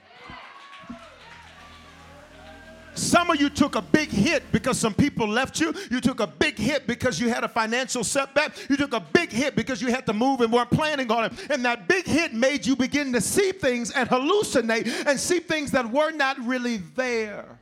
Some 2.96 3.30
of 3.30 3.40
you 3.40 3.50
took 3.50 3.76
a 3.76 3.82
big 3.82 4.10
hit 4.10 4.44
because 4.52 4.80
some 4.80 4.94
people 4.94 5.28
left 5.28 5.60
you. 5.60 5.74
You 5.92 6.00
took 6.00 6.22
a 6.22 6.28
big 6.28 6.58
hit 6.58 6.88
because 6.88 7.20
you 7.20 7.30
had 7.30 7.44
a 7.44 7.48
financial 7.48 8.04
setback. 8.04 8.58
You 8.70 8.78
took 8.78 8.94
a 8.94 9.00
big 9.00 9.32
hit 9.32 9.56
because 9.56 9.82
you 9.82 9.90
had 9.90 10.06
to 10.06 10.14
move 10.14 10.42
and 10.42 10.52
weren't 10.52 10.72
planning 10.72 11.12
on 11.12 11.26
it. 11.26 11.34
And 11.50 11.64
that 11.66 11.88
big 11.88 12.06
hit 12.06 12.34
made 12.34 12.66
you 12.66 12.76
begin 12.76 13.12
to 13.14 13.22
see 13.22 13.52
things 13.52 13.92
and 13.92 14.10
hallucinate 14.10 14.88
and 15.06 15.20
see 15.20 15.40
things 15.40 15.72
that 15.72 15.90
were 15.92 16.12
not 16.12 16.40
really 16.40 16.78
there. 16.96 17.60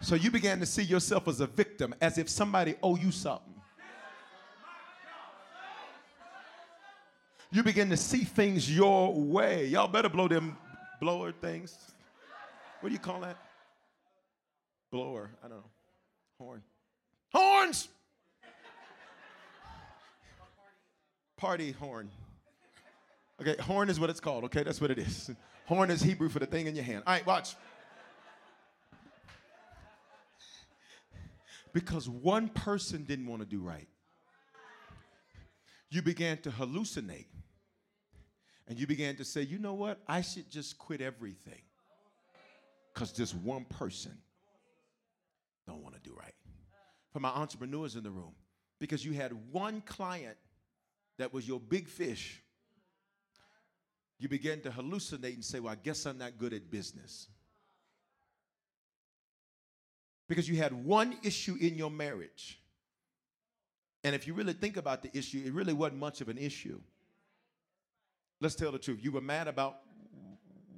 So 0.00 0.14
you 0.14 0.30
began 0.30 0.60
to 0.60 0.66
see 0.66 0.82
yourself 0.82 1.28
as 1.28 1.40
a 1.40 1.46
victim, 1.46 1.94
as 2.00 2.16
if 2.16 2.28
somebody 2.28 2.76
owe 2.82 2.96
you 2.96 3.10
something. 3.10 3.54
You 7.50 7.62
begin 7.62 7.90
to 7.90 7.96
see 7.96 8.24
things 8.24 8.74
your 8.74 9.14
way. 9.14 9.66
Y'all 9.66 9.88
better 9.88 10.08
blow 10.08 10.28
them 10.28 10.56
blower 11.00 11.32
things. 11.32 11.76
What 12.80 12.90
do 12.90 12.92
you 12.92 12.98
call 12.98 13.20
that? 13.20 13.36
Blower. 14.90 15.30
I 15.44 15.48
don't 15.48 15.58
know. 15.58 15.64
Horn. 16.38 16.62
Horns! 17.32 17.88
Party 21.36 21.72
horn. 21.72 22.10
Okay, 23.40 23.56
horn 23.60 23.90
is 23.90 24.00
what 24.00 24.08
it's 24.08 24.20
called, 24.20 24.44
okay? 24.44 24.62
That's 24.62 24.80
what 24.80 24.90
it 24.90 24.98
is. 24.98 25.30
Horn 25.66 25.90
is 25.90 26.00
Hebrew 26.00 26.28
for 26.28 26.38
the 26.38 26.46
thing 26.46 26.66
in 26.66 26.74
your 26.74 26.84
hand. 26.84 27.02
All 27.06 27.12
right, 27.12 27.26
watch. 27.26 27.56
Because 31.74 32.08
one 32.08 32.48
person 32.48 33.04
didn't 33.04 33.26
want 33.26 33.42
to 33.42 33.46
do 33.46 33.60
right. 33.60 33.88
You 35.90 36.00
began 36.00 36.38
to 36.38 36.50
hallucinate. 36.50 37.26
And 38.68 38.78
you 38.78 38.86
began 38.86 39.16
to 39.16 39.24
say, 39.24 39.42
you 39.42 39.58
know 39.58 39.74
what? 39.74 40.00
I 40.08 40.22
should 40.22 40.50
just 40.50 40.78
quit 40.78 41.00
everything 41.00 41.60
because 42.96 43.12
this 43.12 43.34
one 43.34 43.66
person 43.66 44.16
don't 45.66 45.82
want 45.82 45.94
to 45.94 46.00
do 46.00 46.16
right. 46.18 46.32
For 47.12 47.20
my 47.20 47.28
entrepreneurs 47.28 47.94
in 47.94 48.02
the 48.02 48.10
room, 48.10 48.32
because 48.78 49.04
you 49.04 49.12
had 49.12 49.32
one 49.52 49.82
client 49.82 50.38
that 51.18 51.30
was 51.30 51.46
your 51.46 51.60
big 51.60 51.88
fish, 51.88 52.42
you 54.18 54.30
began 54.30 54.62
to 54.62 54.70
hallucinate 54.70 55.34
and 55.34 55.44
say, 55.44 55.60
Well, 55.60 55.74
I 55.74 55.76
guess 55.76 56.06
I'm 56.06 56.16
not 56.16 56.38
good 56.38 56.54
at 56.54 56.70
business. 56.70 57.28
Because 60.26 60.48
you 60.48 60.56
had 60.56 60.72
one 60.72 61.16
issue 61.22 61.56
in 61.60 61.76
your 61.76 61.90
marriage. 61.90 62.58
And 64.04 64.14
if 64.14 64.26
you 64.26 64.32
really 64.32 64.54
think 64.54 64.78
about 64.78 65.02
the 65.02 65.16
issue, 65.16 65.42
it 65.44 65.52
really 65.52 65.74
wasn't 65.74 66.00
much 66.00 66.22
of 66.22 66.30
an 66.30 66.38
issue. 66.38 66.80
Let's 68.40 68.54
tell 68.54 68.72
the 68.72 68.78
truth. 68.78 69.00
You 69.02 69.12
were 69.12 69.20
mad 69.20 69.48
about 69.48 69.76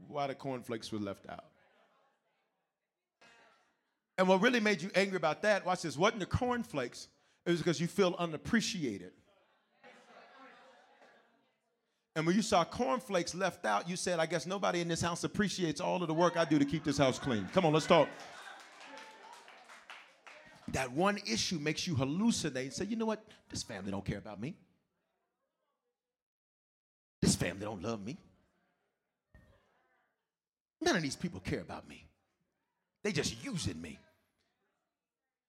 why 0.08 0.26
the 0.26 0.34
cornflakes 0.34 0.90
were 0.90 0.98
left 0.98 1.28
out. 1.28 1.44
And 4.18 4.26
what 4.26 4.42
really 4.42 4.58
made 4.58 4.82
you 4.82 4.90
angry 4.96 5.16
about 5.16 5.42
that, 5.42 5.64
watch 5.64 5.82
this, 5.82 5.96
wasn't 5.96 6.20
the 6.20 6.26
cornflakes, 6.26 7.06
it 7.46 7.50
was 7.52 7.60
because 7.60 7.80
you 7.80 7.86
feel 7.86 8.16
unappreciated. 8.18 9.12
And 12.16 12.26
when 12.26 12.34
you 12.34 12.42
saw 12.42 12.64
cornflakes 12.64 13.32
left 13.32 13.64
out, 13.64 13.88
you 13.88 13.94
said, 13.94 14.18
I 14.18 14.26
guess 14.26 14.44
nobody 14.44 14.80
in 14.80 14.88
this 14.88 15.00
house 15.00 15.22
appreciates 15.22 15.80
all 15.80 16.02
of 16.02 16.08
the 16.08 16.14
work 16.14 16.36
I 16.36 16.44
do 16.44 16.58
to 16.58 16.64
keep 16.64 16.82
this 16.82 16.98
house 16.98 17.16
clean. 17.16 17.48
Come 17.54 17.64
on, 17.64 17.72
let's 17.72 17.86
talk. 17.86 18.08
That 20.72 20.90
one 20.90 21.18
issue 21.24 21.60
makes 21.60 21.86
you 21.86 21.94
hallucinate 21.94 22.56
and 22.56 22.72
say, 22.72 22.86
you 22.86 22.96
know 22.96 23.06
what? 23.06 23.24
This 23.48 23.62
family 23.62 23.92
don't 23.92 24.04
care 24.04 24.18
about 24.18 24.40
me. 24.40 24.56
This 27.22 27.36
family 27.36 27.64
don't 27.64 27.82
love 27.82 28.04
me. 28.04 28.18
None 30.80 30.96
of 30.96 31.02
these 31.02 31.16
people 31.16 31.38
care 31.38 31.60
about 31.60 31.88
me. 31.88 32.04
They 33.04 33.12
just 33.12 33.44
using 33.44 33.80
me. 33.80 33.98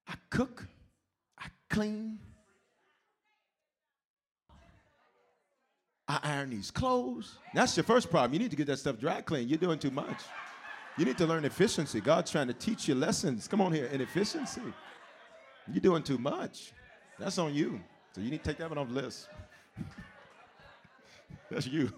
I 0.09 0.13
cook, 0.31 0.67
I 1.37 1.45
clean, 1.69 2.19
I 6.07 6.19
iron 6.23 6.49
these 6.49 6.71
clothes. 6.71 7.37
That's 7.53 7.77
your 7.77 7.83
first 7.83 8.09
problem. 8.09 8.33
You 8.33 8.39
need 8.39 8.49
to 8.49 8.57
get 8.57 8.65
that 8.67 8.77
stuff 8.77 8.97
dry 8.99 9.21
clean. 9.21 9.47
You're 9.47 9.59
doing 9.59 9.77
too 9.77 9.91
much. 9.91 10.23
You 10.97 11.05
need 11.05 11.19
to 11.19 11.27
learn 11.27 11.45
efficiency. 11.45 12.01
God's 12.01 12.31
trying 12.31 12.47
to 12.47 12.53
teach 12.53 12.87
you 12.87 12.95
lessons. 12.95 13.47
Come 13.47 13.61
on 13.61 13.71
here, 13.71 13.85
inefficiency. 13.85 14.61
You're 15.71 15.81
doing 15.81 16.01
too 16.01 16.17
much. 16.17 16.73
That's 17.19 17.37
on 17.37 17.53
you. 17.53 17.79
So 18.15 18.21
you 18.21 18.31
need 18.31 18.43
to 18.43 18.49
take 18.49 18.57
that 18.57 18.69
one 18.69 18.79
off 18.79 18.87
the 18.87 18.95
list. 18.95 19.29
that's 21.51 21.67
you. 21.67 21.93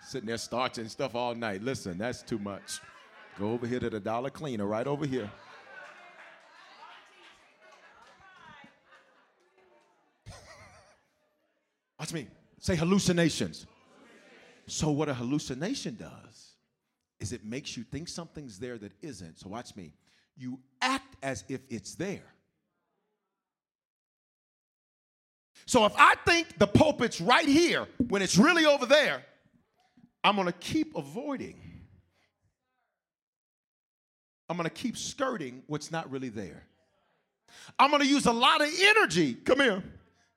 Sitting 0.00 0.28
there 0.28 0.38
starching 0.38 0.88
stuff 0.88 1.16
all 1.16 1.34
night. 1.34 1.64
Listen, 1.64 1.98
that's 1.98 2.22
too 2.22 2.38
much. 2.38 2.78
Go 3.40 3.50
over 3.50 3.66
here 3.66 3.80
to 3.80 3.90
the 3.90 3.98
dollar 3.98 4.30
cleaner 4.30 4.66
right 4.66 4.86
over 4.86 5.04
here. 5.04 5.28
Watch 12.06 12.14
me. 12.14 12.28
Say 12.60 12.76
hallucinations. 12.76 13.66
So, 14.68 14.92
what 14.92 15.08
a 15.08 15.14
hallucination 15.14 15.96
does 15.96 16.52
is 17.18 17.32
it 17.32 17.44
makes 17.44 17.76
you 17.76 17.82
think 17.82 18.06
something's 18.06 18.60
there 18.60 18.78
that 18.78 18.92
isn't. 19.02 19.40
So, 19.40 19.48
watch 19.48 19.74
me. 19.74 19.92
You 20.36 20.60
act 20.80 21.16
as 21.20 21.42
if 21.48 21.62
it's 21.68 21.96
there. 21.96 22.22
So, 25.66 25.84
if 25.84 25.94
I 25.98 26.14
think 26.24 26.56
the 26.58 26.68
pulpit's 26.68 27.20
right 27.20 27.48
here 27.48 27.88
when 28.06 28.22
it's 28.22 28.38
really 28.38 28.66
over 28.66 28.86
there, 28.86 29.24
I'm 30.22 30.36
going 30.36 30.46
to 30.46 30.52
keep 30.52 30.94
avoiding. 30.94 31.60
I'm 34.48 34.56
going 34.56 34.68
to 34.68 34.74
keep 34.74 34.96
skirting 34.96 35.64
what's 35.66 35.90
not 35.90 36.08
really 36.08 36.28
there. 36.28 36.62
I'm 37.80 37.90
going 37.90 38.02
to 38.02 38.08
use 38.08 38.26
a 38.26 38.32
lot 38.32 38.60
of 38.60 38.68
energy. 38.80 39.34
Come 39.34 39.58
here. 39.58 39.82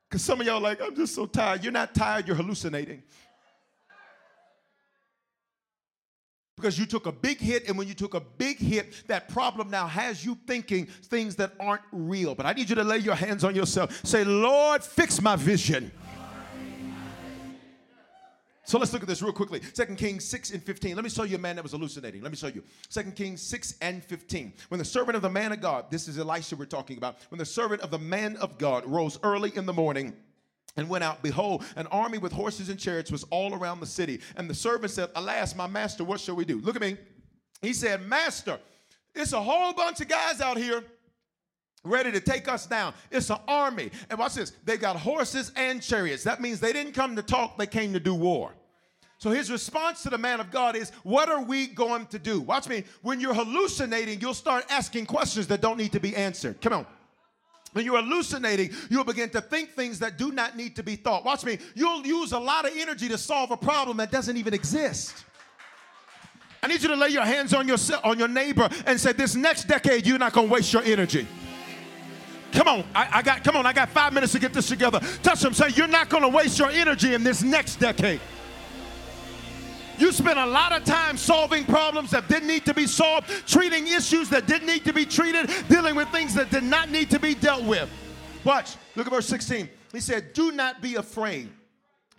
Because 0.10 0.24
some 0.24 0.42
of 0.42 0.48
y'all 0.48 0.60
like, 0.60 0.82
I'm 0.82 0.96
just 0.96 1.14
so 1.14 1.28
tired. 1.28 1.64
You're 1.64 1.72
not 1.72 1.94
tired, 1.94 2.28
you're 2.28 2.36
hallucinating. 2.36 3.04
because 6.60 6.78
you 6.78 6.86
took 6.86 7.06
a 7.06 7.12
big 7.12 7.40
hit, 7.40 7.68
and 7.68 7.78
when 7.78 7.88
you 7.88 7.94
took 7.94 8.14
a 8.14 8.20
big 8.20 8.58
hit, 8.58 9.08
that 9.08 9.30
problem 9.30 9.70
now 9.70 9.88
has 9.88 10.24
you 10.26 10.38
thinking 10.46 10.86
things 10.86 11.36
that 11.38 11.54
aren't 11.60 11.82
real. 11.92 12.36
But 12.36 12.46
I 12.46 12.54
need 12.54 12.70
you 12.70 12.76
to 12.76 12.84
lay 12.84 12.98
your 12.98 13.16
hands 13.16 13.44
on 13.44 13.56
yourself. 13.56 14.06
Say, 14.06 14.24
Lord, 14.24 14.84
fix 14.84 15.22
my 15.22 15.36
vision. 15.36 15.92
So 18.70 18.78
let's 18.78 18.94
look 18.94 19.02
at 19.02 19.08
this 19.08 19.24
real 19.24 19.34
quickly. 19.34 19.62
Second 19.74 19.98
Kings 19.98 20.24
6 20.26 20.52
and 20.52 20.62
15. 20.62 20.96
Let 20.96 21.04
me 21.04 21.10
show 21.10 21.24
you 21.24 21.38
a 21.38 21.40
man 21.40 21.56
that 21.56 21.64
was 21.64 21.72
hallucinating. 21.72 22.22
Let 22.22 22.30
me 22.30 22.38
show 22.38 22.50
you. 22.50 22.64
Second 22.88 23.16
Kings 23.16 23.42
6 23.42 23.74
and 23.82 24.04
15. 24.04 24.54
When 24.68 24.78
the 24.78 24.86
servant 24.86 25.16
of 25.16 25.24
the 25.24 25.30
man 25.30 25.52
of 25.52 25.60
God, 25.60 25.90
this 25.90 26.08
is 26.08 26.20
Elisha 26.20 26.56
we're 26.56 26.66
talking 26.66 26.96
about, 26.96 27.18
when 27.30 27.40
the 27.40 27.46
servant 27.46 27.82
of 27.82 27.90
the 27.90 27.98
man 27.98 28.36
of 28.36 28.60
God 28.60 28.86
rose 28.86 29.18
early 29.24 29.52
in 29.56 29.66
the 29.66 29.74
morning, 29.74 30.14
and 30.78 30.88
went 30.88 31.04
out. 31.04 31.24
Behold, 31.24 31.66
an 31.78 31.88
army 31.88 32.20
with 32.20 32.32
horses 32.32 32.70
and 32.70 32.80
chariots 32.80 33.12
was 33.12 33.24
all 33.32 33.56
around 33.56 33.80
the 33.80 33.88
city. 33.88 34.22
And 34.36 34.48
the 34.48 34.54
servant 34.54 34.92
said, 34.92 35.10
Alas, 35.16 35.56
my 35.56 35.66
master, 35.66 36.04
what 36.04 36.20
shall 36.20 36.36
we 36.36 36.46
do? 36.46 36.62
Look 36.62 36.76
at 36.76 36.82
me. 36.82 36.96
He 37.64 37.74
said, 37.74 38.04
Master, 38.04 38.60
it's 39.16 39.34
a 39.34 39.42
whole 39.42 39.74
bunch 39.74 40.00
of 40.00 40.08
guys 40.08 40.42
out 40.42 40.58
here 40.58 40.84
ready 41.84 42.12
to 42.12 42.20
take 42.20 42.48
us 42.48 42.68
down. 42.68 42.94
It's 43.10 43.32
an 43.32 43.40
army. 43.48 43.90
And 44.12 44.20
watch 44.20 44.36
this 44.36 44.52
they 44.64 44.78
got 44.78 44.96
horses 44.96 45.52
and 45.56 45.82
chariots. 45.82 46.24
That 46.24 46.40
means 46.40 46.60
they 46.60 46.72
didn't 46.72 46.94
come 46.94 47.16
to 47.16 47.24
talk, 47.24 47.58
they 47.58 47.66
came 47.66 47.94
to 47.94 48.00
do 48.00 48.14
war. 48.14 48.54
So 49.20 49.32
his 49.32 49.52
response 49.52 50.02
to 50.04 50.10
the 50.10 50.18
man 50.18 50.40
of 50.40 50.50
God 50.50 50.78
is, 50.78 50.92
What 51.04 51.30
are 51.30 51.44
we 51.44 51.68
going 51.68 52.06
to 52.08 52.20
do? 52.20 52.40
Watch 52.40 52.70
me. 52.70 52.86
When 53.02 53.20
you're 53.20 53.34
hallucinating, 53.34 54.22
you'll 54.22 54.34
start 54.34 54.66
asking 54.70 55.06
questions 55.08 55.48
that 55.48 55.62
don't 55.62 55.78
need 55.78 55.92
to 55.92 56.00
be 56.00 56.16
answered. 56.16 56.62
Come 56.62 56.74
on. 56.74 56.86
When 57.74 57.86
you're 57.86 58.02
hallucinating, 58.02 58.72
you'll 58.90 59.04
begin 59.04 59.30
to 59.32 59.42
think 59.42 59.74
things 59.74 60.00
that 60.00 60.18
do 60.18 60.32
not 60.32 60.58
need 60.58 60.76
to 60.78 60.84
be 60.84 60.96
thought. 60.96 61.24
Watch 61.24 61.44
me. 61.44 61.60
You'll 61.76 62.08
use 62.08 62.32
a 62.32 62.40
lot 62.40 62.66
of 62.66 62.72
energy 62.76 63.08
to 63.10 63.18
solve 63.18 63.52
a 63.52 63.58
problem 63.58 63.98
that 63.98 64.10
doesn't 64.10 64.38
even 64.38 64.54
exist. 64.54 65.26
I 66.64 66.68
need 66.68 66.82
you 66.82 66.88
to 66.88 66.96
lay 66.96 67.10
your 67.10 67.24
hands 67.24 67.54
on 67.54 67.68
your, 67.68 67.78
on 68.04 68.18
your 68.18 68.28
neighbor 68.30 68.70
and 68.86 69.00
say, 69.00 69.12
This 69.12 69.36
next 69.36 69.68
decade, 69.68 70.08
you're 70.08 70.18
not 70.18 70.32
going 70.32 70.48
to 70.48 70.54
waste 70.54 70.72
your 70.72 70.84
energy. 70.84 71.28
Come 72.54 72.70
on, 72.70 72.84
I, 72.96 73.10
I, 73.16 73.22
got 73.22 73.44
come 73.44 73.58
on, 73.58 73.66
I 73.66 73.74
got 73.74 73.90
five 73.90 74.14
minutes 74.14 74.32
to 74.32 74.40
get 74.40 74.54
this 74.54 74.70
together. 74.70 75.02
Touch 75.22 75.42
them, 75.42 75.54
say, 75.54 75.70
You're 75.76 75.88
not 75.88 76.08
going 76.08 76.24
to 76.24 76.30
waste 76.30 76.58
your 76.58 76.70
energy 76.70 77.14
in 77.14 77.24
this 77.24 77.44
next 77.44 77.82
decade. 77.82 78.22
You 80.00 80.14
spent 80.14 80.40
a 80.40 80.46
lot 80.46 80.72
of 80.72 80.86
time 80.86 81.18
solving 81.18 81.66
problems 81.66 82.12
that 82.12 82.30
didn't 82.30 82.48
need 82.48 82.66
to 82.66 82.74
be 82.74 82.88
solved, 82.88 83.30
treating 83.46 83.86
issues 83.88 84.30
that 84.30 84.48
didn't 84.48 84.68
need 84.68 84.86
to 84.86 84.94
be 84.94 85.06
treated, 85.06 85.52
dealing 85.68 85.96
with 85.96 86.08
things 86.10 86.34
that 86.36 86.50
did 86.50 86.64
not 86.64 86.90
need 86.90 87.10
to 87.10 87.20
be 87.20 87.36
dealt 87.36 87.66
with. 87.66 87.90
Watch, 88.46 88.76
look 88.96 89.08
at 89.08 89.12
verse 89.12 89.28
16. 89.28 89.70
He 89.92 90.00
said, 90.00 90.34
Do 90.34 90.52
not 90.52 90.82
be 90.82 90.96
afraid. 90.96 91.50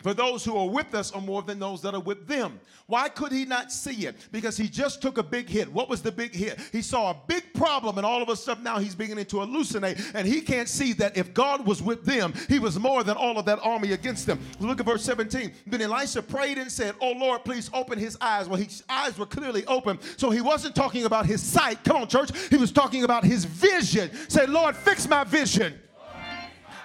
For 0.03 0.13
those 0.13 0.43
who 0.43 0.57
are 0.57 0.67
with 0.67 0.93
us 0.93 1.11
are 1.11 1.21
more 1.21 1.41
than 1.41 1.59
those 1.59 1.81
that 1.81 1.93
are 1.93 1.99
with 1.99 2.27
them. 2.27 2.59
Why 2.87 3.09
could 3.09 3.31
he 3.31 3.45
not 3.45 3.71
see 3.71 4.05
it? 4.05 4.15
Because 4.31 4.57
he 4.57 4.67
just 4.67 5.01
took 5.01 5.17
a 5.17 5.23
big 5.23 5.47
hit. 5.47 5.71
What 5.71 5.89
was 5.89 6.01
the 6.01 6.11
big 6.11 6.33
hit? 6.33 6.59
He 6.71 6.81
saw 6.81 7.11
a 7.11 7.17
big 7.27 7.53
problem, 7.53 7.97
and 7.97 8.05
all 8.05 8.21
of 8.21 8.29
a 8.29 8.35
sudden 8.35 8.63
now 8.63 8.79
he's 8.79 8.95
beginning 8.95 9.25
to 9.25 9.37
hallucinate, 9.37 10.11
and 10.13 10.27
he 10.27 10.41
can't 10.41 10.67
see 10.67 10.93
that 10.93 11.15
if 11.17 11.33
God 11.33 11.65
was 11.65 11.81
with 11.81 12.03
them, 12.05 12.33
he 12.49 12.59
was 12.59 12.79
more 12.79 13.03
than 13.03 13.15
all 13.15 13.37
of 13.37 13.45
that 13.45 13.59
army 13.61 13.93
against 13.93 14.25
them. 14.25 14.39
Look 14.59 14.79
at 14.79 14.85
verse 14.85 15.03
17. 15.03 15.51
Then 15.67 15.81
Elisha 15.81 16.21
prayed 16.21 16.57
and 16.57 16.71
said, 16.71 16.95
Oh 17.01 17.11
Lord, 17.11 17.43
please 17.45 17.69
open 17.73 17.97
his 17.99 18.17
eyes. 18.19 18.47
Well, 18.47 18.59
his 18.59 18.83
eyes 18.89 19.17
were 19.17 19.25
clearly 19.25 19.65
open, 19.65 19.99
so 20.17 20.29
he 20.29 20.41
wasn't 20.41 20.75
talking 20.75 21.05
about 21.05 21.25
his 21.25 21.41
sight. 21.41 21.83
Come 21.83 21.97
on, 21.97 22.07
church. 22.07 22.31
He 22.49 22.57
was 22.57 22.71
talking 22.71 23.03
about 23.03 23.23
his 23.23 23.45
vision. 23.45 24.11
Say, 24.27 24.45
Lord, 24.45 24.75
fix 24.75 25.07
my 25.07 25.23
vision. 25.23 25.79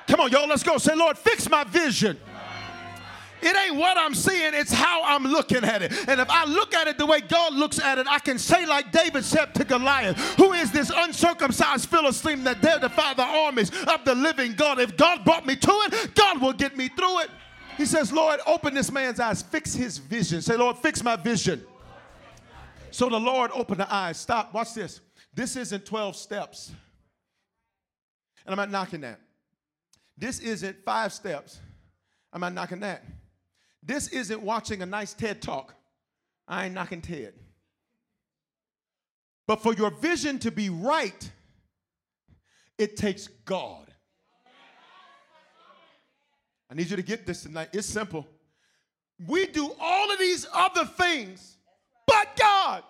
Come 0.06 0.20
on, 0.20 0.30
y'all, 0.30 0.46
let's 0.46 0.62
go. 0.62 0.78
Say, 0.78 0.94
Lord, 0.94 1.18
fix 1.18 1.50
my 1.50 1.64
vision. 1.64 2.16
It 3.46 3.56
ain't 3.56 3.76
what 3.76 3.96
I'm 3.96 4.12
seeing, 4.12 4.54
it's 4.54 4.72
how 4.72 5.04
I'm 5.04 5.22
looking 5.22 5.62
at 5.62 5.80
it. 5.80 5.92
And 6.08 6.20
if 6.20 6.28
I 6.28 6.44
look 6.46 6.74
at 6.74 6.88
it 6.88 6.98
the 6.98 7.06
way 7.06 7.20
God 7.20 7.54
looks 7.54 7.78
at 7.78 7.96
it, 7.96 8.08
I 8.08 8.18
can 8.18 8.40
say, 8.40 8.66
like 8.66 8.90
David 8.90 9.24
said 9.24 9.54
to 9.54 9.64
Goliath, 9.64 10.18
Who 10.34 10.52
is 10.52 10.72
this 10.72 10.90
uncircumcised 10.92 11.88
Philistine 11.88 12.42
that 12.42 12.60
dare 12.60 12.80
defy 12.80 13.14
the 13.14 13.22
armies 13.22 13.70
of 13.86 14.04
the 14.04 14.16
living 14.16 14.54
God? 14.54 14.80
If 14.80 14.96
God 14.96 15.24
brought 15.24 15.46
me 15.46 15.54
to 15.54 15.70
it, 15.70 16.14
God 16.16 16.42
will 16.42 16.54
get 16.54 16.76
me 16.76 16.88
through 16.88 17.20
it. 17.20 17.30
He 17.76 17.86
says, 17.86 18.12
Lord, 18.12 18.40
open 18.48 18.74
this 18.74 18.90
man's 18.90 19.20
eyes, 19.20 19.42
fix 19.42 19.74
his 19.74 19.98
vision. 19.98 20.42
Say, 20.42 20.56
Lord, 20.56 20.78
fix 20.78 21.04
my 21.04 21.14
vision. 21.14 21.64
So 22.90 23.08
the 23.08 23.20
Lord 23.20 23.52
opened 23.54 23.78
the 23.78 23.94
eyes. 23.94 24.18
Stop, 24.18 24.52
watch 24.54 24.74
this. 24.74 25.00
This 25.32 25.54
isn't 25.54 25.86
12 25.86 26.16
steps. 26.16 26.72
And 28.44 28.52
I'm 28.52 28.56
not 28.56 28.72
knocking 28.72 29.02
that. 29.02 29.20
This 30.18 30.40
isn't 30.40 30.84
five 30.84 31.12
steps. 31.12 31.60
I'm 32.32 32.40
not 32.40 32.52
knocking 32.52 32.80
that. 32.80 33.04
This 33.86 34.08
isn't 34.08 34.42
watching 34.42 34.82
a 34.82 34.86
nice 34.86 35.14
TED 35.14 35.40
talk. 35.40 35.74
I 36.48 36.66
ain't 36.66 36.74
knocking 36.74 37.00
TED. 37.00 37.34
But 39.46 39.62
for 39.62 39.72
your 39.74 39.90
vision 39.90 40.40
to 40.40 40.50
be 40.50 40.70
right, 40.70 41.30
it 42.78 42.96
takes 42.96 43.28
God. 43.44 43.86
I 46.68 46.74
need 46.74 46.90
you 46.90 46.96
to 46.96 47.02
get 47.02 47.26
this 47.26 47.42
tonight. 47.42 47.68
It's 47.72 47.86
simple. 47.86 48.26
We 49.24 49.46
do 49.46 49.72
all 49.80 50.12
of 50.12 50.18
these 50.18 50.46
other 50.52 50.84
things, 50.84 51.56
but 52.08 52.36
God. 52.36 52.82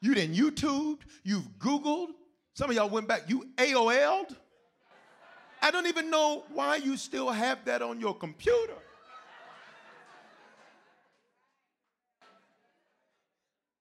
You 0.00 0.14
didn't 0.14 0.34
YouTube, 0.34 0.98
you've 1.22 1.46
Googled. 1.58 2.08
Some 2.54 2.70
of 2.70 2.76
y'all 2.76 2.88
went 2.88 3.06
back, 3.06 3.28
you 3.28 3.46
AOL'd. 3.56 4.34
I 5.60 5.70
don't 5.70 5.86
even 5.86 6.10
know 6.10 6.44
why 6.52 6.76
you 6.76 6.96
still 6.96 7.30
have 7.30 7.64
that 7.66 7.82
on 7.82 8.00
your 8.00 8.14
computer. 8.14 8.74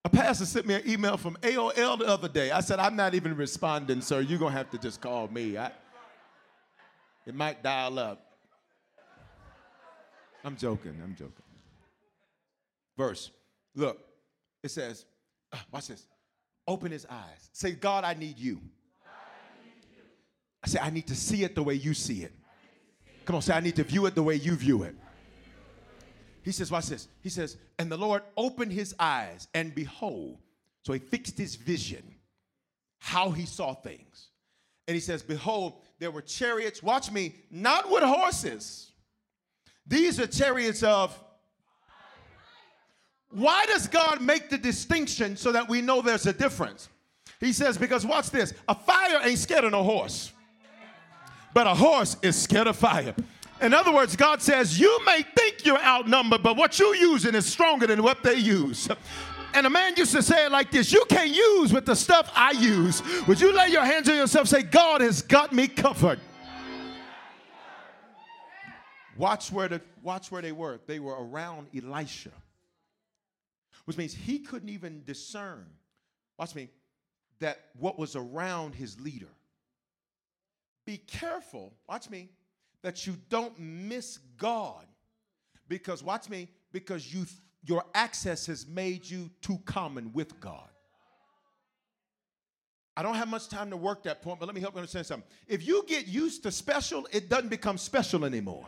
A 0.03 0.09
pastor 0.09 0.45
sent 0.45 0.65
me 0.65 0.73
an 0.73 0.81
email 0.87 1.15
from 1.17 1.37
AOL 1.41 1.99
the 1.99 2.07
other 2.07 2.27
day. 2.27 2.51
I 2.51 2.61
said, 2.61 2.79
I'm 2.79 2.95
not 2.95 3.13
even 3.13 3.35
responding, 3.35 4.01
sir. 4.01 4.21
You're 4.21 4.39
going 4.39 4.51
to 4.51 4.57
have 4.57 4.71
to 4.71 4.77
just 4.77 4.99
call 4.99 5.27
me. 5.27 5.57
I, 5.57 5.71
it 7.25 7.35
might 7.35 7.61
dial 7.61 7.99
up. 7.99 8.25
I'm 10.43 10.57
joking. 10.57 10.99
I'm 11.03 11.15
joking. 11.15 11.33
Verse. 12.97 13.29
Look, 13.75 13.99
it 14.63 14.71
says, 14.71 15.05
uh, 15.53 15.57
watch 15.71 15.87
this. 15.87 16.07
Open 16.67 16.91
his 16.91 17.05
eyes. 17.09 17.49
Say, 17.53 17.71
God, 17.73 18.03
I 18.03 18.15
need 18.15 18.39
you. 18.39 18.59
I 20.63 20.67
say, 20.67 20.79
I 20.79 20.89
need 20.89 21.07
to 21.07 21.15
see 21.15 21.43
it 21.43 21.55
the 21.55 21.63
way 21.63 21.75
you 21.75 21.93
see 21.93 22.23
it. 22.23 22.33
Come 23.25 23.35
on, 23.35 23.41
say, 23.41 23.53
I 23.53 23.59
need 23.59 23.75
to 23.75 23.83
view 23.83 24.05
it 24.07 24.15
the 24.15 24.23
way 24.23 24.35
you 24.35 24.55
view 24.55 24.83
it. 24.83 24.95
He 26.43 26.51
says, 26.51 26.71
watch 26.71 26.87
this. 26.87 27.07
He 27.21 27.29
says, 27.29 27.57
and 27.77 27.91
the 27.91 27.97
Lord 27.97 28.23
opened 28.35 28.71
his 28.71 28.95
eyes, 28.99 29.47
and 29.53 29.73
behold, 29.75 30.39
so 30.83 30.93
he 30.93 30.99
fixed 30.99 31.37
his 31.37 31.55
vision, 31.55 32.03
how 32.99 33.31
he 33.31 33.45
saw 33.45 33.73
things. 33.73 34.29
And 34.87 34.95
he 34.95 35.01
says, 35.01 35.21
Behold, 35.21 35.75
there 35.99 36.11
were 36.11 36.21
chariots, 36.21 36.81
watch 36.81 37.11
me, 37.11 37.35
not 37.49 37.89
with 37.89 38.03
horses. 38.03 38.91
These 39.85 40.19
are 40.19 40.27
chariots 40.27 40.83
of. 40.83 41.17
Why 43.29 43.65
does 43.67 43.87
God 43.87 44.21
make 44.21 44.49
the 44.49 44.57
distinction 44.57 45.37
so 45.37 45.53
that 45.53 45.69
we 45.69 45.81
know 45.81 46.01
there's 46.01 46.25
a 46.25 46.33
difference? 46.33 46.89
He 47.39 47.53
says, 47.53 47.77
Because 47.77 48.05
watch 48.05 48.31
this 48.31 48.53
a 48.67 48.75
fire 48.75 49.21
ain't 49.23 49.39
scared 49.39 49.63
of 49.63 49.71
no 49.71 49.83
horse, 49.83 50.33
but 51.53 51.67
a 51.67 51.75
horse 51.75 52.17
is 52.21 52.35
scared 52.35 52.67
of 52.67 52.75
fire. 52.75 53.15
In 53.61 53.73
other 53.75 53.93
words, 53.93 54.15
God 54.15 54.41
says, 54.41 54.79
You 54.79 54.99
may 55.05 55.23
think 55.35 55.65
you're 55.65 55.81
outnumbered, 55.81 56.41
but 56.41 56.57
what 56.57 56.79
you're 56.79 56.95
using 56.95 57.35
is 57.35 57.45
stronger 57.45 57.87
than 57.87 58.01
what 58.01 58.23
they 58.23 58.35
use. 58.35 58.89
And 59.53 59.67
a 59.67 59.69
man 59.69 59.93
used 59.97 60.13
to 60.13 60.23
say 60.23 60.45
it 60.45 60.51
like 60.51 60.71
this 60.71 60.91
You 60.91 61.05
can't 61.09 61.29
use 61.31 61.71
with 61.71 61.85
the 61.85 61.95
stuff 61.95 62.31
I 62.35 62.51
use. 62.51 63.01
Would 63.27 63.39
you 63.39 63.53
lay 63.55 63.67
your 63.67 63.85
hands 63.85 64.09
on 64.09 64.15
yourself 64.15 64.47
say, 64.47 64.63
God 64.63 65.01
has 65.01 65.21
got 65.21 65.53
me 65.53 65.67
covered? 65.67 66.19
Watch 69.17 69.51
where, 69.51 69.67
the, 69.67 69.81
watch 70.01 70.31
where 70.31 70.41
they 70.41 70.51
were. 70.51 70.79
They 70.87 70.99
were 70.99 71.15
around 71.23 71.67
Elisha, 71.75 72.31
which 73.85 73.97
means 73.97 74.13
he 74.13 74.39
couldn't 74.39 74.69
even 74.69 75.03
discern, 75.03 75.65
watch 76.39 76.55
me, 76.55 76.69
that 77.39 77.59
what 77.77 77.99
was 77.99 78.15
around 78.15 78.73
his 78.73 78.99
leader. 78.99 79.29
Be 80.85 80.97
careful, 80.97 81.73
watch 81.87 82.09
me, 82.09 82.29
that 82.81 83.05
you 83.05 83.15
don't 83.29 83.57
miss 83.59 84.17
God. 84.37 84.85
Because, 85.67 86.03
watch 86.03 86.29
me, 86.29 86.49
because 86.71 87.13
you 87.13 87.25
your 87.63 87.83
access 87.93 88.47
has 88.47 88.65
made 88.67 89.07
you 89.07 89.29
too 89.41 89.59
common 89.65 90.11
with 90.13 90.39
God. 90.39 90.67
I 92.97 93.03
don't 93.03 93.15
have 93.15 93.27
much 93.27 93.47
time 93.47 93.69
to 93.69 93.77
work 93.77 94.03
that 94.03 94.21
point, 94.21 94.39
but 94.39 94.47
let 94.47 94.55
me 94.55 94.61
help 94.61 94.73
you 94.73 94.79
understand 94.79 95.05
something. 95.05 95.29
If 95.47 95.65
you 95.65 95.85
get 95.87 96.07
used 96.07 96.43
to 96.43 96.51
special, 96.51 97.07
it 97.11 97.29
doesn't 97.29 97.49
become 97.49 97.77
special 97.77 98.25
anymore. 98.25 98.65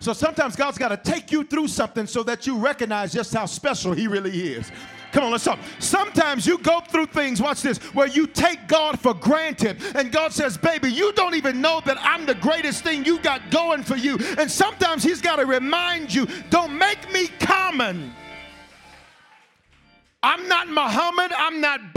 So 0.00 0.12
sometimes 0.12 0.54
God's 0.54 0.78
got 0.78 0.88
to 0.88 0.96
take 0.96 1.32
you 1.32 1.44
through 1.44 1.68
something 1.68 2.06
so 2.06 2.22
that 2.24 2.46
you 2.46 2.58
recognize 2.58 3.12
just 3.12 3.32
how 3.34 3.46
special 3.46 3.92
He 3.92 4.06
really 4.06 4.52
is. 4.52 4.70
Come 5.12 5.24
on, 5.24 5.30
let's 5.32 5.44
talk. 5.44 5.58
Sometimes 5.78 6.46
you 6.46 6.58
go 6.58 6.80
through 6.80 7.06
things, 7.06 7.40
watch 7.40 7.62
this, 7.62 7.78
where 7.94 8.08
you 8.08 8.26
take 8.26 8.68
God 8.68 9.00
for 9.00 9.14
granted. 9.14 9.78
And 9.94 10.12
God 10.12 10.32
says, 10.32 10.58
Baby, 10.58 10.90
you 10.92 11.12
don't 11.12 11.34
even 11.34 11.60
know 11.60 11.80
that 11.86 11.96
I'm 12.00 12.26
the 12.26 12.34
greatest 12.34 12.84
thing 12.84 13.04
you 13.04 13.18
got 13.20 13.50
going 13.50 13.82
for 13.82 13.96
you. 13.96 14.18
And 14.38 14.50
sometimes 14.50 15.02
He's 15.02 15.22
got 15.22 15.36
to 15.36 15.46
remind 15.46 16.12
you, 16.12 16.26
Don't 16.50 16.76
make 16.76 17.10
me 17.12 17.28
common. 17.40 18.12
I'm 20.22 20.48
not 20.48 20.68
Muhammad. 20.68 21.32
I'm 21.36 21.60
not 21.60 21.92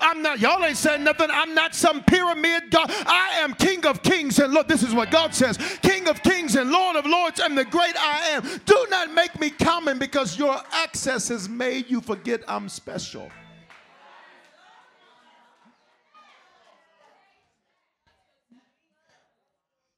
I'm 0.00 0.22
not, 0.22 0.40
y'all 0.40 0.64
ain't 0.64 0.76
saying 0.76 1.04
nothing. 1.04 1.28
I'm 1.30 1.54
not 1.54 1.74
some 1.74 2.02
pyramid 2.04 2.70
God. 2.70 2.90
I 2.90 3.40
am 3.40 3.54
King 3.54 3.86
of 3.86 4.02
Kings. 4.02 4.38
And 4.38 4.52
look, 4.52 4.68
this 4.68 4.82
is 4.82 4.94
what 4.94 5.10
God 5.10 5.34
says 5.34 5.58
King 5.82 6.08
of 6.08 6.22
Kings 6.22 6.56
and 6.56 6.70
Lord 6.70 6.96
of 6.96 7.06
Lords 7.06 7.40
and 7.40 7.56
the 7.56 7.64
great 7.64 7.94
I 7.98 8.30
am. 8.30 8.42
Do 8.64 8.86
not 8.90 9.12
make 9.12 9.38
me 9.40 9.50
common 9.50 9.98
because 9.98 10.38
your 10.38 10.56
access 10.72 11.28
has 11.28 11.48
made 11.48 11.90
you 11.90 12.00
forget 12.00 12.42
I'm 12.48 12.68
special. 12.68 13.30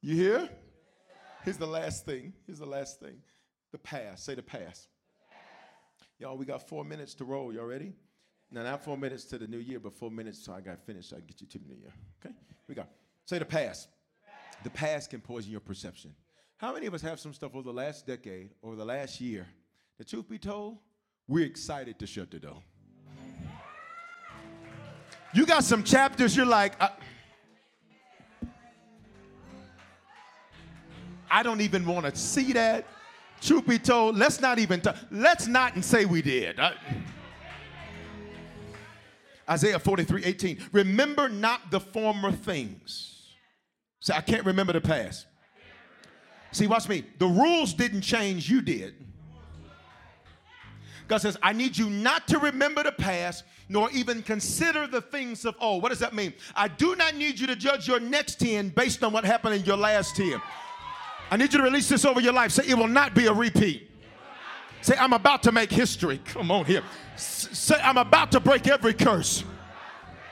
You 0.01 0.15
hear? 0.15 0.49
Here's 1.43 1.57
the 1.57 1.65
last 1.65 2.05
thing. 2.05 2.33
Here's 2.45 2.59
the 2.59 2.65
last 2.65 2.99
thing. 2.99 3.21
The 3.71 3.77
past. 3.77 4.25
Say 4.25 4.35
the 4.35 4.43
past. 4.43 4.89
Y'all, 6.19 6.37
we 6.37 6.45
got 6.45 6.67
four 6.67 6.83
minutes 6.83 7.13
to 7.15 7.25
roll. 7.25 7.53
Y'all 7.53 7.65
ready? 7.65 7.93
Now, 8.53 8.61
not 8.61 8.83
four 8.83 8.95
minutes 8.95 9.25
to 9.25 9.39
the 9.39 9.47
new 9.47 9.57
year, 9.57 9.79
but 9.79 9.93
four 9.93 10.11
minutes 10.11 10.45
so 10.45 10.53
I 10.53 10.61
got 10.61 10.79
finished. 10.85 11.09
So 11.09 11.15
I 11.15 11.19
can 11.19 11.27
get 11.27 11.41
you 11.41 11.47
to 11.47 11.57
the 11.57 11.65
new 11.65 11.75
year. 11.81 11.93
Okay? 12.23 12.35
We 12.69 12.75
go. 12.75 12.85
Say 13.25 13.39
the 13.39 13.45
past. 13.45 13.87
The 14.63 14.69
past 14.69 15.09
can 15.09 15.21
poison 15.21 15.51
your 15.51 15.59
perception. 15.59 16.13
How 16.57 16.71
many 16.71 16.85
of 16.85 16.93
us 16.93 17.01
have 17.01 17.19
some 17.19 17.33
stuff 17.33 17.55
over 17.55 17.63
the 17.63 17.73
last 17.73 18.05
decade, 18.05 18.51
over 18.61 18.75
the 18.75 18.85
last 18.85 19.19
year? 19.19 19.47
The 19.97 20.05
truth 20.05 20.29
be 20.29 20.37
told, 20.37 20.77
we're 21.27 21.45
excited 21.45 21.97
to 21.97 22.05
shut 22.05 22.29
the 22.29 22.39
door. 22.39 22.61
You 25.33 25.47
got 25.47 25.63
some 25.63 25.83
chapters 25.83 26.37
you're 26.37 26.45
like, 26.45 26.79
I, 26.79 26.91
I 31.29 31.41
don't 31.41 31.61
even 31.61 31.85
want 31.87 32.05
to 32.05 32.15
see 32.15 32.53
that. 32.53 32.85
Truth 33.41 33.67
be 33.67 33.79
told, 33.79 34.15
let's 34.15 34.39
not 34.39 34.59
even 34.59 34.79
talk. 34.79 34.95
Let's 35.09 35.47
not 35.47 35.73
and 35.73 35.83
say 35.83 36.05
we 36.05 36.21
did. 36.21 36.59
Uh, 36.59 36.71
Isaiah 39.49 39.79
43 39.79 40.23
18. 40.23 40.57
Remember 40.71 41.29
not 41.29 41.71
the 41.71 41.79
former 41.79 42.31
things. 42.31 43.31
Say, 43.99 44.13
I 44.13 44.21
can't 44.21 44.45
remember 44.45 44.73
the 44.73 44.81
past. 44.81 45.25
See, 46.51 46.67
watch 46.67 46.87
me. 46.87 47.03
The 47.19 47.27
rules 47.27 47.73
didn't 47.73 48.01
change, 48.01 48.49
you 48.49 48.61
did. 48.61 48.95
God 51.07 51.17
says, 51.17 51.37
I 51.43 51.53
need 51.53 51.77
you 51.77 51.89
not 51.89 52.27
to 52.29 52.39
remember 52.39 52.83
the 52.83 52.91
past, 52.91 53.43
nor 53.69 53.89
even 53.91 54.21
consider 54.21 54.87
the 54.87 55.01
things 55.01 55.45
of 55.45 55.55
old. 55.59 55.83
What 55.83 55.89
does 55.89 55.99
that 55.99 56.13
mean? 56.13 56.33
I 56.55 56.67
do 56.67 56.95
not 56.95 57.15
need 57.15 57.39
you 57.39 57.47
to 57.47 57.55
judge 57.55 57.87
your 57.87 57.99
next 57.99 58.39
10 58.39 58.69
based 58.69 59.03
on 59.03 59.11
what 59.13 59.25
happened 59.25 59.55
in 59.55 59.65
your 59.65 59.77
last 59.77 60.15
10. 60.15 60.41
I 61.31 61.37
need 61.37 61.51
you 61.51 61.59
to 61.59 61.63
release 61.63 61.89
this 61.89 62.05
over 62.05 62.21
your 62.21 62.33
life. 62.33 62.51
Say, 62.51 62.67
it 62.67 62.77
will 62.77 62.87
not 62.87 63.15
be 63.15 63.25
a 63.25 63.33
repeat. 63.33 63.89
Say, 64.83 64.97
I'm 64.99 65.13
about 65.13 65.43
to 65.43 65.53
make 65.53 65.71
history. 65.71 66.19
Come 66.25 66.51
on 66.51 66.65
here. 66.65 66.83
S- 67.15 67.47
say, 67.53 67.79
I'm 67.81 67.97
about 67.97 68.33
to 68.33 68.41
break 68.41 68.67
every 68.67 68.93
curse. 68.93 69.45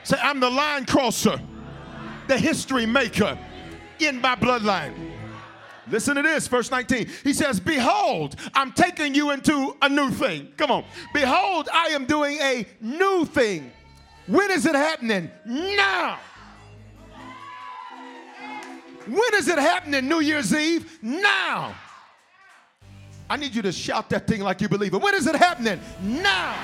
Say, 0.04 0.18
I'm 0.22 0.40
the 0.40 0.50
line 0.50 0.84
crosser, 0.84 1.40
the 2.28 2.36
history 2.36 2.84
maker 2.84 3.38
in 3.98 4.20
my 4.20 4.36
bloodline. 4.36 4.92
Listen 5.90 6.16
to 6.16 6.22
this, 6.22 6.48
verse 6.48 6.70
19. 6.70 7.08
He 7.24 7.32
says, 7.32 7.60
Behold, 7.60 8.36
I'm 8.54 8.72
taking 8.72 9.14
you 9.14 9.30
into 9.30 9.74
a 9.80 9.88
new 9.88 10.10
thing. 10.10 10.52
Come 10.58 10.70
on. 10.70 10.84
Behold, 11.14 11.70
I 11.72 11.86
am 11.86 12.04
doing 12.04 12.36
a 12.38 12.66
new 12.82 13.24
thing. 13.24 13.72
When 14.26 14.50
is 14.50 14.66
it 14.66 14.74
happening? 14.74 15.30
Now. 15.46 16.18
When 19.06 19.34
is 19.34 19.48
it 19.48 19.58
happening, 19.58 20.08
New 20.08 20.20
Year's 20.20 20.54
Eve? 20.54 20.98
Now. 21.00 21.74
I 23.28 23.36
need 23.36 23.54
you 23.54 23.62
to 23.62 23.72
shout 23.72 24.10
that 24.10 24.26
thing 24.26 24.40
like 24.40 24.60
you 24.60 24.68
believe 24.68 24.94
it. 24.94 25.02
When 25.02 25.14
is 25.14 25.26
it 25.26 25.36
happening? 25.36 25.80
Now. 26.02 26.56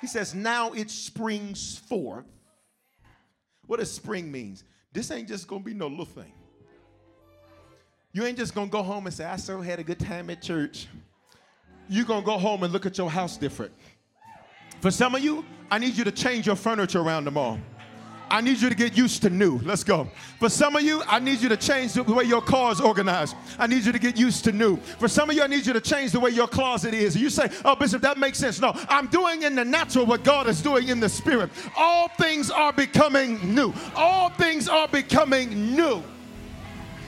He 0.00 0.06
says, 0.06 0.34
now 0.34 0.72
it 0.72 0.90
springs 0.90 1.78
forth. 1.78 2.24
What 3.66 3.80
does 3.80 3.90
spring 3.90 4.32
means? 4.32 4.64
This 4.92 5.10
ain't 5.10 5.28
just 5.28 5.46
gonna 5.46 5.62
be 5.62 5.74
no 5.74 5.86
little 5.86 6.04
thing. 6.04 6.32
You 8.12 8.24
ain't 8.24 8.38
just 8.38 8.54
gonna 8.54 8.70
go 8.70 8.82
home 8.82 9.06
and 9.06 9.14
say, 9.14 9.24
I 9.24 9.36
so 9.36 9.60
had 9.60 9.78
a 9.78 9.84
good 9.84 10.00
time 10.00 10.30
at 10.30 10.42
church. 10.42 10.88
You're 11.88 12.06
gonna 12.06 12.24
go 12.24 12.38
home 12.38 12.62
and 12.62 12.72
look 12.72 12.86
at 12.86 12.98
your 12.98 13.10
house 13.10 13.36
different. 13.36 13.72
For 14.80 14.90
some 14.90 15.14
of 15.14 15.22
you, 15.22 15.44
I 15.70 15.78
need 15.78 15.94
you 15.94 16.04
to 16.04 16.12
change 16.12 16.46
your 16.46 16.56
furniture 16.56 17.00
around 17.00 17.24
tomorrow. 17.24 17.60
I 18.30 18.40
need 18.40 18.60
you 18.60 18.68
to 18.68 18.74
get 18.76 18.96
used 18.96 19.22
to 19.22 19.30
new. 19.30 19.58
Let's 19.58 19.82
go. 19.82 20.08
For 20.38 20.48
some 20.48 20.76
of 20.76 20.82
you, 20.82 21.02
I 21.08 21.18
need 21.18 21.40
you 21.40 21.48
to 21.48 21.56
change 21.56 21.94
the 21.94 22.04
way 22.04 22.24
your 22.24 22.40
car 22.40 22.70
is 22.70 22.80
organized. 22.80 23.34
I 23.58 23.66
need 23.66 23.84
you 23.84 23.90
to 23.90 23.98
get 23.98 24.16
used 24.16 24.44
to 24.44 24.52
new. 24.52 24.76
For 24.76 25.08
some 25.08 25.30
of 25.30 25.36
you, 25.36 25.42
I 25.42 25.48
need 25.48 25.66
you 25.66 25.72
to 25.72 25.80
change 25.80 26.12
the 26.12 26.20
way 26.20 26.30
your 26.30 26.46
closet 26.46 26.94
is. 26.94 27.16
You 27.16 27.28
say, 27.28 27.50
Oh, 27.64 27.74
Bishop, 27.74 28.02
that 28.02 28.18
makes 28.18 28.38
sense. 28.38 28.60
No, 28.60 28.72
I'm 28.88 29.08
doing 29.08 29.42
in 29.42 29.56
the 29.56 29.64
natural 29.64 30.06
what 30.06 30.22
God 30.22 30.46
is 30.46 30.62
doing 30.62 30.88
in 30.88 31.00
the 31.00 31.08
spirit. 31.08 31.50
All 31.76 32.08
things 32.08 32.50
are 32.50 32.72
becoming 32.72 33.54
new. 33.54 33.74
All 33.96 34.30
things 34.30 34.68
are 34.68 34.86
becoming 34.86 35.74
new. 35.74 36.02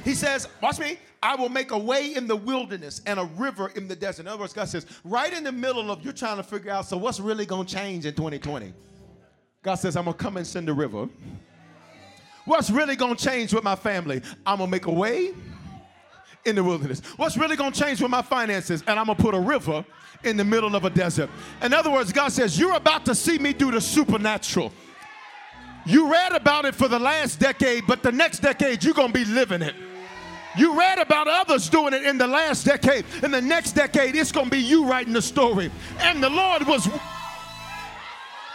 He 0.05 0.15
says, 0.15 0.49
Watch 0.61 0.81
me. 0.81 0.99
I 1.23 1.37
will 1.37 1.49
make 1.49 1.71
a 1.71 1.79
way 1.79 2.17
in 2.17 2.27
the 2.27 2.35
wilderness 2.35 3.01
and 3.07 3.21
a 3.21 3.25
river 3.37 3.69
in 3.77 3.87
the 3.87 3.95
desert. 3.95 4.23
In 4.23 4.29
other 4.29 4.41
words, 4.41 4.53
God 4.53 4.69
says, 4.69 4.87
right 5.05 5.33
in 5.33 5.45
the 5.45 5.53
middle 5.53 5.89
of 5.93 6.03
you're 6.03 6.13
trying 6.13 6.39
to 6.39 6.43
figure 6.43 6.73
out, 6.73 6.87
so 6.87 6.97
what's 6.97 7.21
really 7.21 7.47
going 7.47 7.65
to 7.65 7.73
change 7.73 8.07
in 8.07 8.15
2020? 8.15 8.73
God 9.63 9.77
says, 9.77 9.97
I'm 9.97 10.05
going 10.05 10.17
to 10.17 10.23
come 10.23 10.37
and 10.37 10.47
send 10.47 10.69
a 10.69 10.73
river. 10.73 11.09
What's 12.45 12.71
really 12.71 12.97
going 12.97 13.15
to 13.15 13.25
change 13.25 13.55
with 13.55 13.63
my 13.63 13.77
family? 13.77 14.21
I'm 14.45 14.59
going 14.59 14.69
to 14.69 14.71
make 14.71 14.87
a 14.87 14.93
way 14.93 15.33
in 16.45 16.57
the 16.57 16.65
wilderness. 16.65 17.01
What's 17.17 17.37
really 17.37 17.55
going 17.55 17.73
to 17.73 17.81
change 17.81 18.03
with 18.03 18.11
my 18.11 18.23
finances? 18.23 18.83
And 18.89 18.99
I'm 18.99 19.07
going 19.07 19.17
to 19.17 19.23
put 19.23 19.35
a 19.35 19.41
river 19.41 19.85
in 20.25 20.37
the 20.37 20.45
middle 20.45 20.75
of 20.75 20.85
a 20.85 20.91
desert. 20.91 21.31
In 21.63 21.73
other 21.73 21.91
words, 21.91 22.13
God 22.13 22.33
says, 22.33 22.59
You're 22.59 22.75
about 22.75 23.05
to 23.07 23.15
see 23.15 23.39
me 23.39 23.53
do 23.53 23.71
the 23.71 23.81
supernatural. 23.81 24.73
You 25.87 26.11
read 26.11 26.33
about 26.33 26.65
it 26.65 26.75
for 26.75 26.89
the 26.89 26.99
last 26.99 27.39
decade, 27.39 27.87
but 27.87 28.03
the 28.03 28.13
next 28.13 28.41
decade, 28.41 28.83
you're 28.83 28.95
going 28.95 29.13
to 29.13 29.15
be 29.15 29.25
living 29.25 29.63
it. 29.63 29.75
You 30.57 30.79
read 30.79 30.99
about 30.99 31.29
others 31.29 31.69
doing 31.69 31.95
it 31.95 32.05
in 32.05 32.19
the 32.19 32.27
last 32.27 32.65
decade. 32.65 33.05
In 33.23 33.31
the 33.31 33.41
next 33.41 33.73
decade, 33.73 34.15
it's 34.15 34.31
going 34.33 34.47
to 34.47 34.51
be 34.51 34.59
you 34.59 34.85
writing 34.85 35.13
the 35.13 35.23
story. 35.23 35.71
And 35.99 36.23
the 36.23 36.29
Lord 36.29 36.67
was 36.67 36.89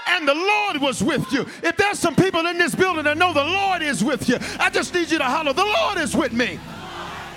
and 0.07 0.27
the 0.27 0.33
Lord 0.33 0.81
was 0.81 1.03
with 1.03 1.31
you. 1.31 1.41
If 1.63 1.77
there's 1.77 1.99
some 1.99 2.15
people 2.15 2.45
in 2.45 2.57
this 2.57 2.75
building 2.75 3.03
that 3.03 3.17
know 3.17 3.33
the 3.33 3.43
Lord 3.43 3.81
is 3.81 4.03
with 4.03 4.27
you, 4.29 4.37
I 4.59 4.69
just 4.69 4.93
need 4.93 5.11
you 5.11 5.17
to 5.17 5.23
holler, 5.23 5.53
The 5.53 5.65
Lord 5.65 5.97
is 5.97 6.15
with 6.15 6.33
me. 6.33 6.59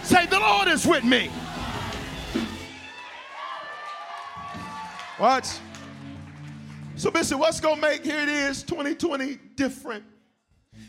Say, 0.03 0.27
The 0.27 0.39
Lord 0.39 0.69
is 0.69 0.87
with 0.87 1.05
me. 1.05 1.31
What? 5.19 5.61
So, 6.97 7.11
Bishop, 7.11 7.39
what's 7.39 7.61
going 7.61 7.77
to 7.77 7.81
make, 7.81 8.05
here 8.05 8.21
it 8.21 8.29
is, 8.29 8.63
2020 8.63 9.39
different? 9.55 10.05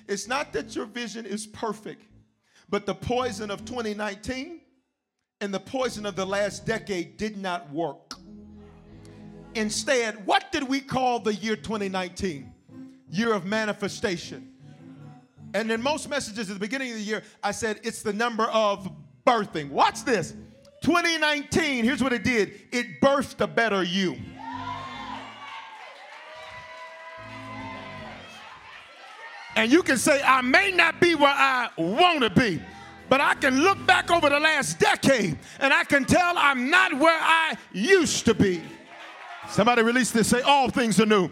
It's 0.07 0.27
not 0.27 0.53
that 0.53 0.75
your 0.75 0.85
vision 0.85 1.25
is 1.25 1.47
perfect. 1.47 2.03
But 2.69 2.85
the 2.85 2.95
poison 2.95 3.51
of 3.51 3.65
2019 3.65 4.61
and 5.41 5.53
the 5.53 5.59
poison 5.59 6.05
of 6.05 6.15
the 6.15 6.25
last 6.25 6.65
decade 6.65 7.17
did 7.17 7.37
not 7.37 7.69
work. 7.71 8.10
Instead, 9.55 10.25
what 10.25 10.51
did 10.51 10.63
we 10.63 10.79
call 10.79 11.19
the 11.19 11.33
year 11.33 11.55
2019? 11.55 12.51
Year 13.09 13.33
of 13.33 13.45
manifestation. 13.45 14.51
And 15.53 15.69
in 15.69 15.81
most 15.81 16.09
messages 16.09 16.49
at 16.49 16.53
the 16.53 16.59
beginning 16.59 16.91
of 16.91 16.97
the 16.97 17.03
year, 17.03 17.23
I 17.43 17.51
said 17.51 17.81
it's 17.83 18.01
the 18.01 18.13
number 18.13 18.45
of 18.45 18.89
birthing. 19.27 19.69
Watch 19.69 20.05
this. 20.05 20.33
2019, 20.81 21.83
here's 21.83 22.01
what 22.01 22.13
it 22.13 22.23
did 22.23 22.53
it 22.71 23.01
birthed 23.01 23.41
a 23.41 23.47
better 23.47 23.83
you. 23.83 24.17
And 29.55 29.69
you 29.71 29.83
can 29.83 29.97
say, 29.97 30.21
I 30.23 30.41
may 30.41 30.71
not 30.71 31.01
be 31.01 31.13
where 31.13 31.27
I 31.27 31.69
want 31.77 32.21
to 32.23 32.29
be, 32.29 32.61
but 33.09 33.19
I 33.19 33.33
can 33.35 33.61
look 33.61 33.85
back 33.85 34.09
over 34.09 34.29
the 34.29 34.39
last 34.39 34.79
decade 34.79 35.37
and 35.59 35.73
I 35.73 35.83
can 35.83 36.05
tell 36.05 36.37
I'm 36.37 36.69
not 36.69 36.93
where 36.97 37.19
I 37.21 37.55
used 37.73 38.25
to 38.25 38.33
be. 38.33 38.61
Somebody 39.51 39.83
release 39.83 40.11
this. 40.11 40.29
Say, 40.29 40.41
All 40.41 40.69
things 40.69 40.99
are 41.01 41.05
new. 41.05 41.29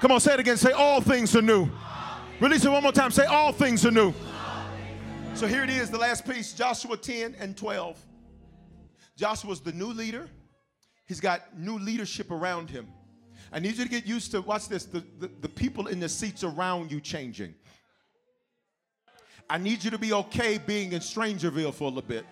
Come 0.00 0.12
on, 0.12 0.20
say 0.20 0.34
it 0.34 0.40
again. 0.40 0.58
Say, 0.58 0.72
All 0.72 1.00
things 1.00 1.34
are 1.34 1.42
new. 1.42 1.70
Release 2.38 2.64
it 2.66 2.70
one 2.70 2.82
more 2.82 2.92
time. 2.92 3.10
Say, 3.10 3.24
All 3.24 3.50
things 3.50 3.86
are 3.86 3.90
new. 3.90 4.12
So 5.34 5.46
here 5.46 5.64
it 5.64 5.70
is, 5.70 5.90
the 5.90 5.98
last 5.98 6.26
piece 6.26 6.52
Joshua 6.52 6.98
10 6.98 7.34
and 7.38 7.56
12. 7.56 7.98
Joshua's 9.16 9.60
the 9.60 9.72
new 9.72 9.88
leader. 9.88 10.28
He's 11.06 11.20
got 11.20 11.58
new 11.58 11.78
leadership 11.78 12.30
around 12.30 12.68
him. 12.68 12.88
I 13.50 13.58
need 13.58 13.76
you 13.76 13.84
to 13.84 13.90
get 13.90 14.06
used 14.06 14.32
to, 14.32 14.42
watch 14.42 14.68
this, 14.68 14.84
the, 14.84 15.02
the, 15.18 15.30
the 15.40 15.48
people 15.48 15.86
in 15.86 15.98
the 15.98 16.08
seats 16.10 16.44
around 16.44 16.92
you 16.92 17.00
changing. 17.00 17.54
I 19.48 19.56
need 19.56 19.82
you 19.82 19.90
to 19.92 19.98
be 19.98 20.12
okay 20.12 20.58
being 20.58 20.92
in 20.92 21.00
Strangerville 21.00 21.72
for 21.72 21.84
a 21.84 21.88
little 21.88 22.02
bit. 22.02 22.26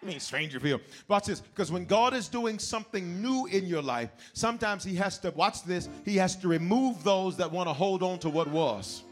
I 0.00 0.06
mean, 0.06 0.20
Stranger 0.20 0.60
Strangerville. 0.60 0.80
Watch 1.08 1.26
this, 1.26 1.40
because 1.40 1.72
when 1.72 1.84
God 1.84 2.14
is 2.14 2.28
doing 2.28 2.58
something 2.58 3.20
new 3.20 3.46
in 3.46 3.66
your 3.66 3.82
life, 3.82 4.10
sometimes 4.32 4.84
He 4.84 4.94
has 4.96 5.18
to, 5.18 5.30
watch 5.32 5.64
this, 5.64 5.88
He 6.04 6.16
has 6.16 6.36
to 6.36 6.48
remove 6.48 7.02
those 7.02 7.36
that 7.38 7.50
want 7.50 7.68
to 7.68 7.72
hold 7.72 8.02
on 8.02 8.18
to 8.20 8.30
what 8.30 8.48
was. 8.48 9.02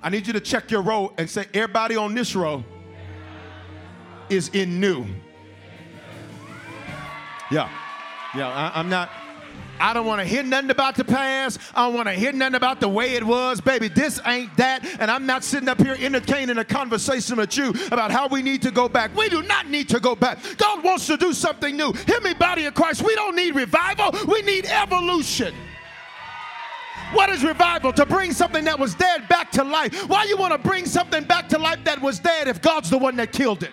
I 0.00 0.10
need 0.10 0.28
you 0.28 0.32
to 0.32 0.40
check 0.40 0.70
your 0.70 0.82
row 0.82 1.12
and 1.18 1.28
say, 1.28 1.46
everybody 1.52 1.96
on 1.96 2.14
this 2.14 2.36
row 2.36 2.64
is 4.28 4.48
in 4.50 4.78
new. 4.78 5.04
Yeah, 7.50 7.68
yeah, 8.36 8.48
I, 8.48 8.78
I'm 8.78 8.88
not. 8.88 9.10
I 9.80 9.92
don't 9.94 10.06
want 10.06 10.20
to 10.20 10.26
hear 10.26 10.42
nothing 10.42 10.70
about 10.70 10.96
the 10.96 11.04
past. 11.04 11.58
I 11.74 11.86
don't 11.86 11.94
want 11.94 12.08
to 12.08 12.14
hear 12.14 12.32
nothing 12.32 12.54
about 12.54 12.80
the 12.80 12.88
way 12.88 13.14
it 13.14 13.24
was. 13.24 13.60
Baby, 13.60 13.88
this 13.88 14.20
ain't 14.26 14.56
that. 14.56 14.84
And 15.00 15.10
I'm 15.10 15.26
not 15.26 15.44
sitting 15.44 15.68
up 15.68 15.80
here 15.80 15.96
entertaining 15.98 16.58
a 16.58 16.64
conversation 16.64 17.36
with 17.36 17.56
you 17.56 17.70
about 17.90 18.10
how 18.10 18.28
we 18.28 18.42
need 18.42 18.62
to 18.62 18.70
go 18.70 18.88
back. 18.88 19.16
We 19.16 19.28
do 19.28 19.42
not 19.42 19.68
need 19.68 19.88
to 19.90 20.00
go 20.00 20.14
back. 20.14 20.38
God 20.56 20.84
wants 20.84 21.06
to 21.06 21.16
do 21.16 21.32
something 21.32 21.76
new. 21.76 21.92
Hear 22.06 22.20
me, 22.20 22.34
body 22.34 22.66
of 22.66 22.74
Christ. 22.74 23.02
We 23.02 23.14
don't 23.14 23.36
need 23.36 23.54
revival, 23.54 24.14
we 24.26 24.42
need 24.42 24.66
evolution. 24.66 25.54
What 27.12 27.30
is 27.30 27.42
revival? 27.42 27.92
To 27.94 28.04
bring 28.04 28.32
something 28.32 28.64
that 28.64 28.78
was 28.78 28.94
dead 28.94 29.28
back 29.28 29.50
to 29.52 29.64
life. 29.64 30.08
Why 30.08 30.24
you 30.24 30.36
want 30.36 30.52
to 30.52 30.58
bring 30.58 30.84
something 30.84 31.24
back 31.24 31.48
to 31.48 31.58
life 31.58 31.82
that 31.84 32.02
was 32.02 32.18
dead 32.18 32.48
if 32.48 32.60
God's 32.60 32.90
the 32.90 32.98
one 32.98 33.16
that 33.16 33.32
killed 33.32 33.62
it? 33.62 33.70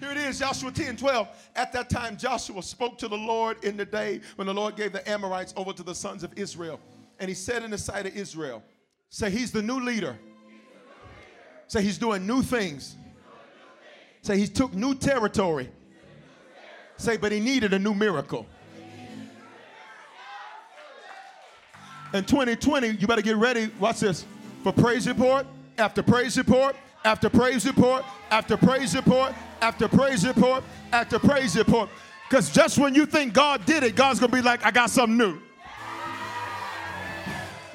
Here 0.00 0.10
it 0.10 0.16
is, 0.18 0.38
Joshua 0.38 0.70
10 0.70 0.96
12. 0.96 1.28
At 1.56 1.72
that 1.72 1.88
time, 1.88 2.16
Joshua 2.16 2.62
spoke 2.62 2.98
to 2.98 3.08
the 3.08 3.16
Lord 3.16 3.62
in 3.64 3.76
the 3.76 3.86
day 3.86 4.20
when 4.36 4.46
the 4.46 4.54
Lord 4.54 4.76
gave 4.76 4.92
the 4.92 5.08
Amorites 5.08 5.54
over 5.56 5.72
to 5.72 5.82
the 5.82 5.94
sons 5.94 6.22
of 6.22 6.32
Israel. 6.36 6.80
And 7.18 7.28
he 7.28 7.34
said 7.34 7.62
in 7.62 7.70
the 7.70 7.78
sight 7.78 8.06
of 8.06 8.14
Israel, 8.14 8.62
Say, 9.08 9.30
He's 9.30 9.50
the 9.50 9.62
new 9.62 9.80
leader. 9.80 10.18
Say, 11.68 11.82
He's 11.82 11.98
doing 11.98 12.26
new 12.26 12.42
things. 12.42 12.96
Say, 14.22 14.38
He 14.38 14.46
took 14.46 14.74
new 14.74 14.94
territory. 14.94 15.70
Say, 16.98 17.16
but 17.16 17.32
He 17.32 17.40
needed 17.40 17.72
a 17.72 17.78
new 17.78 17.94
miracle. 17.94 18.46
In 22.12 22.24
2020, 22.24 22.88
you 22.88 23.06
better 23.06 23.22
get 23.22 23.36
ready. 23.36 23.70
Watch 23.80 24.00
this. 24.00 24.24
For 24.62 24.72
praise 24.72 25.06
report 25.06 25.46
after 25.78 26.02
praise 26.02 26.36
report 26.38 26.76
after 27.06 27.30
praise 27.30 27.64
report 27.64 28.04
after 28.32 28.56
praise 28.56 28.94
report 28.96 29.32
after 29.62 29.86
praise 29.86 30.26
report 30.26 30.64
after 30.92 31.18
praise 31.20 31.56
report. 31.56 31.88
Because 32.28 32.50
just 32.50 32.78
when 32.78 32.94
you 32.96 33.06
think 33.06 33.32
God 33.32 33.64
did 33.64 33.84
it, 33.84 33.94
God's 33.94 34.18
going 34.18 34.32
to 34.32 34.36
be 34.36 34.42
like, 34.42 34.66
I 34.66 34.72
got 34.72 34.90
something 34.90 35.16
new. 35.16 35.40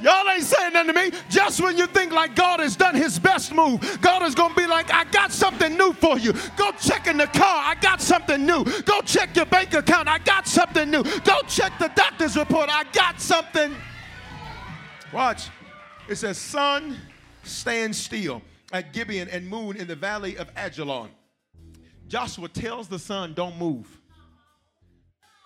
Y'all 0.01 0.27
ain't 0.29 0.43
saying 0.43 0.73
nothing 0.73 0.93
to 0.93 1.11
me. 1.11 1.17
Just 1.29 1.61
when 1.61 1.77
you 1.77 1.87
think 1.87 2.11
like 2.11 2.35
God 2.35 2.59
has 2.59 2.75
done 2.75 2.95
his 2.95 3.17
best 3.19 3.53
move, 3.53 3.99
God 4.01 4.23
is 4.23 4.35
going 4.35 4.49
to 4.49 4.55
be 4.55 4.67
like, 4.67 4.91
I 4.93 5.05
got 5.05 5.31
something 5.31 5.77
new 5.77 5.93
for 5.93 6.17
you. 6.17 6.33
Go 6.57 6.71
check 6.73 7.07
in 7.07 7.17
the 7.17 7.27
car. 7.27 7.63
I 7.63 7.75
got 7.79 8.01
something 8.01 8.45
new. 8.45 8.65
Go 8.81 8.99
check 9.01 9.33
your 9.35 9.45
bank 9.45 9.73
account. 9.73 10.09
I 10.09 10.17
got 10.17 10.45
something 10.45 10.89
new. 10.91 11.03
Go 11.03 11.41
check 11.47 11.71
the 11.79 11.89
doctor's 11.95 12.35
report. 12.35 12.69
I 12.69 12.83
got 12.91 13.21
something. 13.21 13.75
Watch. 15.13 15.47
It 16.09 16.15
says, 16.15 16.37
Sun, 16.37 16.97
stand 17.43 17.95
still 17.95 18.41
at 18.71 18.93
Gibeon 18.93 19.29
and 19.29 19.47
moon 19.47 19.75
in 19.77 19.87
the 19.87 19.95
valley 19.95 20.37
of 20.37 20.53
Ajalon. 20.55 21.09
Joshua 22.07 22.47
tells 22.49 22.87
the 22.87 22.99
sun, 22.99 23.33
don't 23.33 23.57
move. 23.57 23.87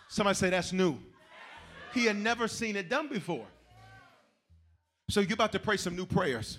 Somebody 0.10 0.36
say 0.36 0.50
that's 0.50 0.74
new. 0.74 0.98
He 1.94 2.06
had 2.06 2.18
never 2.18 2.48
seen 2.48 2.76
it 2.76 2.90
done 2.90 3.08
before. 3.08 3.46
So 5.10 5.20
you're 5.22 5.34
about 5.34 5.52
to 5.52 5.60
pray 5.60 5.78
some 5.78 5.96
new 5.96 6.06
prayers. 6.06 6.58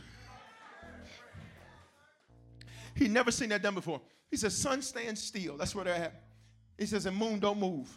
He 2.95 3.09
never 3.09 3.31
seen 3.31 3.51
that 3.51 3.63
done 3.63 3.75
before. 3.75 4.01
He 4.31 4.37
says, 4.37 4.57
sun 4.57 4.83
stand 4.83 5.19
still. 5.19 5.57
That's 5.57 5.75
where 5.75 5.85
they're 5.85 5.95
at. 5.95 6.23
He 6.79 6.87
says, 6.87 7.07
and 7.07 7.17
moon 7.17 7.39
don't 7.41 7.59
move. 7.59 7.89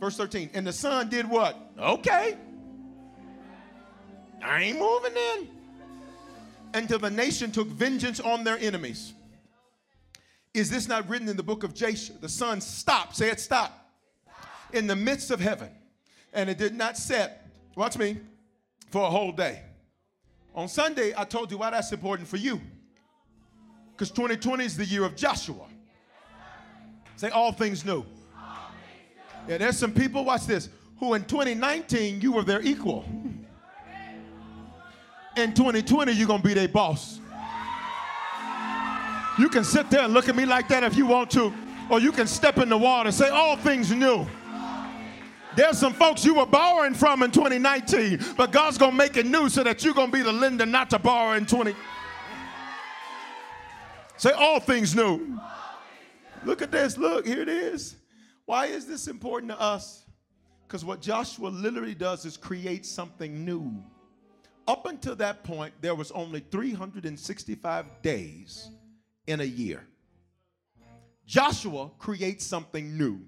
Verse 0.00 0.16
13. 0.16 0.50
And 0.54 0.66
the 0.66 0.72
sun 0.72 1.08
did 1.08 1.28
what? 1.28 1.56
Okay. 1.78 2.36
I 4.44 4.62
ain't 4.62 4.78
moving 4.78 5.12
in. 5.16 5.48
Until 6.74 6.98
the 6.98 7.10
nation 7.10 7.52
took 7.52 7.68
vengeance 7.68 8.20
on 8.20 8.44
their 8.44 8.58
enemies. 8.58 9.14
Is 10.52 10.68
this 10.68 10.88
not 10.88 11.08
written 11.08 11.28
in 11.28 11.36
the 11.36 11.42
book 11.42 11.62
of 11.62 11.72
Jasher? 11.72 12.14
The 12.20 12.28
sun 12.28 12.60
stopped, 12.60 13.16
say 13.16 13.30
it 13.30 13.40
stopped, 13.40 13.74
in 14.72 14.86
the 14.86 14.96
midst 14.96 15.30
of 15.30 15.40
heaven. 15.40 15.70
And 16.32 16.50
it 16.50 16.58
did 16.58 16.74
not 16.74 16.96
set, 16.96 17.48
watch 17.76 17.96
me, 17.96 18.18
for 18.90 19.06
a 19.06 19.10
whole 19.10 19.32
day. 19.32 19.62
On 20.54 20.68
Sunday, 20.68 21.12
I 21.16 21.24
told 21.24 21.50
you 21.50 21.58
why 21.58 21.70
that's 21.70 21.92
important 21.92 22.28
for 22.28 22.36
you. 22.36 22.60
Because 23.92 24.10
2020 24.10 24.64
is 24.64 24.76
the 24.76 24.84
year 24.84 25.04
of 25.04 25.14
Joshua. 25.16 25.66
Say 27.16 27.30
all 27.30 27.52
things 27.52 27.84
new. 27.84 28.04
Yeah, 29.48 29.58
there's 29.58 29.78
some 29.78 29.92
people, 29.92 30.24
watch 30.24 30.46
this, 30.46 30.68
who 30.98 31.14
in 31.14 31.24
2019 31.24 32.20
you 32.20 32.32
were 32.32 32.42
their 32.42 32.62
equal. 32.62 33.04
In 35.36 35.52
2020, 35.52 36.12
you're 36.12 36.28
gonna 36.28 36.42
be 36.42 36.54
their 36.54 36.68
boss. 36.68 37.18
You 39.38 39.48
can 39.48 39.64
sit 39.64 39.90
there 39.90 40.02
and 40.02 40.14
look 40.14 40.28
at 40.28 40.36
me 40.36 40.46
like 40.46 40.68
that 40.68 40.84
if 40.84 40.96
you 40.96 41.06
want 41.06 41.30
to, 41.32 41.52
or 41.90 42.00
you 42.00 42.12
can 42.12 42.26
step 42.26 42.58
in 42.58 42.68
the 42.68 42.78
water 42.78 43.08
and 43.08 43.14
say, 43.14 43.28
All 43.28 43.56
things 43.56 43.90
new. 43.90 44.26
There's 45.56 45.78
some 45.78 45.92
folks 45.92 46.24
you 46.24 46.34
were 46.34 46.46
borrowing 46.46 46.94
from 46.94 47.22
in 47.22 47.30
2019, 47.30 48.20
but 48.36 48.52
God's 48.52 48.78
gonna 48.78 48.94
make 48.94 49.16
it 49.16 49.26
new 49.26 49.48
so 49.48 49.62
that 49.64 49.84
you're 49.84 49.94
gonna 49.94 50.12
be 50.12 50.22
the 50.22 50.32
lender 50.32 50.66
not 50.66 50.90
to 50.90 50.98
borrow 50.98 51.36
in 51.36 51.46
20. 51.46 51.74
Say, 54.16 54.30
All 54.30 54.60
things 54.60 54.94
new. 54.94 55.38
Look 56.44 56.62
at 56.62 56.70
this. 56.70 56.96
Look, 56.96 57.26
here 57.26 57.40
it 57.40 57.48
is. 57.48 57.96
Why 58.44 58.66
is 58.66 58.86
this 58.86 59.08
important 59.08 59.50
to 59.50 59.60
us? 59.60 60.04
Because 60.66 60.84
what 60.84 61.00
Joshua 61.00 61.48
literally 61.48 61.94
does 61.94 62.24
is 62.24 62.36
create 62.36 62.86
something 62.86 63.44
new. 63.44 63.82
Up 64.66 64.86
until 64.86 65.14
that 65.16 65.44
point, 65.44 65.74
there 65.80 65.94
was 65.94 66.10
only 66.12 66.40
365 66.40 67.86
days 68.02 68.70
in 69.26 69.40
a 69.40 69.44
year. 69.44 69.86
Joshua 71.26 71.90
creates 71.98 72.44
something 72.44 72.96
new. 72.96 73.20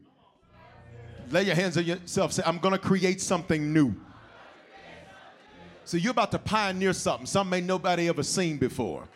Lay 1.30 1.42
your 1.42 1.54
hands 1.54 1.76
on 1.76 1.84
yourself. 1.84 2.32
Say, 2.32 2.42
I'm 2.46 2.58
going 2.58 2.72
to 2.72 2.78
create 2.78 3.20
something 3.20 3.72
new. 3.72 3.94
So 5.84 5.96
you're 5.96 6.10
about 6.10 6.32
to 6.32 6.38
pioneer 6.38 6.92
something, 6.92 7.26
something 7.26 7.58
ain't 7.58 7.66
nobody 7.66 8.08
ever 8.08 8.22
seen 8.22 8.58
before. 8.58 9.08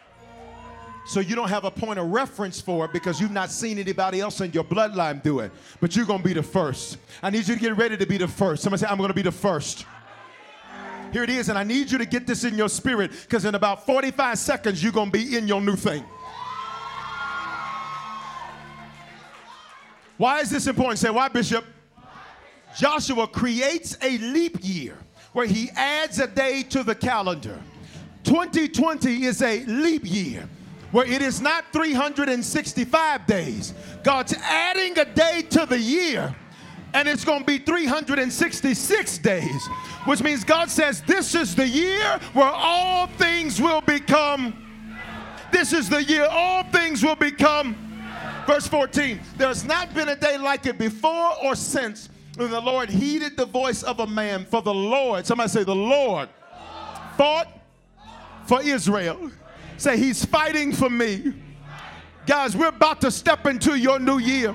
So 1.07 1.19
you 1.21 1.35
don't 1.35 1.49
have 1.49 1.65
a 1.65 1.71
point 1.71 1.99
of 1.99 2.07
reference 2.09 2.61
for 2.61 2.85
it 2.85 2.93
because 2.93 3.21
you've 3.21 3.33
not 3.33 3.51
seen 3.51 3.79
anybody 3.79 4.21
else 4.21 4.41
in 4.41 4.53
your 4.53 4.63
bloodline 4.63 5.23
do 5.23 5.41
it. 5.41 5.51
But 5.81 5.97
you're 5.97 6.07
going 6.07 6.21
to 6.21 6.25
be 6.25 6.35
the 6.35 6.43
first. 6.43 6.99
I 7.23 7.31
need 7.31 7.49
you 7.49 7.55
to 7.55 7.61
get 7.61 7.77
ready 7.77 7.97
to 7.97 8.07
be 8.07 8.19
the 8.19 8.29
first. 8.29 8.63
Somebody 8.63 8.83
say, 8.83 8.87
I'm 8.87 8.99
going 8.99 9.09
to 9.09 9.15
be 9.15 9.23
the 9.23 9.33
first. 9.33 9.87
Here 11.13 11.25
it 11.25 11.31
is, 11.31 11.49
and 11.49 11.59
I 11.59 11.65
need 11.65 11.91
you 11.91 11.99
to 11.99 12.07
get 12.07 12.27
this 12.27 12.45
in 12.45 12.57
your 12.57 12.69
spirit 12.69 13.11
because 13.23 13.45
in 13.45 13.55
about 13.55 13.87
45 13.87 14.39
seconds, 14.39 14.83
you're 14.83 14.93
going 14.93 15.11
to 15.11 15.19
be 15.19 15.37
in 15.37 15.49
your 15.49 15.61
new 15.61 15.77
thing. 15.77 16.05
Why 20.17 20.41
is 20.41 20.51
this 20.51 20.67
important? 20.67 20.99
Say, 20.99 21.11
why, 21.11 21.29
Bishop? 21.29 21.65
Joshua 22.77 23.27
creates 23.27 23.97
a 24.03 24.19
leap 24.19 24.59
year 24.61 24.97
where 25.33 25.47
he 25.47 25.71
adds 25.71 26.19
a 26.19 26.27
day 26.27 26.63
to 26.65 26.83
the 26.83 26.95
calendar. 26.95 27.59
2020 28.25 29.25
is 29.25 29.43
a 29.43 29.65
leap 29.65 30.03
year 30.05 30.49
where 30.93 31.07
it 31.07 31.23
is 31.23 31.41
not 31.41 31.73
365 31.73 33.27
days. 33.27 33.75
God's 34.03 34.35
adding 34.43 34.99
a 34.99 35.05
day 35.05 35.43
to 35.51 35.67
the 35.67 35.79
year, 35.79 36.35
and 36.95 37.09
it's 37.09 37.25
going 37.25 37.41
to 37.41 37.47
be 37.47 37.59
366 37.59 39.19
days, 39.19 39.67
which 40.05 40.23
means 40.23 40.45
God 40.45 40.71
says, 40.71 41.03
This 41.03 41.35
is 41.35 41.55
the 41.55 41.67
year 41.67 42.19
where 42.33 42.51
all 42.53 43.07
things 43.07 43.61
will 43.61 43.81
become. 43.81 44.67
This 45.53 45.73
is 45.73 45.89
the 45.89 46.03
year 46.03 46.27
all 46.31 46.63
things 46.65 47.03
will 47.03 47.17
become 47.17 47.91
Verse 48.51 48.67
14 48.67 49.21
There's 49.37 49.65
not 49.65 49.95
been 49.95 50.09
a 50.09 50.17
day 50.17 50.37
like 50.37 50.67
it 50.67 50.77
before 50.77 51.33
or 51.45 51.55
since 51.55 52.09
when 52.37 52.51
the 52.51 52.61
Lord 52.61 52.91
heeded 52.91 53.37
the 53.37 53.47
voice 53.47 53.85
of 53.85 54.01
a 54.01 54.07
man. 54.09 54.45
For 54.45 54.61
the 54.61 54.75
Lord, 54.75 55.25
somebody 55.25 55.49
say, 55.51 55.63
the 55.63 55.75
Lord 55.75 56.29
fought 57.17 57.47
for 58.47 58.61
Israel. 58.61 59.31
Say, 59.77 59.97
He's 59.97 60.25
fighting 60.25 60.73
for 60.73 60.91
me. 60.91 61.33
Guys, 62.27 62.57
we're 62.57 62.69
about 62.69 63.01
to 63.03 63.11
step 63.13 63.47
into 63.47 63.77
your 63.79 64.01
new 64.01 64.19
year. 64.19 64.55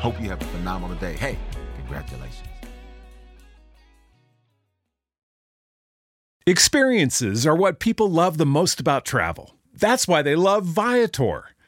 Hope 0.00 0.20
you 0.20 0.30
have 0.30 0.40
a 0.40 0.46
phenomenal 0.46 0.96
day. 0.96 1.12
Hey, 1.12 1.36
congratulations. 1.76 2.48
Experiences 6.46 7.46
are 7.46 7.54
what 7.54 7.80
people 7.80 8.10
love 8.10 8.38
the 8.38 8.46
most 8.46 8.80
about 8.80 9.04
travel. 9.04 9.56
That's 9.74 10.08
why 10.08 10.22
they 10.22 10.34
love 10.34 10.64
Viator. 10.64 11.50